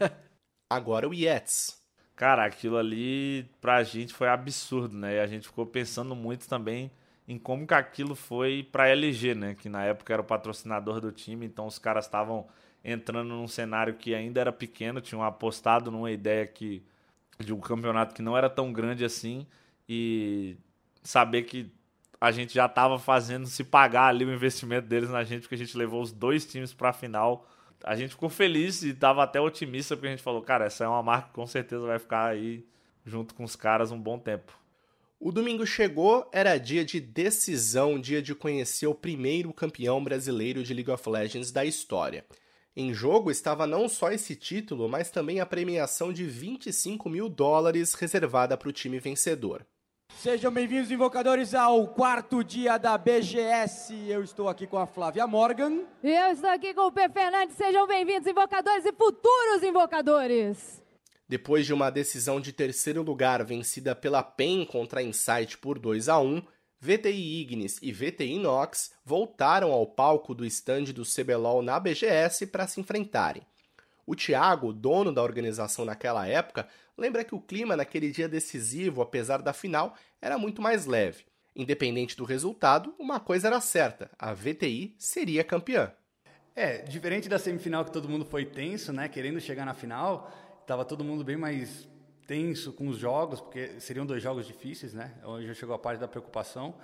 Agora 0.68 1.08
o 1.08 1.14
Yetz. 1.14 1.80
Cara, 2.14 2.44
aquilo 2.44 2.76
ali 2.76 3.48
pra 3.60 3.82
gente 3.82 4.12
foi 4.12 4.28
absurdo, 4.28 4.96
né? 4.96 5.16
E 5.16 5.20
a 5.20 5.26
gente 5.26 5.46
ficou 5.46 5.64
pensando 5.64 6.14
muito 6.14 6.46
também 6.48 6.90
em 7.26 7.38
como 7.38 7.66
que 7.66 7.74
aquilo 7.74 8.14
foi 8.14 8.62
pra 8.70 8.88
LG, 8.88 9.34
né? 9.34 9.54
Que 9.54 9.68
na 9.68 9.84
época 9.84 10.12
era 10.12 10.22
o 10.22 10.24
patrocinador 10.24 11.00
do 11.00 11.10
time, 11.12 11.46
então 11.46 11.66
os 11.66 11.78
caras 11.78 12.04
estavam 12.04 12.46
entrando 12.84 13.28
num 13.28 13.48
cenário 13.48 13.94
que 13.94 14.14
ainda 14.14 14.40
era 14.40 14.52
pequeno, 14.52 15.00
tinham 15.00 15.22
apostado 15.22 15.90
numa 15.90 16.10
ideia 16.10 16.46
que 16.46 16.82
de 17.38 17.52
um 17.52 17.60
campeonato 17.60 18.14
que 18.14 18.22
não 18.22 18.36
era 18.36 18.48
tão 18.48 18.72
grande 18.72 19.04
assim 19.04 19.46
e 19.88 20.56
saber 21.06 21.42
que 21.42 21.72
a 22.20 22.30
gente 22.30 22.54
já 22.54 22.66
estava 22.66 22.98
fazendo 22.98 23.46
se 23.46 23.62
pagar 23.62 24.08
ali 24.08 24.24
o 24.24 24.32
investimento 24.32 24.86
deles 24.86 25.10
na 25.10 25.22
gente, 25.22 25.42
porque 25.42 25.54
a 25.54 25.58
gente 25.58 25.76
levou 25.76 26.00
os 26.02 26.12
dois 26.12 26.46
times 26.46 26.72
para 26.72 26.90
a 26.90 26.92
final. 26.92 27.48
A 27.84 27.94
gente 27.94 28.10
ficou 28.10 28.28
feliz 28.28 28.82
e 28.82 28.90
estava 28.90 29.22
até 29.22 29.40
otimista, 29.40 29.94
porque 29.94 30.08
a 30.08 30.10
gente 30.10 30.22
falou, 30.22 30.42
cara, 30.42 30.64
essa 30.64 30.84
é 30.84 30.88
uma 30.88 31.02
marca 31.02 31.28
que 31.28 31.34
com 31.34 31.46
certeza 31.46 31.86
vai 31.86 31.98
ficar 31.98 32.26
aí 32.26 32.66
junto 33.04 33.34
com 33.34 33.44
os 33.44 33.54
caras 33.54 33.92
um 33.92 34.00
bom 34.00 34.18
tempo. 34.18 34.52
O 35.18 35.32
domingo 35.32 35.66
chegou, 35.66 36.28
era 36.32 36.58
dia 36.58 36.84
de 36.84 37.00
decisão, 37.00 37.98
dia 37.98 38.20
de 38.20 38.34
conhecer 38.34 38.86
o 38.86 38.94
primeiro 38.94 39.52
campeão 39.52 40.02
brasileiro 40.02 40.62
de 40.62 40.74
League 40.74 40.90
of 40.90 41.08
Legends 41.08 41.50
da 41.50 41.64
história. 41.64 42.24
Em 42.74 42.92
jogo 42.92 43.30
estava 43.30 43.66
não 43.66 43.88
só 43.88 44.10
esse 44.10 44.36
título, 44.36 44.88
mas 44.88 45.10
também 45.10 45.40
a 45.40 45.46
premiação 45.46 46.12
de 46.12 46.24
25 46.24 47.08
mil 47.08 47.28
dólares 47.28 47.94
reservada 47.94 48.56
para 48.56 48.68
o 48.68 48.72
time 48.72 48.98
vencedor. 48.98 49.64
Sejam 50.14 50.52
bem-vindos, 50.52 50.90
invocadores, 50.90 51.54
ao 51.54 51.86
quarto 51.88 52.42
dia 52.42 52.78
da 52.78 52.96
BGS. 52.96 53.94
Eu 54.08 54.22
estou 54.22 54.48
aqui 54.48 54.66
com 54.66 54.78
a 54.78 54.86
Flávia 54.86 55.26
Morgan. 55.26 55.84
E 56.02 56.10
eu 56.10 56.32
estou 56.32 56.50
aqui 56.50 56.72
com 56.74 56.82
o 56.82 56.92
P. 56.92 57.08
Fernandes. 57.08 57.56
Sejam 57.56 57.86
bem-vindos, 57.86 58.26
invocadores 58.26 58.84
e 58.84 58.92
futuros 58.92 59.62
invocadores. 59.62 60.82
Depois 61.28 61.66
de 61.66 61.72
uma 61.72 61.90
decisão 61.90 62.40
de 62.40 62.52
terceiro 62.52 63.02
lugar 63.02 63.44
vencida 63.44 63.94
pela 63.94 64.22
PEN 64.22 64.64
contra 64.64 65.00
a 65.00 65.02
Insight 65.02 65.58
por 65.58 65.78
2 65.78 66.08
a 66.08 66.18
1, 66.18 66.42
VTI 66.80 67.40
Ignis 67.40 67.78
e 67.82 67.92
VTI 67.92 68.38
Nox 68.38 68.92
voltaram 69.04 69.72
ao 69.72 69.86
palco 69.86 70.34
do 70.34 70.44
stand 70.44 70.84
do 70.92 71.04
CBLOL 71.04 71.62
na 71.62 71.80
BGS 71.80 72.46
para 72.46 72.66
se 72.66 72.80
enfrentarem. 72.80 73.42
O 74.06 74.14
Thiago, 74.14 74.72
dono 74.72 75.12
da 75.12 75.22
organização 75.22 75.84
naquela 75.84 76.28
época, 76.28 76.68
lembra 76.96 77.24
que 77.24 77.34
o 77.34 77.40
clima 77.40 77.76
naquele 77.76 78.10
dia 78.10 78.28
decisivo, 78.28 79.02
apesar 79.02 79.42
da 79.42 79.52
final, 79.52 79.94
era 80.20 80.38
muito 80.38 80.62
mais 80.62 80.86
leve. 80.86 81.24
Independente 81.54 82.16
do 82.16 82.24
resultado, 82.24 82.94
uma 82.98 83.18
coisa 83.18 83.48
era 83.48 83.60
certa: 83.60 84.10
a 84.18 84.32
VTI 84.34 84.94
seria 84.98 85.42
campeã. 85.42 85.92
É, 86.54 86.78
diferente 86.78 87.28
da 87.28 87.38
semifinal 87.38 87.84
que 87.84 87.92
todo 87.92 88.08
mundo 88.08 88.24
foi 88.24 88.44
tenso, 88.44 88.92
né, 88.92 89.08
querendo 89.08 89.38
chegar 89.40 89.66
na 89.66 89.74
final, 89.74 90.30
tava 90.66 90.84
todo 90.84 91.04
mundo 91.04 91.22
bem 91.22 91.36
mais 91.36 91.86
tenso 92.26 92.72
com 92.72 92.88
os 92.88 92.98
jogos, 92.98 93.40
porque 93.40 93.78
seriam 93.78 94.04
dois 94.04 94.22
jogos 94.22 94.46
difíceis, 94.46 94.92
né? 94.92 95.14
Onde 95.24 95.46
já 95.46 95.54
chegou 95.54 95.74
a 95.74 95.78
parte 95.78 96.00
da 96.00 96.08
preocupação. 96.08 96.74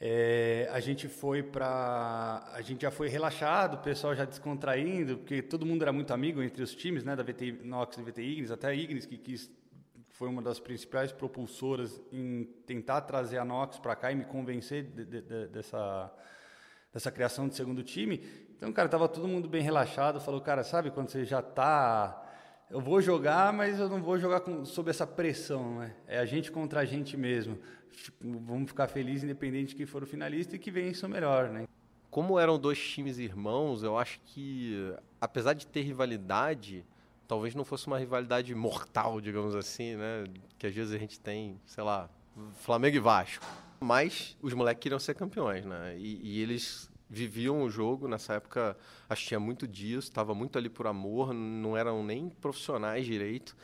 É, 0.00 0.68
a 0.70 0.78
gente 0.78 1.08
foi 1.08 1.42
para, 1.42 2.48
a 2.52 2.62
gente 2.62 2.82
já 2.82 2.90
foi 2.90 3.08
relaxado, 3.08 3.74
o 3.74 3.78
pessoal 3.78 4.14
já 4.14 4.24
descontraindo, 4.24 5.18
porque 5.18 5.42
todo 5.42 5.66
mundo 5.66 5.82
era 5.82 5.92
muito 5.92 6.12
amigo 6.12 6.42
entre 6.42 6.62
os 6.62 6.74
times, 6.74 7.02
né, 7.02 7.16
da 7.16 7.22
VTI 7.22 7.60
Nox 7.64 7.98
e 7.98 8.02
VTI 8.02 8.32
Ignis, 8.32 8.50
até 8.50 8.68
a 8.68 8.74
Ignis 8.74 9.06
que 9.06 9.18
quis 9.18 9.50
foi 10.18 10.28
uma 10.28 10.42
das 10.42 10.58
principais 10.58 11.12
propulsoras 11.12 12.00
em 12.10 12.42
tentar 12.66 13.02
trazer 13.02 13.38
a 13.38 13.44
Nox 13.44 13.78
para 13.78 13.94
cá 13.94 14.10
e 14.10 14.16
me 14.16 14.24
convencer 14.24 14.82
de, 14.82 15.04
de, 15.04 15.22
de, 15.22 15.46
dessa 15.46 16.12
dessa 16.92 17.12
criação 17.12 17.46
de 17.46 17.54
segundo 17.54 17.84
time. 17.84 18.24
Então, 18.56 18.72
cara, 18.72 18.88
tava 18.88 19.08
todo 19.08 19.28
mundo 19.28 19.48
bem 19.48 19.62
relaxado, 19.62 20.20
falou, 20.20 20.40
cara, 20.40 20.64
sabe 20.64 20.90
quando 20.90 21.10
você 21.10 21.24
já 21.24 21.40
tá 21.40 22.24
eu 22.68 22.80
vou 22.80 23.00
jogar, 23.00 23.52
mas 23.52 23.78
eu 23.78 23.88
não 23.88 24.02
vou 24.02 24.18
jogar 24.18 24.40
com, 24.40 24.64
sob 24.64 24.90
essa 24.90 25.06
pressão, 25.06 25.78
né? 25.78 25.94
É 26.06 26.18
a 26.18 26.26
gente 26.26 26.50
contra 26.50 26.80
a 26.80 26.84
gente 26.84 27.16
mesmo. 27.16 27.56
Vamos 28.20 28.68
ficar 28.70 28.88
felizes 28.88 29.22
independente 29.22 29.68
de 29.68 29.76
quem 29.76 29.86
for 29.86 30.02
o 30.02 30.06
finalista 30.06 30.56
e 30.56 30.58
que 30.58 30.70
vença 30.70 31.06
o 31.06 31.10
melhor, 31.10 31.48
né? 31.48 31.66
Como 32.10 32.38
eram 32.38 32.58
dois 32.58 32.78
times 32.78 33.18
irmãos, 33.18 33.84
eu 33.84 33.96
acho 33.96 34.20
que, 34.24 34.92
apesar 35.20 35.54
de 35.54 35.66
ter 35.66 35.82
rivalidade, 35.82 36.84
talvez 37.28 37.54
não 37.54 37.64
fosse 37.64 37.86
uma 37.86 37.98
rivalidade 37.98 38.52
mortal, 38.54 39.20
digamos 39.20 39.54
assim, 39.54 39.94
né? 39.94 40.24
Que 40.58 40.66
às 40.66 40.74
vezes 40.74 40.94
a 40.94 40.98
gente 40.98 41.20
tem, 41.20 41.60
sei 41.66 41.84
lá, 41.84 42.08
Flamengo 42.62 42.96
e 42.96 43.00
Vasco. 43.00 43.44
Mas 43.78 44.36
os 44.42 44.54
moleques 44.54 44.82
queriam 44.82 44.98
ser 44.98 45.14
campeões, 45.14 45.64
né? 45.64 45.94
E, 45.98 46.20
e 46.22 46.42
eles 46.42 46.90
viviam 47.08 47.62
o 47.62 47.70
jogo 47.70 48.08
nessa 48.08 48.34
época, 48.34 48.76
acho 49.08 49.22
que 49.22 49.28
tinha 49.28 49.40
muito 49.40 49.68
disso, 49.68 50.08
estava 50.08 50.34
muito 50.34 50.58
ali 50.58 50.68
por 50.68 50.86
amor, 50.86 51.32
não 51.32 51.76
eram 51.76 52.02
nem 52.02 52.28
profissionais 52.28 53.06
direito 53.06 53.56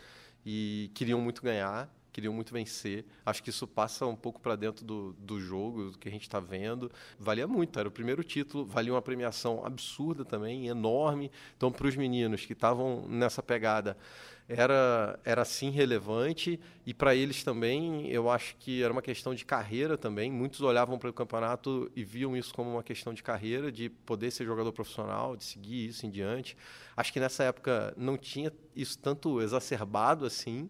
e 0.45 0.91
queriam 0.95 1.21
muito 1.21 1.43
ganhar, 1.43 1.89
queriam 2.15 2.33
muito 2.33 2.53
vencer. 2.53 3.05
Acho 3.27 3.43
que 3.43 3.51
isso 3.51 3.67
passa 3.67 4.07
um 4.07 4.15
pouco 4.15 4.41
para 4.41 4.55
dentro 4.55 4.85
do, 4.85 5.13
do 5.19 5.41
jogo, 5.41 5.91
do 5.91 5.99
que 5.99 6.09
a 6.09 6.11
gente 6.11 6.23
está 6.23 6.39
vendo. 6.39 6.91
Valia 7.19 7.47
muito, 7.47 7.79
era 7.79 7.89
o 7.89 7.91
primeiro 7.91 8.23
título, 8.23 8.65
valia 8.65 8.95
uma 8.95 9.03
premiação 9.03 9.67
absurda 9.67 10.25
também, 10.25 10.69
enorme. 10.69 11.31
Então, 11.57 11.73
para 11.73 11.89
os 11.89 11.97
meninos 11.97 12.47
que 12.47 12.53
estavam 12.53 13.07
nessa 13.09 13.43
pegada, 13.43 13.97
era, 14.49 15.19
era 15.25 15.45
sim 15.45 15.71
relevante 15.71 16.61
e 16.87 16.93
para 16.93 17.15
eles 17.15 17.43
também 17.43 18.07
eu 18.09 18.31
acho 18.31 18.55
que 18.57 18.83
era 18.83 18.93
uma 18.93 19.01
questão 19.01 19.35
de 19.35 19.43
carreira 19.43 19.97
também 19.97 20.31
muitos 20.31 20.61
olhavam 20.61 20.99
para 20.99 21.09
o 21.09 21.15
campeonato 21.15 21.91
e 21.97 22.05
viam 22.05 22.37
isso 22.37 22.53
como 22.53 22.71
uma 22.71 22.83
questão 22.83 23.15
de 23.15 23.23
carreira 23.23 23.73
de 23.73 23.89
poder 23.89 24.31
ser 24.31 24.45
jogador 24.45 24.71
profissional 24.71 25.35
de 25.35 25.45
seguir 25.45 25.89
isso 25.89 26.05
em 26.05 26.11
diante 26.11 26.59
acho 26.95 27.11
que 27.11 27.19
nessa 27.19 27.43
época 27.45 27.95
não 27.97 28.19
tinha 28.19 28.53
isso 28.77 28.99
tanto 28.99 29.41
exacerbado 29.41 30.27
assim 30.27 30.69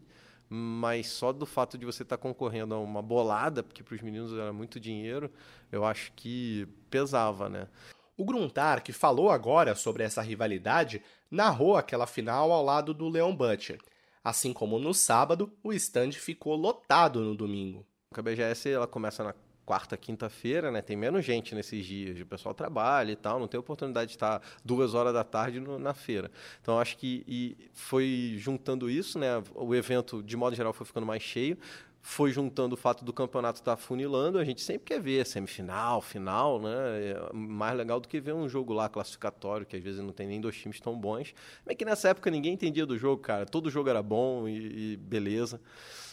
mas 0.54 1.08
só 1.08 1.32
do 1.32 1.44
fato 1.44 1.76
de 1.76 1.84
você 1.84 2.02
estar 2.02 2.16
tá 2.16 2.22
concorrendo 2.22 2.74
a 2.74 2.78
uma 2.78 3.02
bolada 3.02 3.62
porque 3.62 3.82
para 3.82 3.94
os 3.94 4.02
meninos 4.02 4.32
era 4.32 4.52
muito 4.52 4.78
dinheiro 4.78 5.30
eu 5.72 5.84
acho 5.84 6.12
que 6.14 6.68
pesava 6.88 7.48
né 7.48 7.68
o 8.16 8.24
Gruntar, 8.24 8.82
que 8.82 8.92
falou 8.92 9.28
agora 9.28 9.74
sobre 9.74 10.04
essa 10.04 10.22
rivalidade, 10.22 11.02
narrou 11.28 11.76
aquela 11.76 12.06
final 12.06 12.52
ao 12.52 12.64
lado 12.64 12.94
do 12.94 13.08
Leon 13.08 13.34
Butcher. 13.34 13.80
Assim 14.22 14.52
como 14.52 14.78
no 14.78 14.94
sábado, 14.94 15.52
o 15.62 15.72
stand 15.72 16.12
ficou 16.12 16.54
lotado 16.54 17.20
no 17.20 17.34
domingo. 17.34 17.84
A 18.12 18.22
BGS 18.22 18.70
ela 18.70 18.86
começa 18.86 19.24
na 19.24 19.34
quarta, 19.64 19.96
quinta-feira, 19.96 20.70
né? 20.70 20.82
Tem 20.82 20.96
menos 20.96 21.24
gente 21.24 21.54
nesses 21.54 21.84
dias. 21.84 22.20
O 22.20 22.26
pessoal 22.26 22.54
trabalha 22.54 23.12
e 23.12 23.16
tal, 23.16 23.38
não 23.38 23.48
tem 23.48 23.58
oportunidade 23.58 24.08
de 24.08 24.16
estar 24.16 24.42
duas 24.64 24.94
horas 24.94 25.12
da 25.12 25.24
tarde 25.24 25.60
no, 25.60 25.78
na 25.78 25.94
feira. 25.94 26.30
Então 26.60 26.78
acho 26.78 26.96
que 26.96 27.56
foi 27.72 28.34
juntando 28.38 28.88
isso, 28.90 29.18
né? 29.18 29.42
O 29.54 29.74
evento 29.74 30.22
de 30.22 30.36
modo 30.36 30.54
geral 30.54 30.72
foi 30.72 30.86
ficando 30.86 31.06
mais 31.06 31.22
cheio. 31.22 31.58
Foi 32.06 32.30
juntando 32.30 32.74
o 32.74 32.76
fato 32.76 33.02
do 33.02 33.14
campeonato 33.14 33.60
estar 33.60 33.78
funilando, 33.78 34.38
a 34.38 34.44
gente 34.44 34.60
sempre 34.60 34.84
quer 34.84 35.00
ver 35.00 35.24
semifinal, 35.24 36.02
final, 36.02 36.60
né? 36.60 36.68
É 36.70 37.32
mais 37.32 37.74
legal 37.74 37.98
do 37.98 38.06
que 38.06 38.20
ver 38.20 38.34
um 38.34 38.46
jogo 38.46 38.74
lá 38.74 38.90
classificatório, 38.90 39.64
que 39.64 39.74
às 39.74 39.82
vezes 39.82 40.00
não 40.00 40.12
tem 40.12 40.26
nem 40.26 40.38
dois 40.38 40.54
times 40.54 40.78
tão 40.78 40.94
bons. 40.94 41.34
Mas 41.64 41.76
que 41.76 41.84
nessa 41.86 42.10
época 42.10 42.30
ninguém 42.30 42.52
entendia 42.52 42.84
do 42.84 42.98
jogo, 42.98 43.22
cara. 43.22 43.46
Todo 43.46 43.70
jogo 43.70 43.88
era 43.88 44.02
bom 44.02 44.46
e, 44.46 44.92
e 44.92 44.96
beleza. 44.98 45.58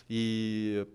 E 0.10 0.88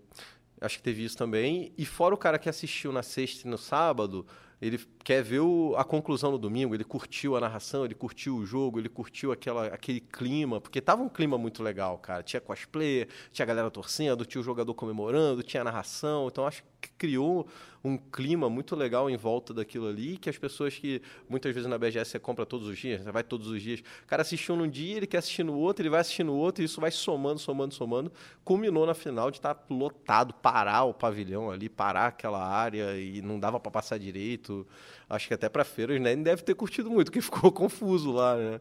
Acho 0.61 0.79
que 0.79 0.83
teve 0.83 1.05
isso 1.05 1.17
também. 1.17 1.73
E 1.77 1.85
fora 1.85 2.15
o 2.15 2.19
cara 2.19 2.39
que 2.39 2.49
assistiu 2.49 2.93
na 2.93 3.03
sexta 3.03 3.47
e 3.47 3.51
no 3.51 3.59
sábado, 3.59 4.27
ele 4.61 4.81
quer 5.05 5.23
ver 5.23 5.41
o, 5.41 5.75
a 5.77 5.85
conclusão 5.85 6.31
no 6.31 6.39
domingo, 6.39 6.75
ele 6.75 6.85
curtiu 6.85 7.37
a 7.37 7.41
narração, 7.41 7.85
ele 7.85 7.95
curtiu 7.95 8.37
o 8.37 8.47
jogo, 8.47 8.79
ele 8.79 8.89
curtiu 8.89 9.31
aquela, 9.31 9.67
aquele 9.67 10.01
clima, 10.01 10.61
porque 10.61 10.81
tava 10.81 11.03
um 11.03 11.09
clima 11.11 11.37
muito 11.37 11.63
legal, 11.63 11.99
cara. 11.99 12.23
Tinha 12.23 12.41
cosplay, 12.41 13.07
tinha 13.31 13.45
a 13.45 13.47
galera 13.47 13.71
torcendo, 13.71 14.25
tinha 14.25 14.41
o 14.41 14.45
jogador 14.45 14.73
comemorando, 14.75 15.43
tinha 15.43 15.61
a 15.61 15.65
narração. 15.65 16.29
Então 16.29 16.47
acho 16.47 16.65
que 16.81 16.91
criou 16.97 17.47
um 17.87 17.97
clima 17.97 18.51
muito 18.51 18.75
legal 18.75 19.09
em 19.09 19.17
volta 19.17 19.55
daquilo 19.55 19.87
ali, 19.87 20.17
que 20.17 20.29
as 20.29 20.37
pessoas 20.37 20.75
que 20.77 21.01
muitas 21.29 21.55
vezes 21.55 21.69
na 21.71 21.79
BGS 21.79 22.11
você 22.11 22.19
compra 22.19 22.45
todos 22.45 22.67
os 22.67 22.77
dias, 22.77 23.03
você 23.03 23.13
vai 23.13 23.23
todos 23.23 23.47
os 23.47 23.63
dias. 23.63 23.81
O 23.81 24.07
cara 24.07 24.23
assistiu 24.23 24.57
num 24.57 24.69
dia, 24.69 24.97
ele 24.97 25.07
quer 25.07 25.19
assistir 25.19 25.45
no 25.45 25.55
outro, 25.55 25.83
ele 25.83 25.91
vai 25.91 26.01
assistir 26.01 26.25
no 26.25 26.35
outro, 26.35 26.63
e 26.63 26.65
isso 26.65 26.81
vai 26.81 26.91
somando, 26.91 27.39
somando, 27.39 27.73
somando. 27.75 28.13
Culminou 28.45 28.87
na 28.87 28.95
final 28.95 29.31
de 29.31 29.39
estar 29.39 29.55
tá 29.55 29.65
lotado, 29.73 30.35
parar 30.35 30.85
o 30.85 30.93
pavilhão 30.93 31.51
ali, 31.51 31.69
parar 31.69 32.09
aquela 32.09 32.45
área 32.45 32.99
e 32.99 33.23
não 33.23 33.39
dava 33.39 33.61
para 33.61 33.71
passar 33.71 33.99
direito. 33.99 34.67
Acho 35.09 35.29
que 35.29 35.35
até 35.35 35.49
para 35.49 35.65
feiras, 35.65 36.01
né? 36.01 36.17
Deve 36.17 36.43
ter 36.43 36.55
curtido 36.55 36.91
muito, 36.91 37.07
porque 37.07 37.21
ficou 37.23 37.53
confuso 37.53 38.11
lá, 38.11 38.37
né? 38.37 38.61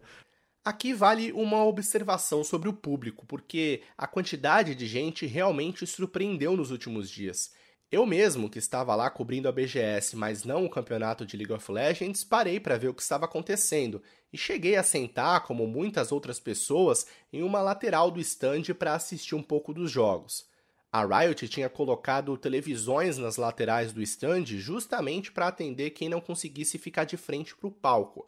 Aqui 0.64 0.94
vale 0.94 1.32
uma 1.32 1.64
observação 1.64 2.44
sobre 2.44 2.68
o 2.68 2.74
público, 2.74 3.26
porque 3.28 3.82
a 3.98 4.08
quantidade 4.08 4.74
de 4.74 4.88
gente 4.88 5.26
realmente 5.26 5.86
surpreendeu 5.86 6.58
nos 6.58 6.72
últimos 6.72 7.10
dias. 7.10 7.54
Eu 7.92 8.06
mesmo, 8.06 8.50
que 8.50 8.58
estava 8.58 8.96
lá 8.96 9.10
cobrindo 9.12 9.48
a 9.48 9.52
BGS, 9.52 10.16
mas 10.16 10.44
não 10.44 10.66
o 10.66 10.70
campeonato 10.70 11.26
de 11.26 11.38
League 11.38 11.54
of 11.54 11.72
Legends, 11.72 12.24
parei 12.24 12.60
para 12.60 12.78
ver 12.78 12.88
o 12.88 12.94
que 12.94 13.02
estava 13.02 13.26
acontecendo 13.26 14.02
e 14.34 14.38
cheguei 14.38 14.76
a 14.76 14.84
sentar, 14.84 15.44
como 15.44 15.68
muitas 15.68 16.12
outras 16.12 16.40
pessoas, 16.40 17.06
em 17.32 17.44
uma 17.44 17.62
lateral 17.62 18.10
do 18.10 18.20
stand 18.20 18.74
para 18.78 18.96
assistir 18.96 19.36
um 19.36 19.44
pouco 19.44 19.72
dos 19.72 19.92
jogos. 19.92 20.48
A 20.92 21.06
Riot 21.06 21.48
tinha 21.48 21.70
colocado 21.70 22.36
televisões 22.38 23.18
nas 23.18 23.38
laterais 23.38 23.94
do 23.94 24.02
stand 24.02 24.46
justamente 24.46 25.32
para 25.32 25.48
atender 25.48 25.92
quem 25.92 26.10
não 26.10 26.22
conseguisse 26.22 26.78
ficar 26.78 27.04
de 27.04 27.18
frente 27.18 27.56
para 27.56 27.68
o 27.68 27.72
palco. 27.72 28.28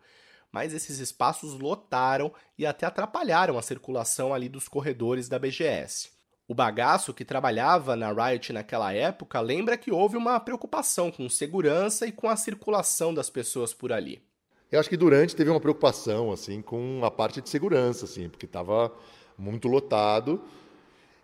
Mas 0.51 0.73
esses 0.73 0.99
espaços 0.99 1.59
lotaram 1.59 2.31
e 2.57 2.65
até 2.65 2.85
atrapalharam 2.85 3.57
a 3.57 3.61
circulação 3.61 4.33
ali 4.33 4.47
dos 4.47 4.67
corredores 4.67 5.27
da 5.27 5.39
BGS. 5.39 6.16
O 6.47 6.55
bagaço 6.55 7.13
que 7.13 7.25
trabalhava 7.25 7.97
na 7.97 8.11
Riot 8.11 8.53
naquela 8.53 8.93
época 8.93 9.41
lembra 9.41 9.77
que 9.77 9.91
houve 9.91 10.15
uma 10.15 10.39
preocupação 10.39 11.11
com 11.11 11.27
segurança 11.27 12.07
e 12.07 12.11
com 12.11 12.29
a 12.29 12.37
circulação 12.37 13.13
das 13.13 13.29
pessoas 13.29 13.73
por 13.73 13.91
ali. 13.91 14.21
Eu 14.71 14.79
acho 14.79 14.87
que 14.87 14.95
durante 14.95 15.35
teve 15.35 15.49
uma 15.49 15.59
preocupação 15.59 16.31
assim 16.31 16.61
com 16.61 17.01
a 17.03 17.11
parte 17.11 17.41
de 17.41 17.49
segurança, 17.49 18.05
assim, 18.05 18.29
porque 18.29 18.45
estava 18.45 18.93
muito 19.37 19.67
lotado. 19.67 20.41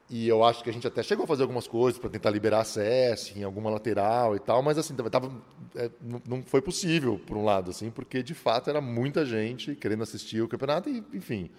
E 0.10 0.28
eu 0.28 0.44
acho 0.44 0.62
que 0.62 0.70
a 0.70 0.74
gente 0.74 0.86
até 0.86 1.02
chegou 1.02 1.24
a 1.24 1.28
fazer 1.28 1.44
algumas 1.44 1.68
coisas 1.68 1.98
para 1.98 2.10
tentar 2.10 2.30
liberar 2.30 2.60
acesso 2.60 3.40
em 3.40 3.44
alguma 3.44 3.70
lateral 3.70 4.36
e 4.36 4.40
tal, 4.40 4.62
mas 4.62 4.78
assim, 4.78 4.94
tava, 4.94 5.32
é, 5.74 5.90
não 6.28 6.44
foi 6.44 6.62
possível, 6.62 7.18
por 7.26 7.38
um 7.38 7.46
lado, 7.46 7.72
assim, 7.72 7.90
porque 7.90 8.22
de 8.22 8.34
fato 8.34 8.70
era 8.70 8.82
muita 8.82 9.26
gente 9.26 9.74
querendo 9.74 10.04
assistir 10.04 10.42
o 10.42 10.48
campeonato 10.50 10.90
e, 10.90 11.04
enfim, 11.14 11.50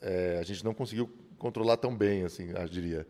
é, 0.00 0.38
a 0.40 0.42
gente 0.42 0.64
não 0.64 0.74
conseguiu 0.74 1.10
controlar 1.38 1.76
tão 1.76 1.94
bem, 1.94 2.24
assim, 2.24 2.50
eu 2.50 2.68
diria. 2.68 3.06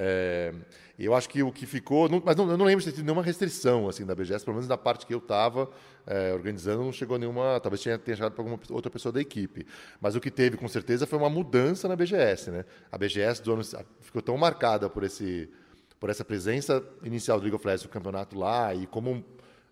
É, 0.00 0.54
eu 0.96 1.12
acho 1.12 1.28
que 1.28 1.42
o 1.42 1.50
que 1.50 1.66
ficou, 1.66 2.08
não, 2.08 2.22
mas 2.24 2.36
não, 2.36 2.48
eu 2.48 2.56
não 2.56 2.64
lembro 2.64 2.84
de 2.84 2.88
ter 2.88 2.94
tido 2.94 3.04
nenhuma 3.04 3.22
restrição 3.22 3.88
assim 3.88 4.06
da 4.06 4.14
BGS, 4.14 4.44
pelo 4.44 4.54
menos 4.54 4.68
da 4.68 4.78
parte 4.78 5.04
que 5.04 5.12
eu 5.12 5.18
estava 5.18 5.68
é, 6.06 6.32
organizando, 6.32 6.84
não 6.84 6.92
chegou 6.92 7.18
nenhuma, 7.18 7.58
talvez 7.60 7.82
tenha, 7.82 7.98
tenha 7.98 8.16
chegado 8.16 8.32
para 8.32 8.42
alguma 8.42 8.60
outra 8.70 8.90
pessoa 8.92 9.12
da 9.12 9.20
equipe. 9.20 9.66
Mas 10.00 10.14
o 10.14 10.20
que 10.20 10.30
teve, 10.30 10.56
com 10.56 10.68
certeza, 10.68 11.04
foi 11.04 11.18
uma 11.18 11.28
mudança 11.28 11.88
na 11.88 11.96
BGS, 11.96 12.52
né? 12.52 12.64
A 12.92 12.96
BGS 12.96 13.42
do 13.42 13.54
ano 13.54 13.62
ficou 14.00 14.22
tão 14.22 14.36
marcada 14.38 14.88
por 14.88 15.02
esse, 15.02 15.50
por 15.98 16.10
essa 16.10 16.24
presença 16.24 16.80
inicial 17.02 17.38
do 17.38 17.42
League 17.42 17.56
of 17.56 17.66
Legends 17.66 17.84
no 17.84 17.90
campeonato 17.90 18.38
lá 18.38 18.72
e 18.72 18.86
como 18.86 19.24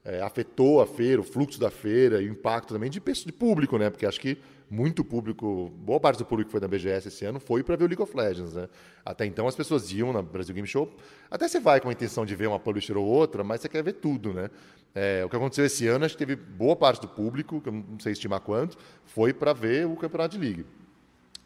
é, 0.05 0.21
afetou 0.23 0.81
a 0.81 0.87
feira, 0.87 1.21
o 1.21 1.25
fluxo 1.25 1.61
da 1.61 1.71
feira 1.71 2.21
e 2.21 2.29
o 2.29 2.33
impacto 2.33 2.75
também 2.75 2.91
de, 2.91 3.01
de 3.01 3.33
público, 3.33 3.79
né? 3.79 3.91
Porque 3.91 4.05
acho 4.05 4.21
que 4.21 4.39
muito 4.69 5.05
público, 5.05 5.71
boa 5.79 6.01
parte 6.01 6.19
do 6.19 6.25
público 6.25 6.49
que 6.49 6.53
foi 6.53 6.61
na 6.61 6.67
BGS 6.67 7.09
esse 7.09 7.25
ano 7.25 7.39
foi 7.39 7.63
para 7.63 7.77
ver 7.77 7.85
o 7.85 7.87
League 7.87 8.03
of 8.03 8.17
Legends, 8.17 8.55
né? 8.55 8.69
Até 9.05 9.25
então 9.25 9.47
as 9.47 9.55
pessoas 9.55 9.93
iam 9.93 10.13
na 10.13 10.23
Brasil 10.23 10.55
Game 10.55 10.67
Show, 10.67 10.93
até 11.31 11.47
você 11.47 11.61
vai 11.61 11.81
com 11.81 11.89
a 11.89 11.93
intenção 11.93 12.27
de 12.27 12.35
ver 12.35 12.49
uma 12.49 12.59
publisher 12.59 12.97
ou 12.97 13.05
outra, 13.05 13.45
mas 13.45 13.61
você 13.61 13.69
quer 13.69 13.83
ver 13.83 13.95
tudo, 13.95 14.33
né? 14.35 14.51
É, 14.95 15.23
o 15.25 15.29
que 15.29 15.37
aconteceu 15.37 15.65
esse 15.65 15.87
ano, 15.87 16.05
acho 16.05 16.17
que 16.17 16.27
teve 16.27 16.35
boa 16.35 16.75
parte 16.75 17.03
do 17.03 17.09
público, 17.09 17.61
que 17.61 17.69
eu 17.69 17.73
não 17.73 18.01
sei 18.01 18.13
estimar 18.13 18.41
quanto, 18.41 18.77
foi 19.05 19.33
para 19.33 19.53
ver 19.53 19.87
o 19.87 19.95
Campeonato 19.95 20.37
de 20.37 20.45
League. 20.45 20.67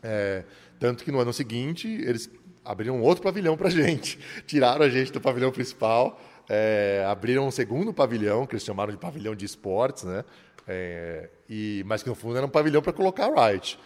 É, 0.02 0.44
tanto 0.78 1.04
que 1.04 1.12
no 1.12 1.18
ano 1.18 1.32
seguinte 1.32 1.86
eles 1.88 2.30
abriram 2.64 3.02
outro 3.02 3.22
pavilhão 3.22 3.56
para 3.56 3.68
gente, 3.70 4.18
tiraram 4.46 4.84
a 4.84 4.88
gente 4.88 5.12
do 5.12 5.20
pavilhão 5.20 5.50
principal, 5.50 6.18
é, 6.48 7.04
abriram 7.06 7.46
um 7.46 7.50
segundo 7.50 7.92
pavilhão 7.92 8.46
que 8.46 8.54
eles 8.54 8.64
chamaram 8.64 8.92
de 8.92 8.98
pavilhão 8.98 9.34
de 9.34 9.44
esportes, 9.44 10.04
né? 10.04 10.24
É, 10.66 11.28
e, 11.50 11.82
mas 11.84 12.00
que 12.00 12.08
no 12.08 12.14
fundo 12.14 12.36
era 12.36 12.46
um 12.46 12.50
pavilhão 12.50 12.80
para 12.80 12.92
colocar 12.92 13.26
a 13.26 13.48
Riot. 13.48 13.76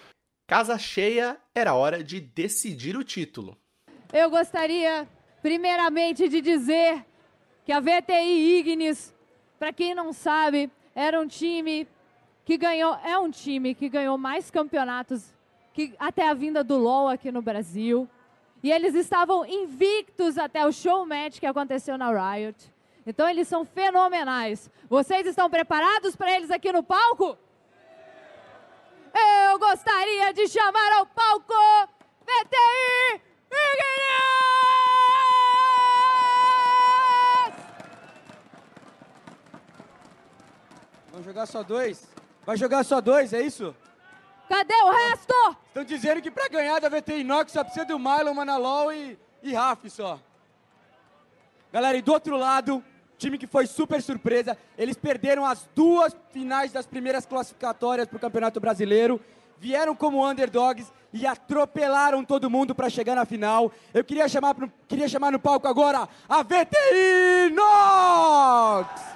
Casa 0.46 0.78
cheia, 0.78 1.38
era 1.54 1.72
hora 1.72 2.04
de 2.04 2.20
decidir 2.20 2.94
o 2.94 3.02
título. 3.02 3.56
Eu 4.12 4.28
gostaria, 4.28 5.08
primeiramente, 5.40 6.28
de 6.28 6.42
dizer 6.42 7.02
que 7.64 7.72
a 7.72 7.80
VTI 7.80 8.58
Ignis, 8.58 9.14
para 9.58 9.72
quem 9.72 9.94
não 9.94 10.12
sabe, 10.12 10.70
era 10.94 11.18
um 11.18 11.26
time 11.26 11.88
que 12.44 12.58
ganhou, 12.58 12.94
é 13.02 13.18
um 13.18 13.30
time 13.30 13.74
que 13.74 13.88
ganhou 13.88 14.18
mais 14.18 14.50
campeonatos 14.50 15.32
que 15.72 15.94
até 15.98 16.28
a 16.28 16.34
vinda 16.34 16.62
do 16.62 16.76
LoL 16.76 17.08
aqui 17.08 17.32
no 17.32 17.40
Brasil. 17.40 18.06
E 18.62 18.70
eles 18.70 18.94
estavam 18.94 19.46
invictos 19.46 20.36
até 20.36 20.66
o 20.66 20.72
show 20.72 21.06
match 21.06 21.40
que 21.40 21.46
aconteceu 21.46 21.96
na 21.96 22.10
Riot. 22.10 22.56
Então 23.06 23.26
eles 23.26 23.48
são 23.48 23.64
fenomenais. 23.64 24.70
Vocês 24.88 25.26
estão 25.26 25.48
preparados 25.48 26.14
para 26.14 26.30
eles 26.30 26.50
aqui 26.50 26.70
no 26.70 26.82
palco? 26.82 27.38
Eu 29.14 29.58
gostaria 29.58 30.32
de 30.32 30.48
chamar 30.48 30.92
ao 30.94 31.06
palco 31.06 31.54
VTI 32.22 33.20
Ignis! 33.50 34.04
Vamos 41.10 41.24
jogar 41.24 41.46
só 41.46 41.62
dois? 41.62 42.08
Vai 42.44 42.56
jogar 42.56 42.84
só 42.84 43.00
dois, 43.00 43.32
é 43.32 43.40
isso? 43.40 43.74
Cadê 44.48 44.74
o 44.74 44.90
resto? 44.90 45.56
Estão 45.68 45.84
dizendo 45.84 46.20
que 46.20 46.30
para 46.30 46.48
ganhar 46.48 46.80
da 46.80 46.88
VTI 46.88 47.20
Inox 47.20 47.52
só 47.52 47.62
precisa 47.64 47.86
do 47.86 47.98
Mylon, 47.98 48.34
Manalol 48.34 48.92
e, 48.92 49.18
e 49.42 49.54
Raf 49.54 49.88
só. 49.88 50.20
Galera, 51.72 51.96
e 51.96 52.02
do 52.02 52.12
outro 52.12 52.36
lado, 52.36 52.84
time 53.18 53.38
que 53.38 53.46
foi 53.46 53.66
super 53.66 54.02
surpresa. 54.02 54.56
Eles 54.76 54.96
perderam 54.96 55.44
as 55.44 55.68
duas 55.74 56.16
finais 56.32 56.72
das 56.72 56.86
primeiras 56.86 57.26
classificatórias 57.26 58.06
para 58.06 58.16
o 58.16 58.20
Campeonato 58.20 58.60
Brasileiro. 58.60 59.20
Vieram 59.58 59.94
como 59.94 60.28
underdogs 60.28 60.92
e 61.12 61.26
atropelaram 61.26 62.24
todo 62.24 62.50
mundo 62.50 62.74
para 62.74 62.90
chegar 62.90 63.14
na 63.14 63.24
final. 63.24 63.72
Eu 63.92 64.04
queria 64.04 64.28
chamar, 64.28 64.54
queria 64.88 65.08
chamar 65.08 65.30
no 65.30 65.38
palco 65.38 65.68
agora 65.68 66.08
a 66.28 66.42
VTI 66.42 67.50
Nox! 67.52 69.14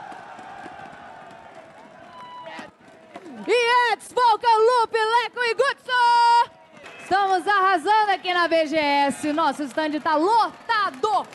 Yates, 3.47 4.13
Volcan, 4.13 4.59
Loop, 4.59 4.93
Leco 4.95 5.41
e 5.43 5.55
Gutso! 5.55 6.59
Estamos 7.01 7.49
arrasando 7.49 8.13
aqui 8.13 8.33
na 8.35 8.47
BGS. 8.47 9.33
Nosso 9.33 9.63
stand 9.65 9.97
está 9.97 10.15
lotado! 10.17 11.27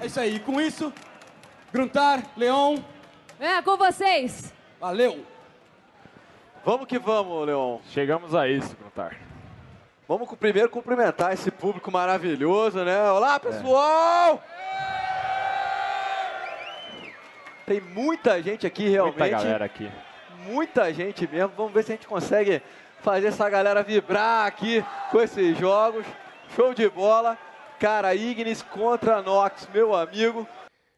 É 0.00 0.06
isso 0.06 0.18
aí. 0.18 0.40
Com 0.40 0.60
isso, 0.60 0.92
Gruntar, 1.72 2.22
Leon. 2.36 2.76
É, 3.40 3.62
com 3.62 3.78
vocês. 3.78 4.52
Valeu. 4.78 5.24
Vamos 6.62 6.86
que 6.86 6.98
vamos, 6.98 7.46
Leon. 7.46 7.78
Chegamos 7.88 8.34
a 8.34 8.46
isso, 8.46 8.76
Gruntar. 8.76 9.16
Vamos 10.06 10.28
primeiro 10.34 10.68
cumprimentar 10.68 11.32
esse 11.32 11.50
público 11.50 11.90
maravilhoso, 11.90 12.84
né? 12.84 13.10
Olá, 13.10 13.40
pessoal! 13.40 14.42
É. 14.54 14.82
Tem 17.64 17.80
muita 17.80 18.42
gente 18.42 18.66
aqui, 18.66 18.88
realmente. 18.88 19.18
Muita 19.18 19.38
galera 19.38 19.64
aqui. 19.64 19.90
Muita 20.44 20.92
gente 20.92 21.26
mesmo. 21.26 21.52
Vamos 21.56 21.72
ver 21.72 21.84
se 21.84 21.92
a 21.92 21.94
gente 21.94 22.06
consegue 22.06 22.60
fazer 23.00 23.28
essa 23.28 23.48
galera 23.48 23.82
vibrar 23.82 24.46
aqui 24.46 24.84
com 25.10 25.22
esses 25.22 25.56
jogos. 25.56 26.04
Show 26.54 26.74
de 26.74 26.86
bola. 26.90 27.38
Cara, 27.80 28.14
Ignis 28.14 28.60
contra 28.60 29.22
Nox, 29.22 29.66
meu 29.72 29.94
amigo. 29.94 30.46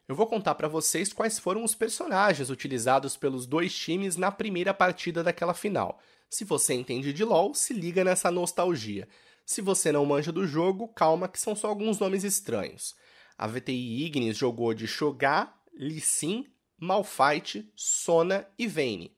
Eu 0.07 0.15
vou 0.15 0.27
contar 0.27 0.53
para 0.53 0.67
vocês 0.67 1.11
quais 1.11 1.39
foram 1.39 1.63
os 1.63 1.73
personagens 1.73 2.51
utilizados 2.51 3.17
pelos 3.17 3.47
dois 3.47 3.75
times 3.75 4.15
na 4.15 4.31
primeira 4.31 4.73
partida 4.73 5.23
daquela 5.23 5.53
final. 5.53 5.99
Se 6.29 6.43
você 6.43 6.75
entende 6.75 7.11
de 7.11 7.23
LoL, 7.23 7.55
se 7.55 7.73
liga 7.73 8.03
nessa 8.03 8.29
nostalgia. 8.29 9.07
Se 9.43 9.61
você 9.61 9.91
não 9.91 10.05
manja 10.05 10.31
do 10.31 10.45
jogo, 10.45 10.87
calma 10.89 11.27
que 11.27 11.39
são 11.39 11.55
só 11.55 11.67
alguns 11.67 11.97
nomes 11.97 12.23
estranhos. 12.23 12.95
A 13.37 13.47
VTI 13.47 14.05
Ignis 14.05 14.37
jogou 14.37 14.73
de 14.73 14.87
Shogar, 14.87 15.59
Lee 15.73 16.01
Sin, 16.01 16.45
Malphite, 16.77 17.71
Sona 17.75 18.47
e 18.59 18.67
Vayne. 18.67 19.15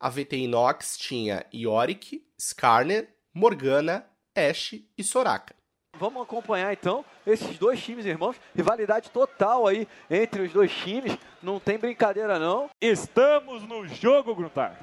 A 0.00 0.08
VTI 0.08 0.46
Nox 0.46 0.96
tinha 0.96 1.46
Yorick, 1.52 2.26
Skarner, 2.38 3.14
Morgana, 3.32 4.06
Ashe 4.34 4.90
e 4.96 5.04
Soraka. 5.04 5.54
Vamos 5.98 6.22
acompanhar 6.22 6.72
então 6.72 7.04
esses 7.26 7.58
dois 7.58 7.82
times, 7.82 8.04
irmãos. 8.04 8.36
Rivalidade 8.54 9.10
total 9.10 9.66
aí 9.66 9.86
entre 10.10 10.42
os 10.42 10.52
dois 10.52 10.72
times. 10.72 11.16
Não 11.42 11.60
tem 11.60 11.78
brincadeira 11.78 12.38
não. 12.38 12.68
Estamos 12.80 13.62
no 13.62 13.86
jogo, 13.86 14.34
Gruntar. 14.34 14.76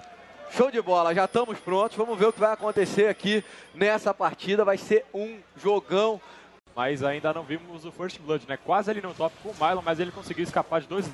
Show 0.51 0.70
de 0.70 0.82
bola, 0.82 1.16
já 1.16 1.26
estamos 1.26 1.59
prontos. 1.59 1.97
Vamos 1.97 2.18
ver 2.18 2.26
o 2.26 2.34
que 2.34 2.39
vai 2.39 2.51
acontecer 2.51 3.07
aqui 3.07 3.43
nessa 3.74 4.14
partida. 4.14 4.66
Vai 4.66 4.78
ser 4.78 5.05
um 5.14 5.39
jogão. 5.55 6.20
Mas 6.76 7.03
ainda 7.03 7.34
não 7.34 7.43
vimos 7.43 7.86
o 7.86 7.91
First 7.91 8.20
Blood, 8.20 8.47
né? 8.47 8.57
Quase 8.57 8.89
ali 8.89 9.01
no 9.01 9.14
top 9.14 9.36
com 9.43 9.49
o 9.49 9.55
Mylon, 9.55 9.82
mas 9.84 9.99
ele 9.99 10.12
conseguiu 10.12 10.43
escapar 10.43 10.82
de 10.82 10.88
dois, 10.88 11.05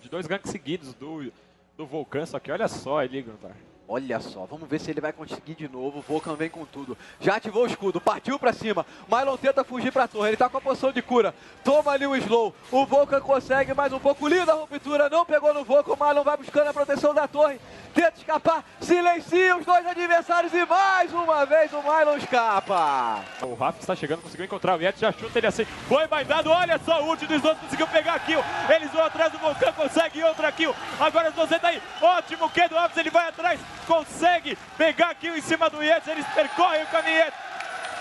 de 0.00 0.08
dois 0.08 0.26
ganks 0.26 0.50
seguidos 0.50 0.92
do, 0.94 1.32
do 1.76 1.86
Vulcan. 1.86 2.26
Só 2.26 2.38
que 2.38 2.52
olha 2.52 2.68
só 2.68 2.98
ali, 2.98 3.22
Gruntar. 3.22 3.56
Olha 3.88 4.18
só, 4.18 4.44
vamos 4.50 4.68
ver 4.68 4.80
se 4.80 4.90
ele 4.90 5.00
vai 5.00 5.12
conseguir 5.12 5.54
de 5.54 5.68
novo. 5.68 6.00
O 6.00 6.02
Vulcan 6.02 6.34
vem 6.34 6.50
com 6.50 6.64
tudo. 6.64 6.98
Já 7.20 7.36
ativou 7.36 7.62
o 7.62 7.66
escudo, 7.66 8.00
partiu 8.00 8.36
pra 8.36 8.52
cima. 8.52 8.84
Mylon 9.08 9.36
tenta 9.36 9.62
fugir 9.62 9.92
pra 9.92 10.08
torre, 10.08 10.30
ele 10.30 10.36
tá 10.36 10.48
com 10.48 10.58
a 10.58 10.60
poção 10.60 10.90
de 10.90 11.00
cura. 11.00 11.32
Toma 11.62 11.92
ali 11.92 12.04
o 12.04 12.16
slow. 12.16 12.52
O 12.72 12.84
Vulcan 12.84 13.20
consegue 13.20 13.72
mais 13.74 13.92
um 13.92 14.00
pouco. 14.00 14.26
Linda 14.26 14.52
a 14.52 14.56
ruptura, 14.56 15.08
não 15.08 15.24
pegou 15.24 15.54
no 15.54 15.62
Vulcan. 15.62 15.92
O 15.92 16.04
Mylon 16.04 16.24
vai 16.24 16.36
buscando 16.36 16.66
a 16.66 16.72
proteção 16.72 17.14
da 17.14 17.28
torre. 17.28 17.60
Tenta 17.94 18.18
escapar, 18.18 18.64
silencia 18.80 19.56
os 19.56 19.64
dois 19.64 19.86
adversários 19.86 20.52
e 20.52 20.66
mais 20.66 21.12
uma 21.12 21.46
vez 21.46 21.72
o 21.72 21.80
Mylon 21.80 22.16
escapa. 22.16 23.24
O 23.42 23.54
Rafa 23.54 23.78
está 23.78 23.94
chegando, 23.94 24.20
conseguiu 24.20 24.46
encontrar 24.46 24.76
o 24.76 24.82
Yeti, 24.82 25.00
já 25.00 25.12
chuta 25.12 25.38
ele 25.38 25.46
assim. 25.46 25.64
Foi 25.64 26.06
baidado, 26.08 26.50
olha 26.50 26.78
só 26.84 27.02
o 27.02 27.08
ult 27.08 27.24
dos 27.24 27.40
dois, 27.40 27.56
conseguiu 27.58 27.86
pegar 27.86 28.14
a 28.14 28.18
kill. 28.18 28.40
Eles 28.68 28.90
vão 28.90 29.04
atrás 29.04 29.32
do 29.32 29.38
Vulcan, 29.38 29.72
consegue 29.72 30.22
outra 30.24 30.50
kill. 30.50 30.74
Agora 30.98 31.30
os 31.30 31.34
dois 31.34 31.64
aí, 31.64 31.80
ótimo, 32.02 32.50
que 32.50 32.68
do 32.68 32.76
Alves, 32.76 32.96
ele 32.98 33.10
vai 33.10 33.28
atrás 33.28 33.60
consegue 33.86 34.56
pegar 34.76 35.14
kill 35.14 35.36
em 35.36 35.40
cima 35.40 35.70
do 35.70 35.82
Yates, 35.82 36.08
eles 36.08 36.26
percorrem 36.34 36.82
o 36.82 36.86
caminho. 36.88 37.24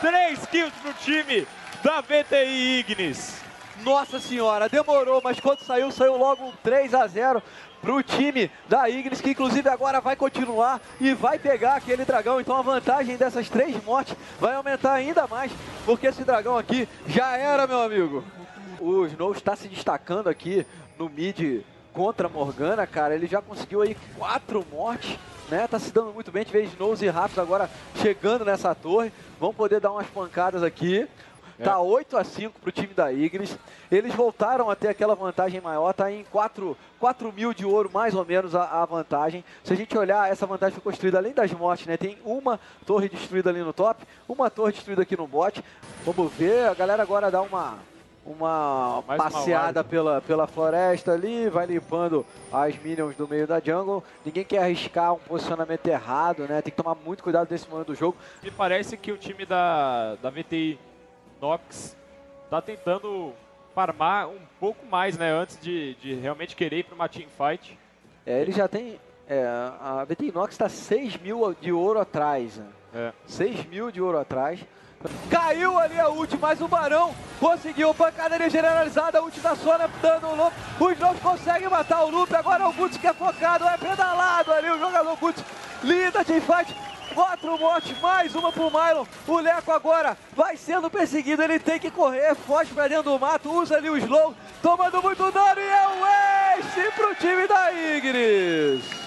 Três 0.02 0.46
kills 0.48 0.76
pro 0.82 0.94
time 0.94 1.48
da 1.84 2.02
VTI 2.02 2.80
Ignis. 2.80 3.42
Nossa 3.84 4.20
senhora, 4.20 4.70
demorou, 4.70 5.22
mas 5.24 5.40
quando 5.40 5.60
saiu, 5.60 5.92
saiu 5.92 6.18
logo 6.18 6.46
um 6.46 6.52
3 6.64 6.94
a 6.94 7.08
0 7.08 7.44
pro 7.82 8.02
time 8.02 8.50
da 8.68 8.90
Ignis, 8.90 9.22
que 9.22 9.32
inclusive 9.32 9.70
agora 9.70 10.02
vai 10.02 10.16
continuar 10.16 10.82
e 11.00 11.14
vai 11.14 11.38
pegar 11.38 11.76
aquele 11.76 12.04
dragão. 12.06 12.40
Então 12.40 12.56
a 12.56 12.62
vantagem 12.62 13.18
dessas 13.18 13.50
três 13.50 13.82
mortes 13.84 14.16
vai 14.40 14.56
aumentar 14.56 14.94
ainda 14.94 15.28
mais, 15.28 15.52
porque 15.86 16.08
esse 16.08 16.24
dragão 16.24 16.58
aqui 16.58 16.88
já 17.08 17.38
era, 17.38 17.68
meu 17.68 17.82
amigo. 17.82 18.24
O 18.80 19.06
Snow 19.06 19.32
está 19.34 19.56
se 19.56 19.68
destacando 19.68 20.30
aqui 20.30 20.66
no 20.98 21.10
mid 21.10 21.64
contra 21.94 22.28
a 22.28 22.30
Morgana, 22.30 22.88
cara. 22.88 23.14
Ele 23.14 23.28
já 23.28 23.42
conseguiu 23.42 23.82
aí 23.82 23.96
quatro 24.18 24.66
mortes 24.72 25.18
né? 25.50 25.68
Tá 25.68 25.80
se 25.80 25.92
dando 25.92 26.14
muito 26.14 26.32
bem. 26.32 26.42
A 26.42 26.44
gente 26.44 26.54
vê 26.54 26.64
Snows 26.64 27.02
e 27.02 27.08
Raps 27.08 27.38
agora 27.38 27.70
chegando 27.96 28.46
nessa 28.46 28.74
torre. 28.74 29.12
Vão 29.40 29.54
poder 29.54 29.80
dar 29.80 29.92
umas 29.92 30.08
pancadas 30.08 30.64
aqui. 30.64 31.08
Tá 31.64 31.80
8 31.80 32.18
a 32.18 32.24
5 32.24 32.60
pro 32.60 32.72
time 32.72 32.94
da 32.94 33.14
Ignis. 33.14 33.58
Eles 33.90 34.14
voltaram 34.14 34.70
a 34.70 34.76
ter 34.76 34.90
aquela 34.90 35.16
vantagem 35.16 35.62
maior, 35.62 35.94
tá 35.94 36.12
em 36.12 36.26
4, 36.26 36.76
4 37.00 37.32
mil 37.32 37.54
de 37.54 37.66
ouro, 37.66 37.90
mais 37.94 38.14
ou 38.14 38.26
menos, 38.26 38.54
a, 38.54 38.82
a, 38.82 38.86
vantagem. 38.86 39.44
Se 39.64 39.72
a 39.72 39.76
gente 39.76 39.98
olhar, 39.98 40.30
essa 40.30 40.46
vantagem 40.46 40.74
foi 40.74 40.84
construída 40.84 41.18
além 41.18 41.34
das 41.34 41.52
mortes, 41.54 41.88
né? 41.88 41.96
Tem 41.96 42.18
uma 42.26 42.60
torre 42.86 43.08
destruída 43.08 43.50
ali 43.50 43.62
no 43.62 43.72
top, 43.72 44.06
uma 44.28 44.50
torre 44.50 44.74
destruída 44.74 45.04
aqui 45.04 45.16
no 45.16 45.28
bot. 45.28 45.64
Vamos 46.04 46.34
ver, 46.34 46.68
a 46.68 46.74
galera 46.74 47.02
agora 47.02 47.32
dá 47.32 47.42
uma, 47.42 47.80
uma 48.26 49.04
Mais 49.08 49.22
passeada 49.22 49.84
pela, 49.84 50.22
pela 50.22 50.48
floresta 50.48 51.14
ali, 51.14 51.48
vai 51.48 51.68
limpando 51.68 52.26
as 52.52 52.76
minions 52.80 53.16
do 53.16 53.28
meio 53.28 53.46
da 53.46 53.60
jungle. 53.60 54.04
Ninguém 54.26 54.44
quer 54.44 54.64
arriscar 54.64 55.14
um 55.14 55.20
posicionamento 55.20 55.86
errado, 55.88 56.48
né? 56.48 56.62
Tem 56.62 56.72
que 56.72 56.82
tomar 56.82 56.96
muito 56.96 57.24
cuidado 57.24 57.48
nesse 57.52 57.70
momento 57.70 57.88
do 57.88 57.96
jogo. 57.96 58.18
Me 58.42 58.50
parece 58.50 58.98
que 58.98 59.12
o 59.12 59.18
time 59.18 59.46
da, 59.46 60.16
da 60.16 60.30
VTI 60.32 60.80
Nox 61.40 61.96
tá 62.50 62.62
tentando 62.62 63.34
farmar 63.76 64.28
um 64.28 64.40
pouco 64.60 64.86
mais, 64.88 65.18
né? 65.18 65.32
Antes 65.32 65.60
de, 65.62 65.94
de 65.96 66.16
realmente 66.16 66.56
querer 66.56 66.80
ir 66.80 66.84
para 66.84 66.96
uma 66.96 67.08
teamfight. 67.08 67.78
É, 68.26 68.42
ele 68.42 68.52
já 68.52 68.68
tem... 68.68 69.00
É, 69.28 69.44
a 69.44 70.06
VTI 70.08 70.32
Nox 70.32 70.54
está 70.54 70.70
6 70.70 71.18
mil 71.18 71.56
de 71.60 71.72
ouro 71.72 72.00
atrás, 72.00 72.58
né? 72.58 72.68
É. 72.94 73.14
6 73.28 73.66
mil 73.66 73.92
de 73.92 74.02
ouro 74.02 74.18
atrás. 74.18 74.64
Caiu 75.30 75.78
ali 75.78 76.00
a 76.00 76.10
ult, 76.10 76.38
mas 76.38 76.62
o 76.62 76.68
Barão 76.68 77.14
conseguiu 77.40 77.94
pancadaria 77.94 78.50
generalizada, 78.50 79.20
a 79.20 79.22
ult 79.22 79.40
da 79.40 79.56
Sona 79.56 79.90
dando 80.02 80.28
o 80.28 80.36
loop. 80.36 80.54
Os 80.80 80.98
dois 80.98 81.20
conseguem 81.20 81.70
matar 81.70 82.04
o 82.04 82.10
loop, 82.10 82.34
agora 82.36 82.68
o 82.68 82.74
Guts 82.74 82.98
que 82.98 83.08
é 83.08 83.14
focado, 83.14 83.68
é 83.68 83.78
pedalado 83.78 84.52
ali 84.52 84.70
o 84.70 84.80
jogador 84.80 85.16
Guts. 85.18 85.44
Linda 85.84 86.24
teamfight, 86.26 86.76
quatro 87.14 87.58
mortes, 87.60 88.00
mais 88.00 88.34
uma 88.34 88.52
pro 88.52 88.72
Mylon. 88.72 89.06
O 89.28 89.38
Leco 89.38 89.72
agora 89.72 90.18
vai 90.36 90.58
sendo 90.58 90.90
perseguido, 90.90 91.44
ele 91.44 91.60
tem 91.60 91.80
que 91.80 91.92
correr, 91.92 92.34
foge 92.36 92.74
pra 92.74 92.88
dentro 92.88 93.12
do 93.12 93.20
mato, 93.20 93.52
usa 93.52 93.78
ali 93.78 93.90
o 93.90 93.98
slow, 93.98 94.34
tomando 94.62 95.02
muito 95.02 95.32
dano 95.32 95.62
e 95.62 95.68
é 95.68 95.88
o 95.88 96.60
ace 96.60 96.92
pro 96.96 97.16
time 97.16 97.48
da 97.48 97.72
Ignis. 97.72 99.05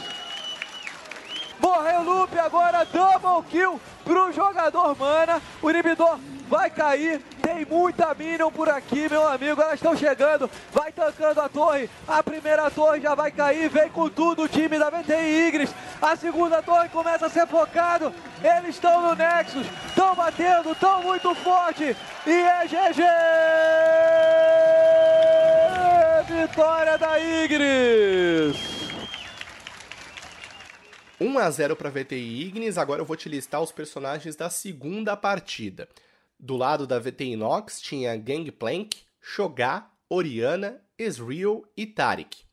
Loop, 2.08 2.38
agora 2.38 2.86
double 2.86 3.44
kill 3.50 3.78
pro 4.02 4.32
jogador 4.32 4.96
Mana. 4.96 5.42
O 5.60 5.70
inibidor 5.70 6.18
vai 6.48 6.70
cair. 6.70 7.20
Tem 7.42 7.66
muita 7.66 8.14
minion 8.14 8.50
por 8.50 8.68
aqui, 8.68 9.08
meu 9.10 9.28
amigo. 9.28 9.60
Elas 9.60 9.74
estão 9.74 9.94
chegando. 9.94 10.50
Vai 10.72 10.90
tancando 10.90 11.40
a 11.40 11.48
torre. 11.48 11.90
A 12.06 12.22
primeira 12.22 12.70
torre 12.70 13.00
já 13.00 13.14
vai 13.14 13.30
cair. 13.30 13.68
Vem 13.68 13.90
com 13.90 14.08
tudo 14.08 14.44
o 14.44 14.48
time 14.48 14.78
da 14.78 14.88
VTI 14.88 15.48
Igris. 15.48 15.74
A 16.00 16.16
segunda 16.16 16.62
torre 16.62 16.88
começa 16.88 17.26
a 17.26 17.30
ser 17.30 17.46
focado. 17.46 18.12
Eles 18.42 18.76
estão 18.76 19.02
no 19.02 19.14
Nexus. 19.14 19.66
Estão 19.88 20.14
batendo. 20.14 20.72
Estão 20.72 21.02
muito 21.02 21.34
forte. 21.34 21.94
E 22.26 22.30
é 22.30 22.66
GG! 22.66 23.02
Vitória 26.26 26.96
da 26.96 27.18
Igris! 27.18 28.67
1 31.20 31.36
a 31.38 31.50
0 31.50 31.74
para 31.74 31.90
VTI 31.90 32.46
Ignis. 32.46 32.78
Agora 32.78 33.00
eu 33.00 33.04
vou 33.04 33.16
te 33.16 33.28
listar 33.28 33.60
os 33.60 33.72
personagens 33.72 34.36
da 34.36 34.48
segunda 34.48 35.16
partida. 35.16 35.88
Do 36.38 36.56
lado 36.56 36.86
da 36.86 37.00
VTI 37.00 37.34
Nox 37.34 37.80
tinha 37.80 38.16
Gangplank, 38.16 39.02
Shogar, 39.20 39.90
Oriana, 40.08 40.80
Ezreal 40.96 41.64
e 41.76 41.86
Tarik. 41.86 42.44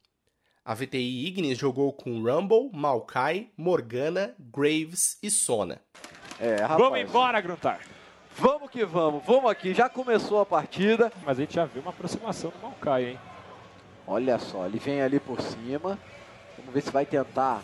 A 0.64 0.74
VTI 0.74 1.28
Ignis 1.28 1.60
jogou 1.60 1.94
com 1.94 2.24
Rumble, 2.24 2.72
Maokai, 2.74 3.52
Morgana, 3.56 4.34
Graves 4.40 5.20
e 5.22 5.30
Sona. 5.30 5.80
É, 6.40 6.56
rapaz. 6.56 6.80
Vamos 6.80 7.00
embora, 7.00 7.40
Gruntar. 7.40 7.80
Vamos 8.38 8.72
que 8.72 8.84
vamos, 8.84 9.24
vamos 9.24 9.50
aqui, 9.50 9.76
já 9.76 9.88
começou 9.88 10.42
a 10.42 10.46
partida. 10.46 11.12
Mas 11.24 11.38
a 11.38 11.42
gente 11.42 11.54
já 11.54 11.66
viu 11.66 11.84
uma 11.84 11.92
aproximação 11.92 12.50
do 12.50 12.58
Maokai, 12.64 13.12
hein? 13.12 13.20
Olha 14.08 14.40
só, 14.40 14.66
ele 14.66 14.80
vem 14.80 15.02
ali 15.02 15.20
por 15.20 15.40
cima. 15.40 16.00
Vamos 16.58 16.74
ver 16.74 16.82
se 16.82 16.90
vai 16.90 17.06
tentar 17.06 17.62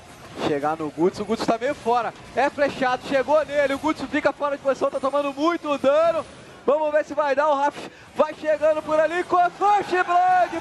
chegar 0.47 0.77
no 0.77 0.89
Guts. 0.89 1.19
O 1.19 1.25
Guts 1.25 1.45
tá 1.45 1.57
meio 1.57 1.75
fora. 1.75 2.13
É 2.35 2.49
flechado, 2.49 3.07
chegou 3.07 3.43
nele. 3.45 3.73
O 3.73 3.79
Guts 3.79 4.03
fica 4.09 4.31
fora 4.31 4.57
de 4.57 4.63
posição, 4.63 4.89
tá 4.89 4.99
tomando 4.99 5.33
muito 5.33 5.77
dano. 5.77 6.25
Vamos 6.65 6.91
ver 6.91 7.05
se 7.05 7.13
vai 7.13 7.35
dar. 7.35 7.49
O 7.49 7.55
Rafs 7.55 7.89
vai 8.15 8.33
chegando 8.33 8.81
por 8.81 8.99
ali 8.99 9.23
com 9.23 9.37
a 9.37 9.49
Blood 9.49 9.85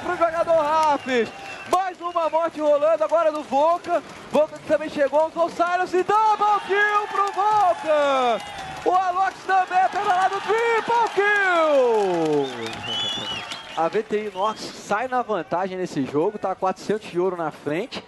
pro 0.02 0.16
jogador 0.16 0.62
Rafs. 0.62 1.28
Mais 1.70 2.00
uma 2.00 2.28
morte 2.28 2.60
rolando 2.60 3.04
agora 3.04 3.30
do 3.30 3.42
Volca. 3.42 4.02
Volca 4.32 4.58
que 4.58 4.66
também 4.66 4.88
chegou. 4.88 5.28
Usou 5.28 5.50
Silence 5.50 5.96
e 5.96 6.02
double 6.02 6.60
kill 6.66 7.06
pro 7.10 7.32
Volca. 7.32 8.40
O 8.84 8.90
Alox 8.92 9.34
também 9.46 9.78
é 9.78 9.88
pedalado 9.88 10.36
triple 10.40 11.08
kill. 11.14 12.46
A 13.76 13.88
VTI 13.88 14.30
Nox 14.34 14.60
sai 14.60 15.06
na 15.06 15.22
vantagem 15.22 15.76
nesse 15.78 16.04
jogo, 16.04 16.38
tá 16.38 16.54
400 16.54 17.10
de 17.10 17.20
ouro 17.20 17.36
na 17.36 17.50
frente. 17.50 18.02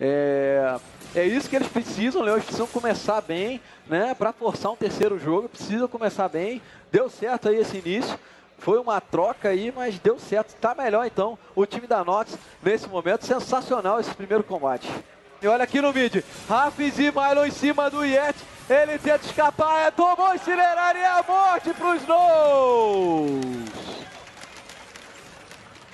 É, 0.00 0.76
é 1.14 1.24
isso 1.24 1.48
que 1.48 1.56
eles 1.56 1.68
precisam, 1.68 2.22
Leão. 2.22 2.36
Eles 2.36 2.44
precisam 2.44 2.66
começar 2.66 3.20
bem, 3.20 3.60
né? 3.86 4.14
Para 4.14 4.32
forçar 4.32 4.72
um 4.72 4.76
terceiro 4.76 5.18
jogo, 5.18 5.48
precisa 5.48 5.86
começar 5.86 6.28
bem. 6.28 6.60
Deu 6.90 7.08
certo 7.08 7.48
aí 7.48 7.56
esse 7.56 7.76
início. 7.76 8.18
Foi 8.58 8.78
uma 8.78 9.00
troca 9.00 9.48
aí, 9.50 9.72
mas 9.74 9.98
deu 9.98 10.18
certo. 10.18 10.54
Tá 10.56 10.74
melhor 10.74 11.06
então 11.06 11.38
o 11.54 11.66
time 11.66 11.86
da 11.86 12.04
Nox 12.04 12.36
nesse 12.62 12.88
momento. 12.88 13.26
Sensacional 13.26 14.00
esse 14.00 14.14
primeiro 14.14 14.42
combate. 14.42 14.88
E 15.40 15.46
olha 15.46 15.64
aqui 15.64 15.80
no 15.80 15.92
mid. 15.92 16.24
Rafis 16.48 16.98
e 16.98 17.12
Milo 17.12 17.46
em 17.46 17.50
cima 17.50 17.90
do 17.90 18.04
Yet. 18.04 18.36
Ele 18.68 18.98
tenta 18.98 19.26
escapar, 19.26 19.86
é, 19.86 19.90
tomou 19.90 20.26
acelerar 20.26 20.96
e 20.96 21.00
é 21.00 21.06
a 21.06 21.22
morte 21.28 21.74
pro 21.74 21.94
Snows. 21.96 23.44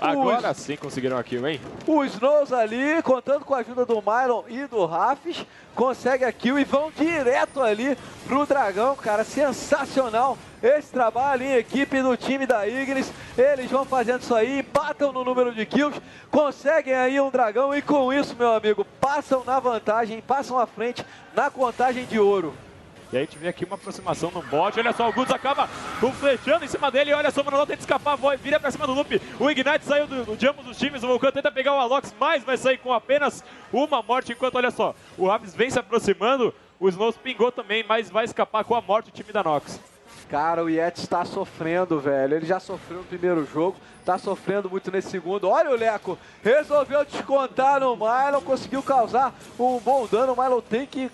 Agora 0.01 0.55
sim 0.55 0.77
conseguiram 0.77 1.19
a 1.19 1.23
kill, 1.23 1.47
hein? 1.47 1.61
Os 1.87 2.15
Snows 2.15 2.53
ali, 2.53 3.03
contando 3.03 3.45
com 3.45 3.55
a 3.55 3.59
ajuda 3.59 3.85
do 3.85 4.03
Mylon 4.03 4.45
e 4.49 4.67
do 4.67 4.87
Rafis, 4.87 5.45
consegue 5.75 6.25
a 6.25 6.33
kill 6.33 6.59
e 6.59 6.65
vão 6.65 6.91
direto 6.91 7.61
ali 7.61 7.97
pro 8.27 8.47
Dragão, 8.47 8.97
cara, 8.97 9.25
sensacional 9.25 10.39
esse 10.63 10.91
trabalho 10.91 11.43
em 11.43 11.55
equipe 11.55 12.03
do 12.03 12.17
time 12.17 12.47
da 12.47 12.67
Ignis. 12.67 13.13
Eles 13.37 13.71
vão 13.71 13.85
fazendo 13.85 14.23
isso 14.23 14.35
aí, 14.35 14.63
batam 14.63 15.13
no 15.13 15.25
número 15.25 15.55
de 15.55 15.67
kills, 15.67 16.01
conseguem 16.31 16.95
aí 16.95 17.21
um 17.21 17.31
Dragão 17.31 17.75
e 17.75 17.83
com 17.83 18.13
isso, 18.13 18.35
meu 18.37 18.53
amigo, 18.53 18.87
passam 19.01 19.45
na 19.45 19.61
vantagem, 19.61 20.23
passam 20.23 20.59
à 20.59 20.67
frente 20.67 21.05
na 21.35 21.51
contagem 21.51 22.07
de 22.07 22.19
ouro. 22.19 22.55
E 23.13 23.17
aí 23.17 23.23
a 23.23 23.27
gente 23.27 23.39
vê 23.39 23.49
aqui 23.49 23.65
uma 23.65 23.75
aproximação 23.75 24.31
no 24.31 24.41
bot. 24.43 24.79
Olha 24.79 24.93
só, 24.93 25.09
o 25.09 25.13
Guts 25.13 25.33
acaba 25.33 25.67
flechando 26.19 26.65
em 26.65 26.69
cima 26.69 26.91
dele. 26.91 27.13
Olha 27.13 27.31
só, 27.31 27.41
o 27.41 27.45
Manolão 27.45 27.67
tenta 27.67 27.81
escapar, 27.81 28.17
vai, 28.17 28.37
vira 28.37 28.61
pra 28.61 28.71
cima 28.71 28.87
do 28.87 28.95
loop. 28.95 29.21
O 29.41 29.51
Ignite 29.51 29.85
saiu 29.85 30.07
do, 30.07 30.25
do 30.25 30.37
de 30.37 30.47
ambos 30.47 30.67
os 30.69 30.79
times. 30.79 31.03
O 31.03 31.09
Vulcan 31.09 31.33
tenta 31.33 31.51
pegar 31.51 31.75
o 31.75 31.81
Alox, 31.81 32.15
mas 32.21 32.45
vai 32.45 32.57
sair 32.57 32.79
com 32.79 32.93
apenas 32.93 33.43
uma 33.73 34.01
morte. 34.01 34.33
Enquanto, 34.33 34.55
olha 34.55 34.71
só, 34.71 34.95
o 35.19 35.27
Raves 35.27 35.55
vem 35.55 35.69
se 35.69 35.79
aproximando. 35.79 36.55
O 36.79 36.89
Snows 36.89 37.17
pingou 37.17 37.51
também, 37.51 37.85
mas 37.87 38.09
vai 38.09 38.25
escapar 38.25 38.65
com 38.65 38.75
a 38.75 38.81
morte 38.81 39.11
o 39.11 39.13
time 39.13 39.33
da 39.33 39.43
Nox. 39.43 39.81
Cara, 40.31 40.63
o 40.63 40.71
Yeti 40.71 41.01
está 41.01 41.25
sofrendo, 41.25 41.99
velho. 41.99 42.37
Ele 42.37 42.47
já 42.47 42.61
sofreu 42.61 42.99
no 42.99 43.05
primeiro 43.05 43.45
jogo, 43.45 43.77
tá 44.05 44.17
sofrendo 44.17 44.71
muito 44.71 44.89
nesse 44.89 45.11
segundo. 45.11 45.49
Olha 45.49 45.71
o 45.71 45.75
Leco, 45.75 46.17
resolveu 46.45 47.05
descontar 47.05 47.81
no 47.81 47.97
Mylon, 47.97 48.41
conseguiu 48.41 48.81
causar 48.81 49.35
um 49.59 49.81
bom 49.81 50.07
dano. 50.07 50.33
O 50.33 50.41
Mylon 50.41 50.61
tem 50.61 50.87
que 50.87 51.11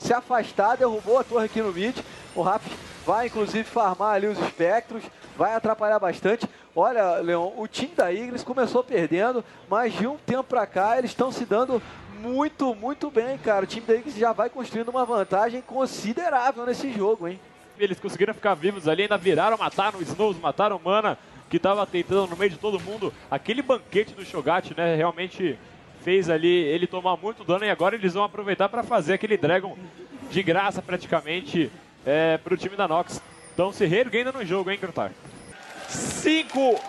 se 0.00 0.12
afastar, 0.12 0.76
derrubou 0.76 1.18
a 1.18 1.24
torre 1.24 1.46
aqui 1.46 1.62
no 1.62 1.72
mid. 1.72 1.96
O 2.34 2.42
Rap 2.42 2.62
vai 3.06 3.26
inclusive 3.26 3.64
farmar 3.64 4.14
ali 4.14 4.26
os 4.26 4.38
espectros, 4.38 5.04
vai 5.36 5.54
atrapalhar 5.54 5.98
bastante. 5.98 6.48
Olha, 6.74 7.16
Leon, 7.16 7.52
o 7.56 7.66
time 7.66 7.94
da 7.94 8.12
Ignis 8.12 8.42
começou 8.42 8.82
perdendo, 8.82 9.44
mas 9.68 9.92
de 9.92 10.06
um 10.06 10.16
tempo 10.16 10.44
pra 10.44 10.66
cá 10.66 10.98
eles 10.98 11.10
estão 11.10 11.30
se 11.30 11.44
dando 11.44 11.82
muito, 12.20 12.74
muito 12.74 13.10
bem, 13.10 13.38
cara. 13.38 13.64
O 13.64 13.68
time 13.68 13.86
da 13.86 13.94
Ignis 13.94 14.14
já 14.16 14.32
vai 14.32 14.48
construindo 14.48 14.88
uma 14.88 15.04
vantagem 15.04 15.60
considerável 15.62 16.66
nesse 16.66 16.92
jogo, 16.92 17.28
hein? 17.28 17.40
Eles 17.78 17.98
conseguiram 17.98 18.34
ficar 18.34 18.54
vivos 18.54 18.86
ali, 18.86 19.02
ainda 19.02 19.16
viraram, 19.16 19.56
mataram 19.56 19.98
o 19.98 20.02
Snows, 20.02 20.38
mataram 20.38 20.76
o 20.76 20.80
Mana, 20.82 21.18
que 21.48 21.56
estava 21.56 21.86
tentando 21.86 22.28
no 22.28 22.36
meio 22.36 22.50
de 22.50 22.58
todo 22.58 22.78
mundo. 22.78 23.12
Aquele 23.30 23.62
banquete 23.62 24.14
do 24.14 24.24
Shogat, 24.24 24.74
né, 24.76 24.94
realmente 24.94 25.58
fez 26.02 26.28
ali 26.30 26.48
ele 26.48 26.86
tomar 26.86 27.16
muito 27.16 27.44
dano 27.44 27.64
e 27.64 27.70
agora 27.70 27.94
eles 27.94 28.14
vão 28.14 28.24
aproveitar 28.24 28.68
para 28.68 28.82
fazer 28.82 29.14
aquele 29.14 29.36
Dragon 29.36 29.76
de 30.30 30.42
graça 30.42 30.80
praticamente 30.80 31.70
é, 32.06 32.38
para 32.38 32.54
o 32.54 32.56
time 32.56 32.76
da 32.76 32.88
Nox. 32.88 33.20
Estão 33.50 33.72
se 33.72 33.84
reerguendo 33.84 34.32
no 34.32 34.44
jogo, 34.44 34.70
hein, 34.70 34.78
Grotar? 34.80 35.12
Cinco 35.88 36.80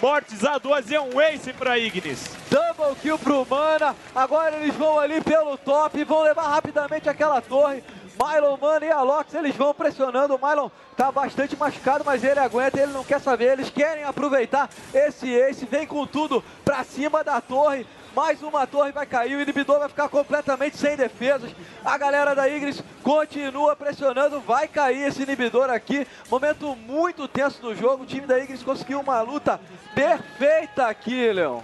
mortes 0.00 0.44
a 0.44 0.58
duas 0.58 0.90
e 0.90 0.94
é 0.94 1.00
um 1.00 1.20
ace 1.20 1.52
para 1.52 1.78
Ignis. 1.78 2.30
Double 2.50 2.96
kill 3.00 3.18
pro 3.18 3.46
Mana, 3.48 3.94
agora 4.14 4.56
eles 4.56 4.74
vão 4.74 4.98
ali 4.98 5.20
pelo 5.20 5.56
top 5.58 5.98
e 5.98 6.04
vão 6.04 6.22
levar 6.22 6.48
rapidamente 6.48 7.08
aquela 7.08 7.40
torre. 7.40 7.82
Mylon, 8.20 8.58
Mana 8.60 8.84
e 8.84 8.90
Alox, 8.90 9.32
eles 9.32 9.56
vão 9.56 9.72
pressionando. 9.72 10.34
O 10.34 10.46
Mylon 10.46 10.68
tá 10.94 11.10
bastante 11.10 11.56
machucado, 11.56 12.04
mas 12.04 12.22
ele 12.22 12.38
aguenta, 12.38 12.78
ele 12.78 12.92
não 12.92 13.02
quer 13.02 13.18
saber. 13.18 13.52
Eles 13.52 13.70
querem 13.70 14.04
aproveitar 14.04 14.68
esse 14.92 15.26
ace, 15.32 15.64
vem 15.64 15.86
com 15.86 16.06
tudo 16.06 16.44
pra 16.62 16.84
cima 16.84 17.24
da 17.24 17.40
torre. 17.40 17.86
Mais 18.14 18.42
uma 18.42 18.66
torre 18.66 18.92
vai 18.92 19.06
cair, 19.06 19.36
o 19.36 19.40
inibidor 19.40 19.78
vai 19.78 19.88
ficar 19.88 20.08
completamente 20.08 20.76
sem 20.76 20.96
defesas. 20.96 21.50
A 21.84 21.96
galera 21.96 22.34
da 22.34 22.48
Igris 22.48 22.82
continua 23.02 23.76
pressionando, 23.76 24.40
vai 24.40 24.66
cair 24.66 25.06
esse 25.06 25.22
inibidor 25.22 25.70
aqui. 25.70 26.06
Momento 26.28 26.74
muito 26.74 27.28
tenso 27.28 27.62
do 27.62 27.74
jogo, 27.74 28.02
o 28.02 28.06
time 28.06 28.26
da 28.26 28.38
Igris 28.38 28.62
conseguiu 28.62 29.00
uma 29.00 29.20
luta 29.22 29.60
perfeita 29.94 30.86
aqui, 30.86 31.32
Leon. 31.32 31.60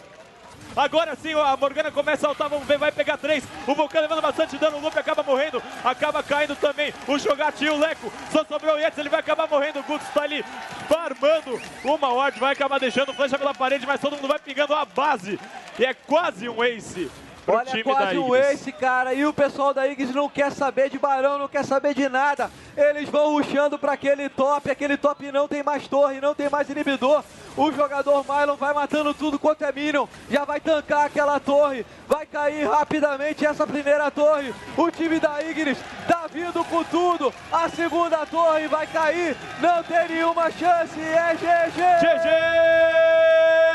Agora 0.76 1.16
sim, 1.16 1.32
a 1.32 1.56
Morgana 1.56 1.90
começa 1.90 2.26
a 2.26 2.30
altar, 2.30 2.50
vamos 2.50 2.66
ver, 2.66 2.76
vai 2.76 2.92
pegar 2.92 3.16
três. 3.16 3.42
O 3.66 3.74
Vulcão 3.74 4.02
levando 4.02 4.20
bastante 4.20 4.58
dano, 4.58 4.76
o 4.76 4.80
Lupe 4.80 4.98
acaba 4.98 5.22
morrendo, 5.22 5.62
acaba 5.82 6.22
caindo 6.22 6.54
também. 6.54 6.92
O 7.08 7.18
Shogat 7.18 7.64
e 7.64 7.70
o 7.70 7.78
Leco, 7.78 8.12
só 8.30 8.44
sobrou 8.44 8.74
o 8.74 8.78
Yetis, 8.78 8.98
ele 8.98 9.08
vai 9.08 9.20
acabar 9.20 9.48
morrendo. 9.48 9.80
O 9.80 9.82
Guts 9.82 10.06
tá 10.12 10.22
ali 10.22 10.44
farmando 10.86 11.58
uma 11.82 12.12
ward, 12.12 12.38
vai 12.38 12.52
acabar 12.52 12.78
deixando 12.78 13.14
flecha 13.14 13.38
pela 13.38 13.54
parede, 13.54 13.86
mas 13.86 14.00
todo 14.00 14.16
mundo 14.16 14.28
vai 14.28 14.38
pingando 14.38 14.74
a 14.74 14.84
base. 14.84 15.40
E 15.78 15.84
é 15.84 15.94
quase 15.94 16.46
um 16.46 16.62
ace. 16.62 17.10
Pro 17.46 17.54
Olha, 17.54 17.64
time 17.64 17.84
quase 17.84 18.14
da 18.16 18.20
um 18.20 18.36
Ignis. 18.36 18.50
ace, 18.52 18.72
cara. 18.72 19.14
E 19.14 19.24
o 19.24 19.32
pessoal 19.32 19.72
da 19.72 19.86
Ignis 19.86 20.12
não 20.12 20.28
quer 20.28 20.50
saber 20.50 20.90
de 20.90 20.98
Barão, 20.98 21.38
não 21.38 21.48
quer 21.48 21.64
saber 21.64 21.94
de 21.94 22.08
nada. 22.08 22.50
Eles 22.76 23.08
vão 23.08 23.30
rushando 23.30 23.78
para 23.78 23.92
aquele 23.92 24.28
top. 24.28 24.68
Aquele 24.70 24.96
top 24.96 25.30
não 25.30 25.46
tem 25.46 25.62
mais 25.62 25.86
torre, 25.86 26.20
não 26.20 26.34
tem 26.34 26.50
mais 26.50 26.68
inibidor. 26.68 27.22
O 27.56 27.72
jogador 27.72 28.22
Mylon 28.28 28.56
vai 28.56 28.74
matando 28.74 29.14
tudo 29.14 29.38
quanto 29.38 29.64
é 29.64 29.72
Minion. 29.72 30.06
Já 30.28 30.44
vai 30.44 30.60
tancar 30.60 31.06
aquela 31.06 31.38
torre. 31.40 31.86
Vai 32.08 32.26
cair 32.26 32.68
rapidamente 32.68 33.46
essa 33.46 33.66
primeira 33.66 34.10
torre. 34.10 34.52
O 34.76 34.90
time 34.90 35.18
da 35.20 35.40
Ignis 35.42 35.78
tá 36.06 36.26
vindo 36.30 36.62
com 36.64 36.84
tudo. 36.84 37.32
A 37.50 37.68
segunda 37.68 38.26
torre 38.26 38.66
vai 38.66 38.86
cair. 38.88 39.36
Não 39.60 39.82
tem 39.84 40.08
nenhuma 40.08 40.50
chance. 40.50 41.00
É 41.00 41.34
GG! 41.34 41.76
GG! 42.00 43.65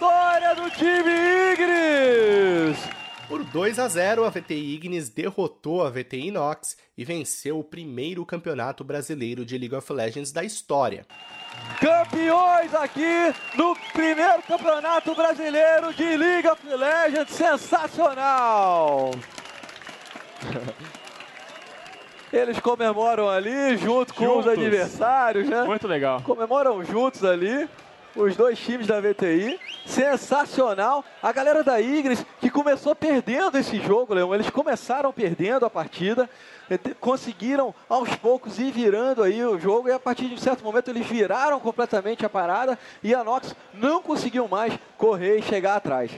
Vitória 0.00 0.54
do 0.54 0.70
time 0.70 1.12
Ignis! 1.52 2.78
Por 3.28 3.44
2 3.44 3.78
a 3.78 3.86
0, 3.86 4.24
a 4.24 4.30
VTI 4.30 4.74
Ignis 4.74 5.10
derrotou 5.10 5.86
a 5.86 5.90
VTI 5.90 6.28
Inox 6.28 6.74
e 6.96 7.04
venceu 7.04 7.58
o 7.58 7.64
primeiro 7.64 8.24
campeonato 8.24 8.82
brasileiro 8.82 9.44
de 9.44 9.58
League 9.58 9.74
of 9.74 9.92
Legends 9.92 10.32
da 10.32 10.42
história. 10.42 11.04
Campeões 11.78 12.74
aqui 12.74 13.34
no 13.54 13.76
primeiro 13.92 14.42
campeonato 14.48 15.14
brasileiro 15.14 15.92
de 15.92 16.16
League 16.16 16.48
of 16.48 16.66
Legends. 16.66 17.34
Sensacional! 17.34 19.10
Eles 22.32 22.58
comemoram 22.58 23.28
ali 23.28 23.76
junto 23.76 24.14
com 24.14 24.38
os 24.38 24.46
adversários, 24.46 25.46
né? 25.46 25.64
Muito 25.64 25.86
legal. 25.86 26.22
Comemoram 26.22 26.82
juntos 26.82 27.22
ali 27.22 27.68
os 28.16 28.36
dois 28.36 28.58
times 28.58 28.86
da 28.86 29.00
VTI. 29.00 29.58
Sensacional. 29.86 31.04
A 31.22 31.32
galera 31.32 31.64
da 31.64 31.80
Ignis 31.80 32.24
que 32.40 32.50
começou 32.50 32.94
perdendo 32.94 33.58
esse 33.58 33.80
jogo, 33.80 34.14
Leão. 34.14 34.34
Eles 34.34 34.50
começaram 34.50 35.12
perdendo 35.12 35.64
a 35.64 35.70
partida, 35.70 36.28
eh, 36.68 36.78
conseguiram 37.00 37.74
aos 37.88 38.14
poucos 38.16 38.58
ir 38.58 38.70
virando 38.70 39.22
aí 39.22 39.44
o 39.44 39.58
jogo 39.58 39.88
e 39.88 39.92
a 39.92 39.98
partir 39.98 40.28
de 40.28 40.34
um 40.34 40.38
certo 40.38 40.62
momento 40.62 40.90
eles 40.90 41.06
viraram 41.06 41.58
completamente 41.60 42.24
a 42.24 42.28
parada 42.28 42.78
e 43.02 43.14
a 43.14 43.24
Nox 43.24 43.54
não 43.74 44.02
conseguiu 44.02 44.46
mais 44.46 44.78
correr 44.96 45.38
e 45.38 45.42
chegar 45.42 45.76
atrás. 45.76 46.10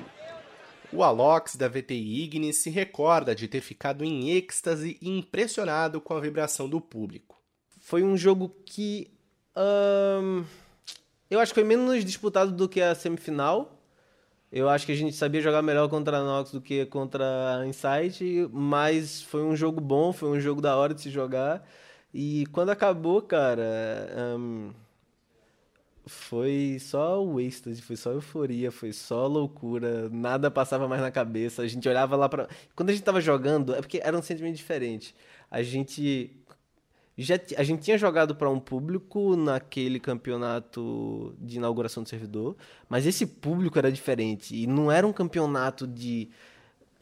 O 0.93 1.03
Alox 1.03 1.57
da 1.57 1.69
VTI 1.69 2.25
Ignis 2.25 2.59
se 2.59 2.69
recorda 2.69 3.35
de 3.35 3.49
ter 3.49 3.63
ficado 3.63 4.05
em 4.05 4.31
êxtase 4.31 4.99
e 5.01 5.09
impressionado 5.09 6.03
com 6.03 6.15
a 6.15 6.21
vibração 6.21 6.69
do 6.69 6.83
público. 6.83 7.41
Foi 7.81 8.03
um 8.03 8.15
jogo 8.15 8.55
que. 8.67 9.11
ahn, 9.57 10.45
eu 11.33 11.41
acho 11.41 11.53
que 11.55 11.61
foi 11.61 11.65
menos 11.65 12.05
disputado 12.05 12.53
do 12.53 12.69
que 12.69 12.81
a 12.81 12.95
semifinal. 12.95 13.79
Eu 14.53 14.69
acho 14.69 14.85
que 14.85 14.93
a 14.93 14.95
gente 14.95 15.17
sabia 15.17 15.41
jogar 15.41 15.63
melhor 15.63 15.89
contra 15.89 16.19
a 16.19 16.23
Nox 16.23 16.53
do 16.53 16.61
que 16.61 16.85
contra 16.87 17.57
a 17.57 17.67
Insight, 17.67 18.49
mas 18.53 19.23
foi 19.23 19.43
um 19.43 19.57
jogo 19.57 19.81
bom, 19.81 20.13
foi 20.13 20.29
um 20.29 20.39
jogo 20.39 20.61
da 20.61 20.77
hora 20.77 20.93
de 20.93 21.01
se 21.01 21.11
jogar. 21.11 21.67
E 22.13 22.45
quando 22.53 22.69
acabou, 22.69 23.23
cara, 23.23 23.63
ahn, 24.15 24.73
foi 26.05 26.77
só 26.79 27.25
o 27.25 27.41
êxtase, 27.41 27.81
foi 27.81 27.97
só 27.97 28.11
euforia, 28.13 28.71
foi 28.71 28.93
só 28.93 29.27
loucura, 29.27 30.11
nada 30.11 30.51
passava 30.51 30.87
mais 30.87 31.01
na 31.01 31.11
cabeça. 31.11 31.63
A 31.63 31.67
gente 31.67 31.89
olhava 31.89 32.15
lá 32.15 32.29
pra. 32.29 32.47
Quando 32.77 32.91
a 32.91 32.93
gente 32.93 33.05
tava 33.05 33.23
jogando, 33.23 33.75
é 33.75 33.81
porque 33.81 34.01
era 34.05 34.17
um 34.19 34.23
sentimento 34.23 34.57
diferente. 34.57 35.15
A 35.51 35.63
gente 35.63 36.31
já 37.19 37.39
a 37.57 37.63
gente 37.63 37.83
tinha 37.83 37.99
jogado 37.99 38.35
para 38.35 38.49
um 38.49 38.59
público 38.59 39.37
naquele 39.37 40.01
campeonato 40.01 41.35
de 41.39 41.57
inauguração 41.59 42.03
do 42.03 42.09
servidor, 42.09 42.57
mas 42.89 43.07
esse 43.07 43.27
público 43.27 43.79
era 43.79 43.93
diferente 43.93 44.55
e 44.55 44.67
não 44.67 44.91
era 44.91 45.07
um 45.07 45.13
campeonato 45.13 45.87
de 45.87 46.31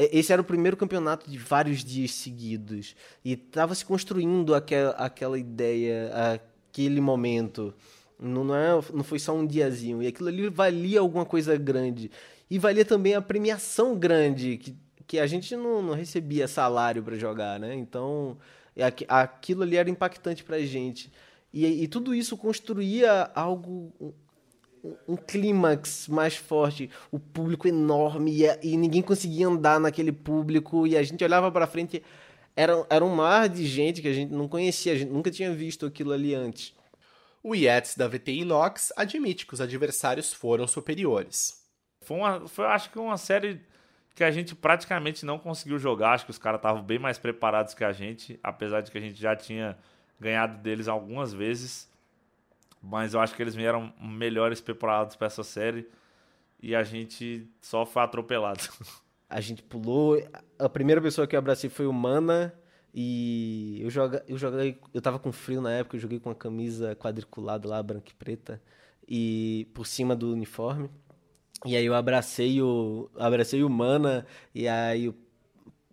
e- 0.00 0.18
esse 0.18 0.32
era 0.32 0.40
o 0.40 0.44
primeiro 0.44 0.76
campeonato 0.76 1.30
de 1.30 1.36
vários 1.36 1.84
dias 1.84 2.12
seguidos 2.12 2.96
e 3.24 3.32
estava 3.34 3.74
se 3.74 3.84
construindo 3.84 4.54
aquela, 4.54 4.92
aquela 4.92 5.38
ideia, 5.38 6.11
aquele 6.70 7.00
momento. 7.00 7.74
Não, 8.18 8.44
não, 8.44 8.54
é, 8.54 8.80
não 8.92 9.04
foi 9.04 9.18
só 9.18 9.34
um 9.34 9.46
diazinho. 9.46 10.02
E 10.02 10.06
aquilo 10.06 10.28
ali 10.28 10.48
valia 10.48 11.00
alguma 11.00 11.24
coisa 11.24 11.56
grande. 11.56 12.11
E 12.50 12.58
valia 12.58 12.84
também 12.84 13.14
a 13.14 13.22
premiação 13.22 13.96
grande, 13.98 14.56
que, 14.58 14.76
que 15.06 15.18
a 15.18 15.26
gente 15.26 15.54
não, 15.56 15.82
não 15.82 15.94
recebia 15.94 16.48
salário 16.48 17.02
para 17.02 17.16
jogar, 17.16 17.58
né? 17.61 17.74
Então, 17.74 18.36
é 18.36 18.59
aquilo 19.09 19.62
ali 19.62 19.77
era 19.77 19.91
impactante 19.91 20.45
pra 20.45 20.61
gente. 20.61 21.12
E, 21.53 21.66
e 21.66 21.89
tudo 21.89 22.14
isso 22.14 22.37
construía 22.37 23.31
algo 23.35 23.93
um 25.07 25.16
clímax 25.16 26.09
mais 26.09 26.37
forte, 26.37 26.91
o 27.11 27.18
público 27.18 27.68
enorme 27.68 28.33
e, 28.33 28.47
e, 28.62 28.77
ninguém 28.77 29.03
conseguia 29.03 29.47
andar 29.47 29.79
naquele 29.79 30.12
público 30.12 30.87
e 30.87 30.97
a 30.97 31.03
gente 31.03 31.23
olhava 31.23 31.53
para 31.53 31.66
frente, 31.66 32.03
era, 32.57 32.87
era 32.89 33.05
um 33.05 33.14
mar 33.14 33.49
de 33.49 33.66
gente 33.66 34.01
que 34.01 34.09
a 34.09 34.12
gente 34.12 34.33
não 34.33 34.49
conhecia, 34.49 34.93
a 34.93 34.97
gente 34.97 35.11
nunca 35.11 35.31
tinha 35.31 35.53
visto 35.53 35.87
aquilo 35.87 36.12
ali 36.12 36.35
antes. 36.35 36.75
O 37.43 37.55
Yates 37.55 37.97
da 37.97 38.07
VTI 38.07 38.41
Inox 38.41 38.93
admite 38.97 39.47
que 39.47 39.55
os 39.55 39.61
adversários 39.61 40.33
foram 40.33 40.66
superiores. 40.66 41.61
Foi, 42.03 42.16
uma, 42.16 42.49
foi 42.49 42.66
acho 42.66 42.91
que 42.91 42.99
uma 42.99 43.16
série 43.16 43.61
que 44.21 44.25
a 44.25 44.31
gente 44.31 44.55
praticamente 44.55 45.25
não 45.25 45.39
conseguiu 45.39 45.79
jogar, 45.79 46.12
acho 46.12 46.27
que 46.27 46.31
os 46.31 46.37
caras 46.37 46.59
estavam 46.59 46.83
bem 46.83 46.99
mais 46.99 47.18
preparados 47.18 47.73
que 47.73 47.83
a 47.83 47.91
gente, 47.91 48.39
apesar 48.43 48.83
de 48.83 48.91
que 48.91 48.99
a 48.99 49.01
gente 49.01 49.18
já 49.18 49.35
tinha 49.35 49.79
ganhado 50.21 50.59
deles 50.59 50.89
algumas 50.89 51.33
vezes. 51.33 51.91
Mas 52.83 53.14
eu 53.14 53.21
acho 53.21 53.35
que 53.35 53.43
eles 53.43 53.55
vieram 53.55 53.95
melhores 53.99 54.61
preparados 54.61 55.16
para 55.16 55.27
essa 55.27 55.43
série 55.43 55.89
e 56.62 56.75
a 56.75 56.83
gente 56.83 57.49
só 57.62 57.87
foi 57.87 58.03
atropelado. 58.03 58.61
A 59.31 59.41
gente 59.41 59.62
pulou. 59.62 60.21
A 60.59 60.68
primeira 60.68 61.01
pessoa 61.01 61.25
que 61.25 61.37
eu 61.37 61.39
abracei 61.39 61.71
foi 61.71 61.87
o 61.87 61.93
Mana. 61.93 62.53
E 62.93 63.79
eu, 63.81 63.89
joga, 63.89 64.25
eu 64.27 64.37
joguei. 64.37 64.81
Eu 64.93 65.01
tava 65.01 65.21
com 65.21 65.31
frio 65.31 65.61
na 65.61 65.71
época, 65.71 65.95
eu 65.95 66.01
joguei 66.01 66.18
com 66.18 66.31
a 66.31 66.35
camisa 66.35 66.97
quadriculada 66.97 67.68
lá, 67.68 67.81
branca 67.81 68.11
e 68.11 68.14
preta. 68.14 68.61
E 69.09 69.68
por 69.73 69.87
cima 69.87 70.16
do 70.16 70.33
uniforme. 70.33 70.91
E 71.64 71.76
aí 71.76 71.84
eu 71.84 71.94
abracei 71.94 72.61
o. 72.62 73.11
Abracei 73.18 73.62
o 73.62 73.70
Mana. 73.70 74.26
E 74.54 74.66
aí 74.66 75.08
o 75.08 75.14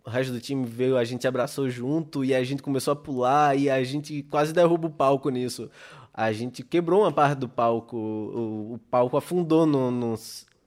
o 0.08 0.10
resto 0.10 0.32
do 0.32 0.40
time 0.40 0.64
veio, 0.64 0.96
a 0.96 1.04
gente 1.04 1.28
abraçou 1.28 1.68
junto 1.68 2.24
e 2.24 2.34
a 2.34 2.42
gente 2.42 2.62
começou 2.62 2.92
a 2.92 2.96
pular 2.96 3.54
e 3.58 3.68
a 3.68 3.84
gente 3.84 4.22
quase 4.22 4.54
derruba 4.54 4.86
o 4.86 4.90
palco 4.90 5.28
nisso. 5.28 5.70
A 6.14 6.32
gente 6.32 6.62
quebrou 6.62 7.02
uma 7.02 7.12
parte 7.12 7.38
do 7.38 7.48
palco, 7.48 7.94
o, 7.94 8.74
o 8.74 8.78
palco 8.90 9.18
afundou 9.18 9.66
no, 9.66 9.90
no, 9.90 10.14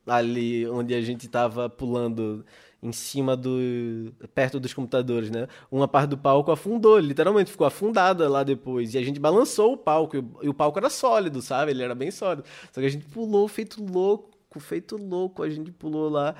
ali 0.05 0.67
onde 0.67 0.93
a 0.93 1.01
gente 1.01 1.25
estava 1.25 1.67
pulando 1.67 2.45
em 2.83 2.91
cima 2.91 3.35
do 3.35 4.13
perto 4.33 4.59
dos 4.59 4.73
computadores, 4.73 5.31
né? 5.31 5.47
Uma 5.71 5.87
parte 5.87 6.09
do 6.09 6.17
palco 6.17 6.51
afundou, 6.51 6.99
literalmente 6.99 7.51
ficou 7.51 7.65
afundada 7.65 8.29
lá 8.29 8.43
depois. 8.43 8.93
E 8.93 8.97
a 8.97 9.03
gente 9.03 9.19
balançou 9.19 9.73
o 9.73 9.77
palco 9.77 10.17
e 10.41 10.49
o 10.49 10.53
palco 10.53 10.79
era 10.79 10.89
sólido, 10.89 11.41
sabe? 11.41 11.71
Ele 11.71 11.83
era 11.83 11.95
bem 11.95 12.11
sólido. 12.11 12.43
Só 12.71 12.79
que 12.79 12.87
a 12.87 12.89
gente 12.89 13.05
pulou 13.05 13.47
feito 13.47 13.83
louco, 13.83 14.30
feito 14.59 14.97
louco, 14.97 15.43
a 15.43 15.49
gente 15.49 15.71
pulou 15.71 16.09
lá. 16.09 16.35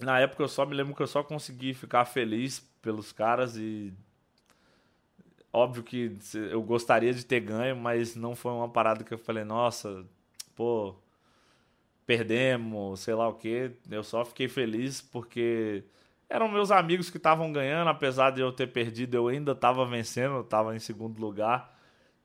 Na 0.00 0.18
época 0.20 0.42
eu 0.42 0.48
só 0.48 0.66
me 0.66 0.74
lembro 0.74 0.94
que 0.94 1.02
eu 1.02 1.06
só 1.06 1.22
consegui 1.22 1.74
ficar 1.74 2.04
feliz 2.04 2.60
pelos 2.82 3.12
caras 3.12 3.56
e 3.56 3.92
óbvio 5.52 5.84
que 5.84 6.16
eu 6.50 6.62
gostaria 6.62 7.14
de 7.14 7.24
ter 7.24 7.40
ganho, 7.40 7.76
mas 7.76 8.16
não 8.16 8.34
foi 8.34 8.52
uma 8.52 8.68
parada 8.68 9.04
que 9.04 9.14
eu 9.14 9.18
falei, 9.18 9.44
nossa, 9.44 10.04
pô, 10.56 10.96
perdemos, 12.04 13.00
sei 13.00 13.14
lá 13.14 13.28
o 13.28 13.34
quê. 13.34 13.72
Eu 13.90 14.02
só 14.02 14.24
fiquei 14.24 14.48
feliz 14.48 15.00
porque 15.00 15.84
eram 16.28 16.48
meus 16.48 16.70
amigos 16.72 17.08
que 17.08 17.18
estavam 17.18 17.52
ganhando, 17.52 17.88
apesar 17.88 18.30
de 18.30 18.40
eu 18.40 18.52
ter 18.52 18.66
perdido, 18.66 19.14
eu 19.14 19.28
ainda 19.28 19.52
estava 19.52 19.86
vencendo, 19.86 20.34
eu 20.34 20.40
estava 20.40 20.74
em 20.74 20.80
segundo 20.80 21.20
lugar. 21.20 21.72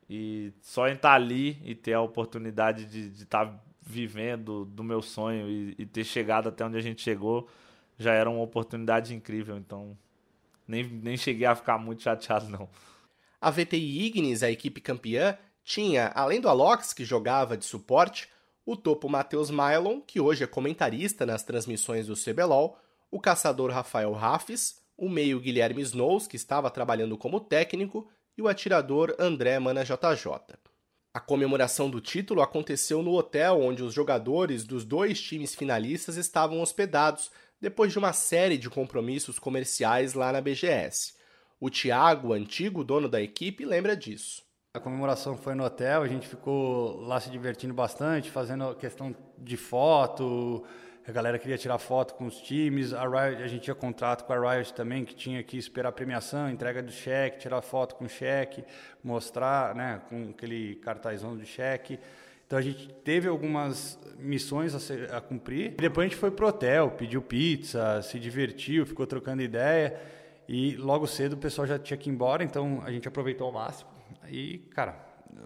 E 0.09 0.51
só 0.61 0.87
em 0.87 0.93
estar 0.93 1.09
tá 1.09 1.15
ali 1.15 1.61
e 1.63 1.75
ter 1.75 1.93
a 1.93 2.01
oportunidade 2.01 2.85
de 2.85 3.23
estar 3.23 3.63
vivendo 3.89 4.65
do 4.65 4.83
meu 4.83 5.01
sonho 5.01 5.49
e, 5.49 5.75
e, 5.79 5.85
ter 5.85 6.03
chegado 6.03 6.47
até 6.49 6.63
onde 6.63 6.77
a 6.77 6.81
gente 6.81 7.01
chegou 7.01 7.49
já 7.97 8.13
era 8.13 8.29
uma 8.29 8.43
oportunidade 8.43 9.15
incrível. 9.15 9.57
Então, 9.57 9.97
nem, 10.67 10.83
nem 10.83 11.17
cheguei 11.17 11.47
a 11.47 11.55
ficar 11.55 11.79
muito 11.79 12.03
chateado, 12.03 12.47
não. 12.47 12.69
A 13.41 13.49
VTI 13.49 14.05
Ignis, 14.05 14.43
a 14.43 14.51
equipe 14.51 14.79
campeã, 14.79 15.37
tinha, 15.63 16.07
além 16.15 16.39
do 16.39 16.47
Alox, 16.47 16.93
que 16.93 17.03
jogava 17.03 17.57
de 17.57 17.65
suporte, 17.65 18.29
o 18.65 18.75
topo 18.75 19.09
Matheus 19.09 19.49
Mylon, 19.49 20.01
que 20.01 20.19
hoje 20.19 20.43
é 20.43 20.47
comentarista 20.47 21.25
nas 21.25 21.43
transmissões 21.43 22.07
do 22.07 22.15
CBLOL, 22.15 22.77
o 23.09 23.19
caçador 23.19 23.71
Rafael 23.71 24.11
Raffes, 24.13 24.81
o 24.95 25.09
meio 25.09 25.39
Guilherme 25.39 25.81
Snows, 25.81 26.27
que 26.27 26.35
estava 26.35 26.69
trabalhando 26.69 27.17
como 27.17 27.39
técnico, 27.39 28.07
e 28.37 28.41
o 28.41 28.47
atirador 28.47 29.15
André 29.19 29.57
Mana 29.57 29.83
JJ. 29.83 30.59
A 31.11 31.19
comemoração 31.19 31.89
do 31.89 31.99
título 31.99 32.41
aconteceu 32.41 33.01
no 33.01 33.13
hotel 33.13 33.59
onde 33.59 33.81
os 33.81 33.93
jogadores 33.93 34.63
dos 34.63 34.85
dois 34.85 35.19
times 35.19 35.55
finalistas 35.55 36.17
estavam 36.17 36.61
hospedados 36.61 37.31
depois 37.59 37.91
de 37.91 37.97
uma 37.97 38.13
série 38.13 38.59
de 38.59 38.69
compromissos 38.69 39.39
comerciais 39.39 40.13
lá 40.13 40.31
na 40.31 40.39
BGS. 40.39 41.15
O 41.59 41.69
Thiago, 41.69 42.31
antigo 42.31 42.83
dono 42.83 43.09
da 43.09 43.19
equipe, 43.19 43.65
lembra 43.65 43.97
disso. 43.97 44.43
A 44.71 44.79
comemoração 44.79 45.35
foi 45.35 45.55
no 45.55 45.65
hotel, 45.65 46.03
a 46.03 46.07
gente 46.07 46.27
ficou 46.27 47.01
lá 47.01 47.19
se 47.19 47.31
divertindo 47.31 47.73
bastante, 47.73 48.29
fazendo 48.29 48.75
questão 48.75 49.15
de 49.35 49.57
foto. 49.57 50.63
A 51.09 51.11
galera 51.11 51.39
queria 51.39 51.57
tirar 51.57 51.79
foto 51.79 52.13
com 52.13 52.27
os 52.27 52.39
times. 52.39 52.93
A, 52.93 53.01
Riot, 53.01 53.41
a 53.41 53.47
gente 53.47 53.63
tinha 53.63 53.73
contrato 53.73 54.25
com 54.25 54.31
a 54.31 54.53
Riot 54.53 54.71
também, 54.75 55.03
que 55.03 55.15
tinha 55.15 55.41
que 55.41 55.57
esperar 55.57 55.89
a 55.89 55.91
premiação, 55.91 56.47
entrega 56.47 56.83
do 56.83 56.91
cheque, 56.91 57.39
tirar 57.39 57.63
foto 57.63 57.95
com 57.95 58.05
o 58.05 58.07
cheque, 58.07 58.63
mostrar 59.03 59.73
né, 59.73 60.01
com 60.07 60.29
aquele 60.29 60.75
cartazão 60.75 61.35
de 61.35 61.47
cheque. 61.47 61.99
Então 62.45 62.59
a 62.59 62.61
gente 62.61 62.93
teve 63.03 63.27
algumas 63.27 63.97
missões 64.19 64.75
a, 64.75 64.79
ser, 64.79 65.11
a 65.11 65.19
cumprir. 65.19 65.71
Depois 65.71 66.05
a 66.05 66.09
gente 66.09 66.19
foi 66.19 66.29
pro 66.29 66.45
hotel, 66.45 66.91
pediu 66.91 67.23
pizza, 67.23 68.03
se 68.03 68.19
divertiu, 68.19 68.85
ficou 68.85 69.07
trocando 69.07 69.41
ideia. 69.41 69.99
E 70.47 70.75
logo 70.75 71.07
cedo 71.07 71.33
o 71.33 71.37
pessoal 71.37 71.65
já 71.65 71.79
tinha 71.79 71.97
que 71.97 72.07
ir 72.07 72.13
embora, 72.13 72.43
então 72.43 72.83
a 72.85 72.91
gente 72.91 73.07
aproveitou 73.07 73.47
ao 73.47 73.53
máximo. 73.53 73.89
E, 74.27 74.59
cara, 74.75 74.95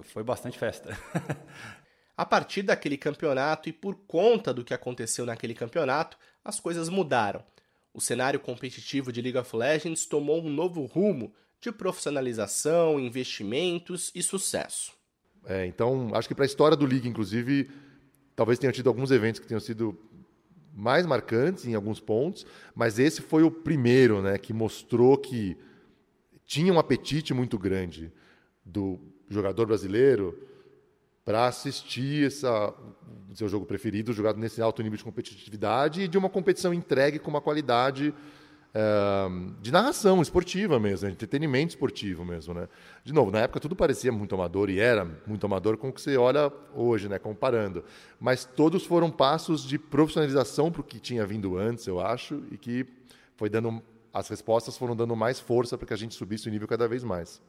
foi 0.01 0.25
bastante 0.25 0.59
festa. 0.59 0.97
a 2.15 2.25
partir 2.25 2.61
daquele 2.61 2.97
campeonato 2.97 3.69
e 3.69 3.73
por 3.73 3.95
conta 4.07 4.53
do 4.53 4.63
que 4.63 4.73
aconteceu 4.73 5.25
naquele 5.25 5.53
campeonato, 5.53 6.17
as 6.43 6.59
coisas 6.59 6.89
mudaram. 6.89 7.43
O 7.93 8.01
cenário 8.01 8.39
competitivo 8.39 9.11
de 9.11 9.21
League 9.21 9.37
of 9.37 9.55
Legends 9.55 10.05
tomou 10.05 10.41
um 10.41 10.49
novo 10.49 10.85
rumo 10.85 11.33
de 11.59 11.71
profissionalização, 11.71 12.99
investimentos 12.99 14.11
e 14.13 14.21
sucesso. 14.21 14.91
É, 15.45 15.65
então, 15.65 16.09
acho 16.13 16.27
que 16.27 16.35
para 16.35 16.45
a 16.45 16.45
história 16.45 16.77
do 16.77 16.85
League, 16.85 17.07
inclusive, 17.07 17.69
talvez 18.35 18.59
tenha 18.59 18.71
tido 18.71 18.87
alguns 18.87 19.11
eventos 19.11 19.39
que 19.39 19.47
tenham 19.47 19.59
sido 19.59 19.97
mais 20.73 21.05
marcantes 21.05 21.65
em 21.65 21.75
alguns 21.75 21.99
pontos, 21.99 22.45
mas 22.73 22.97
esse 22.97 23.21
foi 23.21 23.43
o 23.43 23.51
primeiro, 23.51 24.21
né, 24.21 24.37
que 24.37 24.53
mostrou 24.53 25.17
que 25.17 25.55
tinha 26.45 26.73
um 26.73 26.79
apetite 26.79 27.33
muito 27.33 27.57
grande 27.57 28.11
do 28.65 28.99
jogador 29.29 29.67
brasileiro 29.67 30.37
para 31.25 31.47
assistir 31.47 32.27
essa 32.27 32.73
seu 33.33 33.49
jogo 33.49 33.65
preferido 33.65 34.13
jogado 34.13 34.37
nesse 34.37 34.61
alto 34.61 34.83
nível 34.83 34.97
de 34.97 35.03
competitividade 35.03 36.01
e 36.01 36.07
de 36.07 36.17
uma 36.17 36.29
competição 36.29 36.73
entregue 36.73 37.17
com 37.17 37.31
uma 37.31 37.41
qualidade 37.41 38.13
de 39.61 39.71
narração 39.71 40.19
esportiva 40.19 40.79
mesmo, 40.79 41.07
entretenimento 41.07 41.69
esportivo 41.69 42.25
mesmo, 42.25 42.55
né? 42.55 42.67
De 43.03 43.13
novo, 43.13 43.29
na 43.29 43.41
época 43.41 43.59
tudo 43.59 43.75
parecia 43.75 44.11
muito 44.11 44.33
amador 44.33 44.67
e 44.67 44.79
era 44.79 45.05
muito 45.27 45.45
amador 45.45 45.77
com 45.77 45.89
o 45.89 45.93
que 45.93 46.01
você 46.01 46.17
olha 46.17 46.51
hoje, 46.73 47.07
né? 47.07 47.19
Comparando, 47.19 47.83
mas 48.19 48.45
todos 48.45 48.83
foram 48.83 49.11
passos 49.11 49.63
de 49.63 49.77
profissionalização 49.77 50.71
para 50.71 50.81
o 50.81 50.83
que 50.83 50.99
tinha 50.99 51.23
vindo 51.23 51.55
antes, 51.55 51.85
eu 51.85 51.99
acho, 51.99 52.41
e 52.49 52.57
que 52.57 52.83
foi 53.35 53.47
dando 53.47 53.79
as 54.11 54.27
respostas 54.27 54.75
foram 54.75 54.95
dando 54.95 55.15
mais 55.15 55.39
força 55.39 55.77
para 55.77 55.87
que 55.87 55.93
a 55.93 55.97
gente 55.97 56.15
subisse 56.15 56.47
o 56.47 56.51
nível 56.51 56.67
cada 56.67 56.87
vez 56.87 57.03
mais 57.03 57.39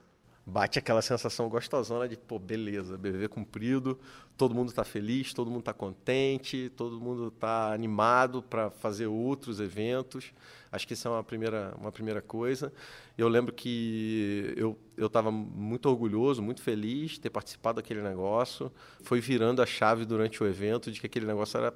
bate 0.47 0.79
aquela 0.79 1.01
sensação 1.01 1.49
gostosona 1.49 2.07
de, 2.07 2.17
pô, 2.17 2.39
beleza, 2.39 2.99
BBB 2.99 3.29
cumprido, 3.29 3.99
todo 4.37 4.55
mundo 4.55 4.69
está 4.69 4.85
feliz, 4.85 5.33
todo 5.33 5.51
mundo 5.51 5.61
está 5.61 5.73
contente, 5.73 6.71
todo 6.77 7.01
mundo 7.01 7.29
está 7.29 7.73
animado 7.73 8.43
para 8.43 8.71
fazer 8.71 9.07
outros 9.07 9.59
eventos. 9.59 10.33
Acho 10.71 10.87
que 10.87 10.93
isso 10.93 11.09
é 11.09 11.11
uma 11.11 11.25
primeira, 11.25 11.75
uma 11.79 11.91
primeira 11.91 12.21
coisa. 12.21 12.73
Eu 13.17 13.29
lembro 13.29 13.55
que 13.55 14.55
eu 14.57 15.07
estava 15.07 15.31
muito 15.31 15.89
orgulhoso, 15.89 16.43
muito 16.43 16.63
feliz 16.63 17.13
de 17.13 17.21
ter 17.21 17.31
participado 17.31 17.77
daquele 17.77 18.03
negócio. 18.03 18.71
Foi 19.03 19.21
virando 19.21 19.63
a 19.63 19.67
chave 19.67 20.05
durante 20.05 20.43
o 20.43 20.47
evento 20.47 20.91
de 20.93 21.01
que 21.01 21.07
aquele 21.07 21.27
negócio 21.27 21.57
era, 21.59 21.75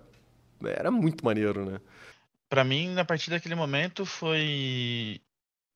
era 0.65 0.91
muito 0.91 1.25
maneiro, 1.25 1.65
né? 1.65 1.81
Para 2.51 2.65
mim, 2.65 2.99
a 2.99 3.05
partir 3.05 3.31
daquele 3.31 3.55
momento, 3.55 4.05
foi 4.05 5.21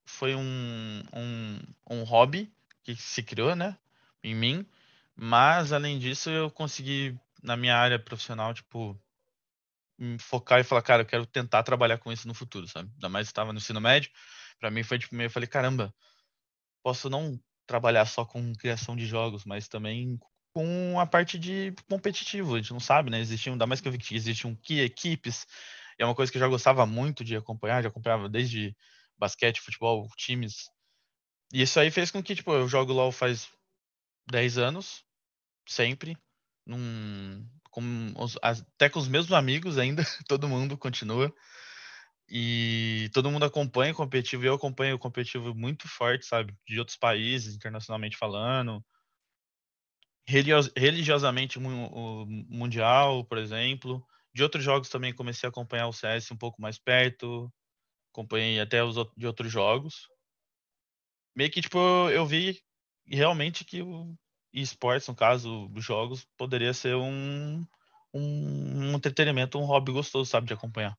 foi 0.04 0.34
um, 0.34 1.02
um, 1.14 1.58
um 1.88 2.02
hobby 2.02 2.50
que 2.82 2.94
se 2.96 3.22
criou, 3.22 3.54
né, 3.54 3.76
em 4.22 4.34
mim. 4.34 4.66
Mas 5.14 5.72
além 5.72 5.98
disso, 5.98 6.30
eu 6.30 6.50
consegui 6.50 7.18
na 7.42 7.56
minha 7.56 7.76
área 7.76 7.98
profissional, 7.98 8.54
tipo, 8.54 8.98
me 9.98 10.18
focar 10.18 10.60
e 10.60 10.64
falar, 10.64 10.82
cara, 10.82 11.02
eu 11.02 11.06
quero 11.06 11.26
tentar 11.26 11.62
trabalhar 11.62 11.98
com 11.98 12.12
isso 12.12 12.26
no 12.26 12.34
futuro, 12.34 12.66
sabe? 12.66 12.90
Ainda 12.94 13.08
mais 13.08 13.26
estava 13.26 13.52
no 13.52 13.58
ensino 13.58 13.80
médio, 13.80 14.10
para 14.58 14.70
mim 14.70 14.82
foi 14.82 14.98
tipo 14.98 15.14
meio, 15.14 15.26
eu 15.26 15.30
falei, 15.30 15.46
caramba, 15.46 15.94
posso 16.82 17.08
não 17.08 17.38
trabalhar 17.66 18.04
só 18.06 18.24
com 18.24 18.54
criação 18.54 18.96
de 18.96 19.06
jogos, 19.06 19.44
mas 19.44 19.68
também 19.68 20.18
com 20.52 21.00
a 21.00 21.06
parte 21.06 21.38
de 21.38 21.74
competitivo, 21.88 22.54
a 22.54 22.58
gente 22.58 22.72
não 22.72 22.80
sabe, 22.80 23.10
né? 23.10 23.20
Existiam, 23.20 23.54
ainda 23.54 23.66
mais 23.66 23.80
que 23.80 23.88
eu 23.88 23.92
vi 23.92 23.98
que 23.98 24.14
existiam 24.14 24.54
que 24.56 24.80
equipes, 24.80 25.46
é 25.98 26.04
uma 26.04 26.14
coisa 26.14 26.30
que 26.30 26.36
eu 26.36 26.40
já 26.40 26.48
gostava 26.48 26.84
muito 26.84 27.24
de 27.24 27.36
acompanhar, 27.36 27.82
já 27.82 27.88
acompanhava 27.88 28.28
desde 28.28 28.76
basquete, 29.18 29.60
futebol, 29.60 30.06
times, 30.16 30.68
e 31.52 31.62
isso 31.62 31.78
aí 31.80 31.90
fez 31.90 32.10
com 32.10 32.22
que, 32.22 32.34
tipo, 32.34 32.52
eu 32.52 32.68
jogo 32.68 32.92
LoL 32.92 33.12
faz 33.12 33.50
10 34.30 34.58
anos, 34.58 35.04
sempre, 35.68 36.16
num, 36.66 37.48
com 37.70 38.14
os- 38.18 38.38
até 38.42 38.90
com 38.90 38.98
os 39.00 39.08
mesmos 39.08 39.32
amigos 39.34 39.78
ainda, 39.78 40.02
todo 40.28 40.48
mundo 40.48 40.78
continua. 40.78 41.32
E 42.28 43.10
todo 43.12 43.30
mundo 43.30 43.44
acompanha 43.44 43.92
o 43.92 43.96
competitivo, 43.96 44.44
eu 44.44 44.54
acompanho 44.54 44.96
o 44.96 44.98
competitivo 44.98 45.54
muito 45.54 45.86
forte, 45.88 46.24
sabe? 46.26 46.54
De 46.66 46.78
outros 46.78 46.96
países, 46.96 47.54
internacionalmente 47.54 48.16
falando. 48.16 48.82
Religios- 50.26 50.70
religiosamente 50.76 51.58
mundial, 51.58 53.24
por 53.24 53.38
exemplo. 53.38 54.04
De 54.34 54.42
outros 54.42 54.64
jogos 54.64 54.88
também 54.88 55.14
comecei 55.14 55.46
a 55.46 55.50
acompanhar 55.50 55.88
o 55.88 55.92
CS 55.92 56.32
um 56.32 56.36
pouco 56.36 56.60
mais 56.62 56.78
perto. 56.78 57.52
Acompanhei 58.12 58.60
até 58.60 58.84
os 58.84 58.96
de 59.16 59.26
outros 59.26 59.52
jogos. 59.52 60.08
Meio 61.34 61.50
que, 61.50 61.60
tipo, 61.60 61.78
eu 62.10 62.26
vi 62.26 62.60
realmente 63.06 63.64
que 63.64 63.82
o 63.82 64.14
esportes, 64.52 65.08
no 65.08 65.14
caso, 65.14 65.70
os 65.74 65.84
jogos, 65.84 66.26
poderia 66.36 66.74
ser 66.74 66.94
um, 66.94 67.64
um, 68.12 68.90
um 68.90 68.94
entretenimento, 68.94 69.58
um 69.58 69.64
hobby 69.64 69.92
gostoso, 69.92 70.30
sabe, 70.30 70.46
de 70.46 70.52
acompanhar. 70.52 70.96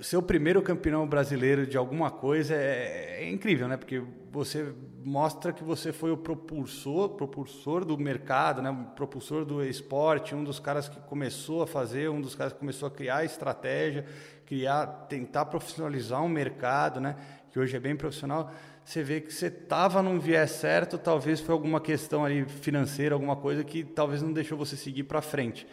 Ser 0.00 0.16
o 0.16 0.22
primeiro 0.22 0.62
campeão 0.62 1.06
brasileiro 1.06 1.66
de 1.66 1.76
alguma 1.76 2.10
coisa 2.10 2.54
é, 2.54 3.18
é 3.20 3.30
incrível, 3.30 3.68
né? 3.68 3.76
Porque 3.76 4.02
você 4.30 4.74
mostra 5.04 5.52
que 5.52 5.62
você 5.62 5.92
foi 5.92 6.10
o 6.10 6.16
propulsor, 6.16 7.10
propulsor 7.10 7.84
do 7.84 7.96
mercado, 7.98 8.62
né? 8.62 8.70
O 8.70 8.94
propulsor 8.96 9.44
do 9.44 9.62
esporte, 9.62 10.34
um 10.34 10.42
dos 10.42 10.58
caras 10.58 10.88
que 10.88 10.98
começou 11.02 11.62
a 11.62 11.66
fazer, 11.66 12.08
um 12.08 12.20
dos 12.20 12.34
caras 12.34 12.54
que 12.54 12.58
começou 12.58 12.88
a 12.88 12.90
criar 12.90 13.24
estratégia, 13.24 14.06
criar, 14.46 14.86
tentar 15.08 15.44
profissionalizar 15.44 16.22
um 16.22 16.28
mercado, 16.28 16.98
né? 16.98 17.14
Que 17.50 17.58
hoje 17.60 17.76
é 17.76 17.80
bem 17.80 17.94
profissional. 17.94 18.50
Você 18.84 19.02
vê 19.02 19.20
que 19.20 19.32
você 19.32 19.46
estava 19.46 20.02
num 20.02 20.18
viés 20.18 20.50
certo, 20.50 20.98
talvez 20.98 21.40
foi 21.40 21.52
alguma 21.52 21.80
questão 21.80 22.24
ali 22.24 22.44
financeira, 22.44 23.14
alguma 23.14 23.36
coisa 23.36 23.62
que 23.62 23.84
talvez 23.84 24.20
não 24.22 24.32
deixou 24.32 24.58
você 24.58 24.76
seguir 24.76 25.04
para 25.04 25.22
frente. 25.22 25.66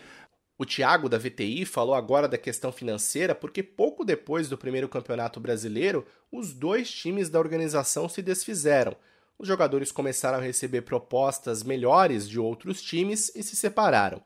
O 0.57 0.65
Thiago 0.65 1.09
da 1.09 1.17
VTI 1.17 1.65
falou 1.65 1.95
agora 1.95 2.27
da 2.27 2.37
questão 2.37 2.71
financeira 2.71 3.33
porque 3.33 3.63
pouco 3.63 4.05
depois 4.05 4.47
do 4.47 4.57
primeiro 4.57 4.87
campeonato 4.87 5.39
brasileiro, 5.39 6.05
os 6.31 6.53
dois 6.53 6.91
times 6.91 7.29
da 7.29 7.39
organização 7.39 8.07
se 8.07 8.21
desfizeram. 8.21 8.95
Os 9.37 9.47
jogadores 9.47 9.91
começaram 9.91 10.37
a 10.37 10.41
receber 10.41 10.81
propostas 10.81 11.63
melhores 11.63 12.27
de 12.27 12.39
outros 12.39 12.81
times 12.81 13.33
e 13.35 13.41
se 13.41 13.55
separaram. 13.55 14.21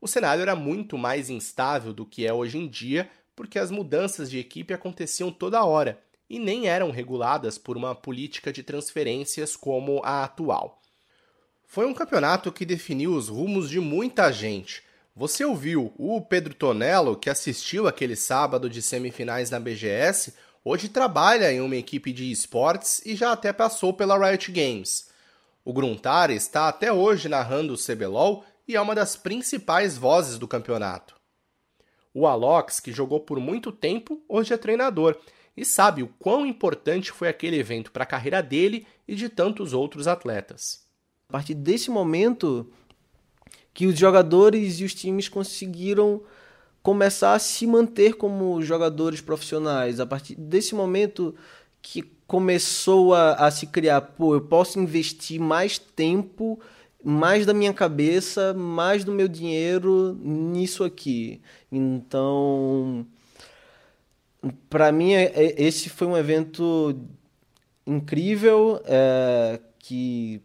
O 0.00 0.06
cenário 0.06 0.42
era 0.42 0.54
muito 0.54 0.96
mais 0.96 1.28
instável 1.28 1.92
do 1.92 2.06
que 2.06 2.26
é 2.26 2.32
hoje 2.32 2.58
em 2.58 2.68
dia, 2.68 3.10
porque 3.34 3.58
as 3.58 3.70
mudanças 3.70 4.30
de 4.30 4.38
equipe 4.38 4.72
aconteciam 4.72 5.32
toda 5.32 5.64
hora 5.64 6.05
e 6.28 6.38
nem 6.38 6.68
eram 6.68 6.90
reguladas 6.90 7.56
por 7.58 7.76
uma 7.76 7.94
política 7.94 8.52
de 8.52 8.62
transferências 8.62 9.56
como 9.56 10.00
a 10.04 10.24
atual. 10.24 10.80
Foi 11.66 11.86
um 11.86 11.94
campeonato 11.94 12.52
que 12.52 12.64
definiu 12.64 13.14
os 13.14 13.28
rumos 13.28 13.68
de 13.68 13.80
muita 13.80 14.32
gente. 14.32 14.82
Você 15.14 15.44
ouviu 15.44 15.92
o 15.96 16.20
Pedro 16.20 16.54
Tonello, 16.54 17.16
que 17.16 17.30
assistiu 17.30 17.86
aquele 17.86 18.16
sábado 18.16 18.68
de 18.68 18.80
semifinais 18.82 19.50
na 19.50 19.58
BGS, 19.58 20.34
hoje 20.64 20.88
trabalha 20.88 21.52
em 21.52 21.60
uma 21.60 21.76
equipe 21.76 22.12
de 22.12 22.30
esportes 22.30 23.00
e 23.04 23.16
já 23.16 23.32
até 23.32 23.52
passou 23.52 23.92
pela 23.92 24.18
Riot 24.18 24.52
Games. 24.52 25.08
O 25.64 25.72
Gruntar 25.72 26.30
está 26.30 26.68
até 26.68 26.92
hoje 26.92 27.28
narrando 27.28 27.74
o 27.74 27.78
CBLOL 27.78 28.44
e 28.68 28.76
é 28.76 28.80
uma 28.80 28.94
das 28.94 29.16
principais 29.16 29.96
vozes 29.96 30.38
do 30.38 30.46
campeonato. 30.46 31.16
O 32.14 32.26
Alox, 32.26 32.80
que 32.80 32.92
jogou 32.92 33.20
por 33.20 33.38
muito 33.40 33.70
tempo, 33.70 34.22
hoje 34.28 34.54
é 34.54 34.56
treinador 34.56 35.18
e 35.56 35.64
sabe 35.64 36.02
o 36.02 36.08
quão 36.18 36.44
importante 36.44 37.10
foi 37.10 37.28
aquele 37.28 37.58
evento 37.58 37.90
para 37.90 38.02
a 38.02 38.06
carreira 38.06 38.42
dele 38.42 38.86
e 39.08 39.14
de 39.14 39.28
tantos 39.28 39.72
outros 39.72 40.06
atletas. 40.06 40.84
A 41.28 41.32
partir 41.32 41.54
desse 41.54 41.90
momento 41.90 42.70
que 43.72 43.86
os 43.86 43.98
jogadores 43.98 44.80
e 44.80 44.84
os 44.84 44.94
times 44.94 45.28
conseguiram 45.28 46.22
começar 46.82 47.34
a 47.34 47.38
se 47.38 47.66
manter 47.66 48.14
como 48.14 48.62
jogadores 48.62 49.20
profissionais. 49.20 49.98
A 49.98 50.06
partir 50.06 50.34
desse 50.36 50.74
momento 50.74 51.34
que 51.82 52.02
começou 52.26 53.12
a, 53.12 53.34
a 53.34 53.50
se 53.50 53.66
criar, 53.66 54.00
pô, 54.00 54.34
eu 54.34 54.40
posso 54.40 54.78
investir 54.78 55.40
mais 55.40 55.78
tempo, 55.78 56.60
mais 57.04 57.44
da 57.44 57.52
minha 57.52 57.74
cabeça, 57.74 58.54
mais 58.54 59.04
do 59.04 59.12
meu 59.12 59.28
dinheiro 59.28 60.16
nisso 60.22 60.84
aqui. 60.84 61.40
Então, 61.70 63.06
para 64.68 64.92
mim, 64.92 65.12
é- 65.12 65.32
é- 65.34 65.62
esse 65.62 65.88
foi 65.88 66.06
um 66.06 66.16
evento 66.16 66.98
incrível 67.86 68.80
é, 68.84 69.60
que 69.78 70.40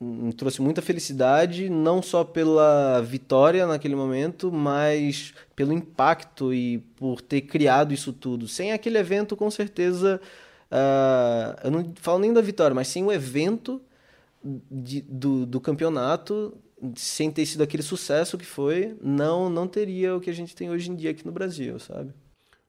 me 0.00 0.32
trouxe 0.32 0.60
muita 0.60 0.82
felicidade, 0.82 1.70
não 1.70 2.02
só 2.02 2.22
pela 2.22 3.00
vitória 3.00 3.66
naquele 3.66 3.96
momento, 3.96 4.52
mas 4.52 5.32
pelo 5.54 5.72
impacto 5.72 6.52
e 6.52 6.78
por 6.96 7.20
ter 7.22 7.40
criado 7.42 7.94
isso 7.94 8.12
tudo. 8.12 8.46
Sem 8.46 8.72
aquele 8.72 8.98
evento, 8.98 9.34
com 9.36 9.50
certeza, 9.50 10.20
ah, 10.70 11.58
eu 11.64 11.70
não 11.70 11.92
falo 11.96 12.18
nem 12.18 12.32
da 12.32 12.42
vitória, 12.42 12.74
mas 12.74 12.88
sem 12.88 13.02
o 13.04 13.12
evento 13.12 13.80
de- 14.70 15.02
do, 15.02 15.46
do 15.46 15.60
campeonato, 15.60 16.54
sem 16.94 17.30
ter 17.30 17.46
sido 17.46 17.62
aquele 17.62 17.82
sucesso 17.82 18.36
que 18.38 18.44
foi, 18.46 18.96
não, 19.02 19.48
não 19.48 19.66
teria 19.66 20.14
o 20.14 20.20
que 20.20 20.30
a 20.30 20.34
gente 20.34 20.54
tem 20.54 20.70
hoje 20.70 20.90
em 20.90 20.94
dia 20.94 21.10
aqui 21.10 21.24
no 21.24 21.32
Brasil, 21.32 21.78
sabe? 21.80 22.12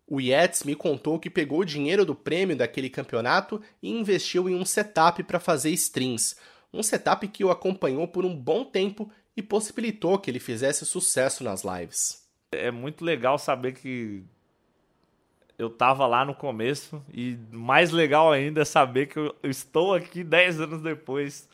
O 0.08 0.22
Yates 0.22 0.64
me 0.64 0.74
contou 0.74 1.20
que 1.20 1.30
pegou 1.30 1.60
o 1.60 1.66
dinheiro 1.66 2.06
do 2.06 2.16
prêmio 2.16 2.56
daquele 2.56 2.90
campeonato 2.90 3.62
e 3.84 3.92
investiu 3.92 4.48
em 4.48 4.56
um 4.56 4.64
setup 4.64 5.22
para 5.24 5.40
fazer 5.40 5.70
streams. 5.72 6.38
Um 6.74 6.82
setup 6.82 7.28
que 7.28 7.44
o 7.44 7.52
acompanhou 7.52 8.08
por 8.08 8.26
um 8.26 8.34
bom 8.34 8.64
tempo 8.64 9.12
e 9.36 9.42
possibilitou 9.42 10.18
que 10.18 10.32
ele 10.32 10.40
fizesse 10.40 10.86
sucesso 10.86 11.44
nas 11.44 11.64
lives. 11.64 12.26
É 12.54 12.72
muito 12.72 13.04
legal 13.04 13.38
saber 13.38 13.74
que 13.74 14.24
eu 15.58 15.70
tava 15.70 16.08
lá 16.08 16.24
no 16.24 16.34
começo 16.34 17.04
e 17.14 17.38
mais 17.52 17.92
legal 17.92 18.32
ainda 18.32 18.62
é 18.62 18.66
saber 18.66 19.08
que 19.08 19.20
eu 19.20 19.36
estou 19.44 19.94
aqui 19.94 20.24
10 20.24 20.62
anos 20.62 20.82
depois 20.82 21.50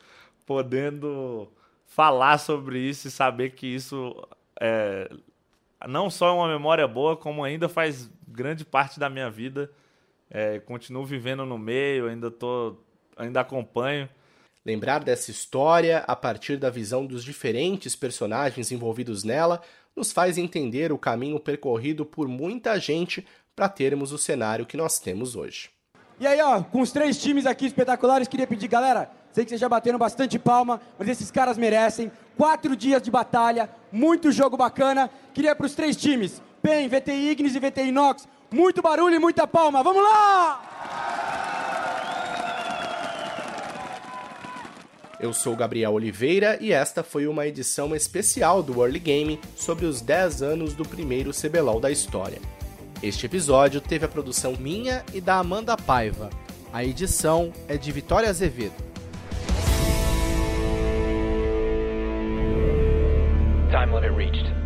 podendo 0.46 1.50
falar 1.86 2.38
sobre 2.38 2.80
isso 2.80 3.08
e 3.08 3.12
saber 3.12 3.52
que 3.52 3.66
isso 3.66 4.16
é, 4.60 5.10
não 5.88 6.10
só 6.10 6.30
é 6.30 6.32
uma 6.32 6.48
memória 6.48 6.88
boa, 6.88 7.16
como 7.16 7.44
ainda 7.44 7.68
faz 7.68 8.10
grande 8.28 8.66
parte 8.66 9.00
da 9.00 9.10
minha 9.10 9.30
vida. 9.30 9.72
É, 10.30 10.60
continuo 10.60 11.06
vivendo 11.06 11.46
no 11.46 11.58
meio, 11.58 12.08
ainda 12.08 12.32
tô, 12.32 12.78
ainda 13.16 13.42
acompanho. 13.42 14.10
Lembrar 14.66 15.04
dessa 15.04 15.30
história 15.30 16.00
a 16.08 16.16
partir 16.16 16.58
da 16.58 16.70
visão 16.70 17.06
dos 17.06 17.24
diferentes 17.24 17.96
personagens 17.96 18.72
envolvidos 18.72 19.24
nela 19.24 19.62
nos 19.96 20.12
faz 20.12 20.38
entender 20.38 20.92
o 20.92 20.98
caminho 20.98 21.40
percorrido 21.40 22.06
por 22.06 22.28
muita 22.28 22.80
gente 22.80 23.26
para 23.56 23.70
termos 23.70 24.12
o 24.12 24.18
cenário 24.18 24.66
que 24.66 24.78
nós 24.78 25.00
temos 25.00 25.36
hoje. 25.36 25.70
E 26.20 26.26
aí, 26.26 26.42
ó, 26.42 26.64
com 26.64 26.82
os 26.82 26.92
três 26.92 27.22
times 27.22 27.46
aqui 27.46 27.66
espetaculares, 27.66 28.28
queria 28.28 28.48
pedir, 28.48 28.68
galera, 28.68 29.12
sei 29.34 29.44
que 29.44 29.50
vocês 29.50 29.60
já 29.60 29.68
bateram 29.68 30.00
bastante 30.00 30.38
palma, 30.40 30.80
mas 30.98 31.10
esses 31.10 31.32
caras 31.32 31.58
merecem. 31.58 32.12
Quatro 32.38 32.76
dias 32.76 33.02
de 33.02 33.12
batalha, 33.12 33.70
muito 33.92 34.32
jogo 34.32 34.56
bacana. 34.56 35.10
Queria 35.34 35.56
para 35.56 35.66
os 35.66 35.74
três 35.74 35.96
times, 35.98 36.42
PEN, 36.62 36.88
VTI 36.88 37.32
Ignis 37.32 37.56
e 37.56 37.60
VTI 37.60 37.90
Inox, 37.90 38.28
muito 38.52 38.82
barulho 38.82 39.16
e 39.16 39.20
muita 39.20 39.46
palma. 39.48 39.84
Vamos 39.84 40.04
lá! 40.04 40.70
Eu 45.20 45.32
sou 45.32 45.56
Gabriel 45.56 45.94
Oliveira 45.94 46.58
e 46.60 46.74
esta 46.74 47.02
foi 47.02 47.28
uma 47.28 47.48
edição 47.48 47.96
especial 47.96 48.62
do 48.62 48.84
Early 48.84 49.00
Game 49.00 49.40
sobre 49.56 49.86
os 49.86 50.02
10 50.02 50.42
anos 50.42 50.74
do 50.74 50.84
primeiro 50.84 51.32
CBLOL 51.32 51.80
da 51.80 51.90
história. 51.90 52.42
Este 53.02 53.26
episódio 53.26 53.80
teve 53.80 54.06
a 54.06 54.10
produção 54.10 54.54
minha 54.60 55.04
e 55.14 55.22
da 55.22 55.36
Amanda 55.36 55.78
Paiva. 55.78 56.30
A 56.74 56.84
edição 56.84 57.54
é 57.68 57.78
de 57.78 57.92
Vitória 57.92 58.30
Azevedo. 58.30 58.93
Time 63.74 63.92
limit 63.92 64.12
reached. 64.12 64.63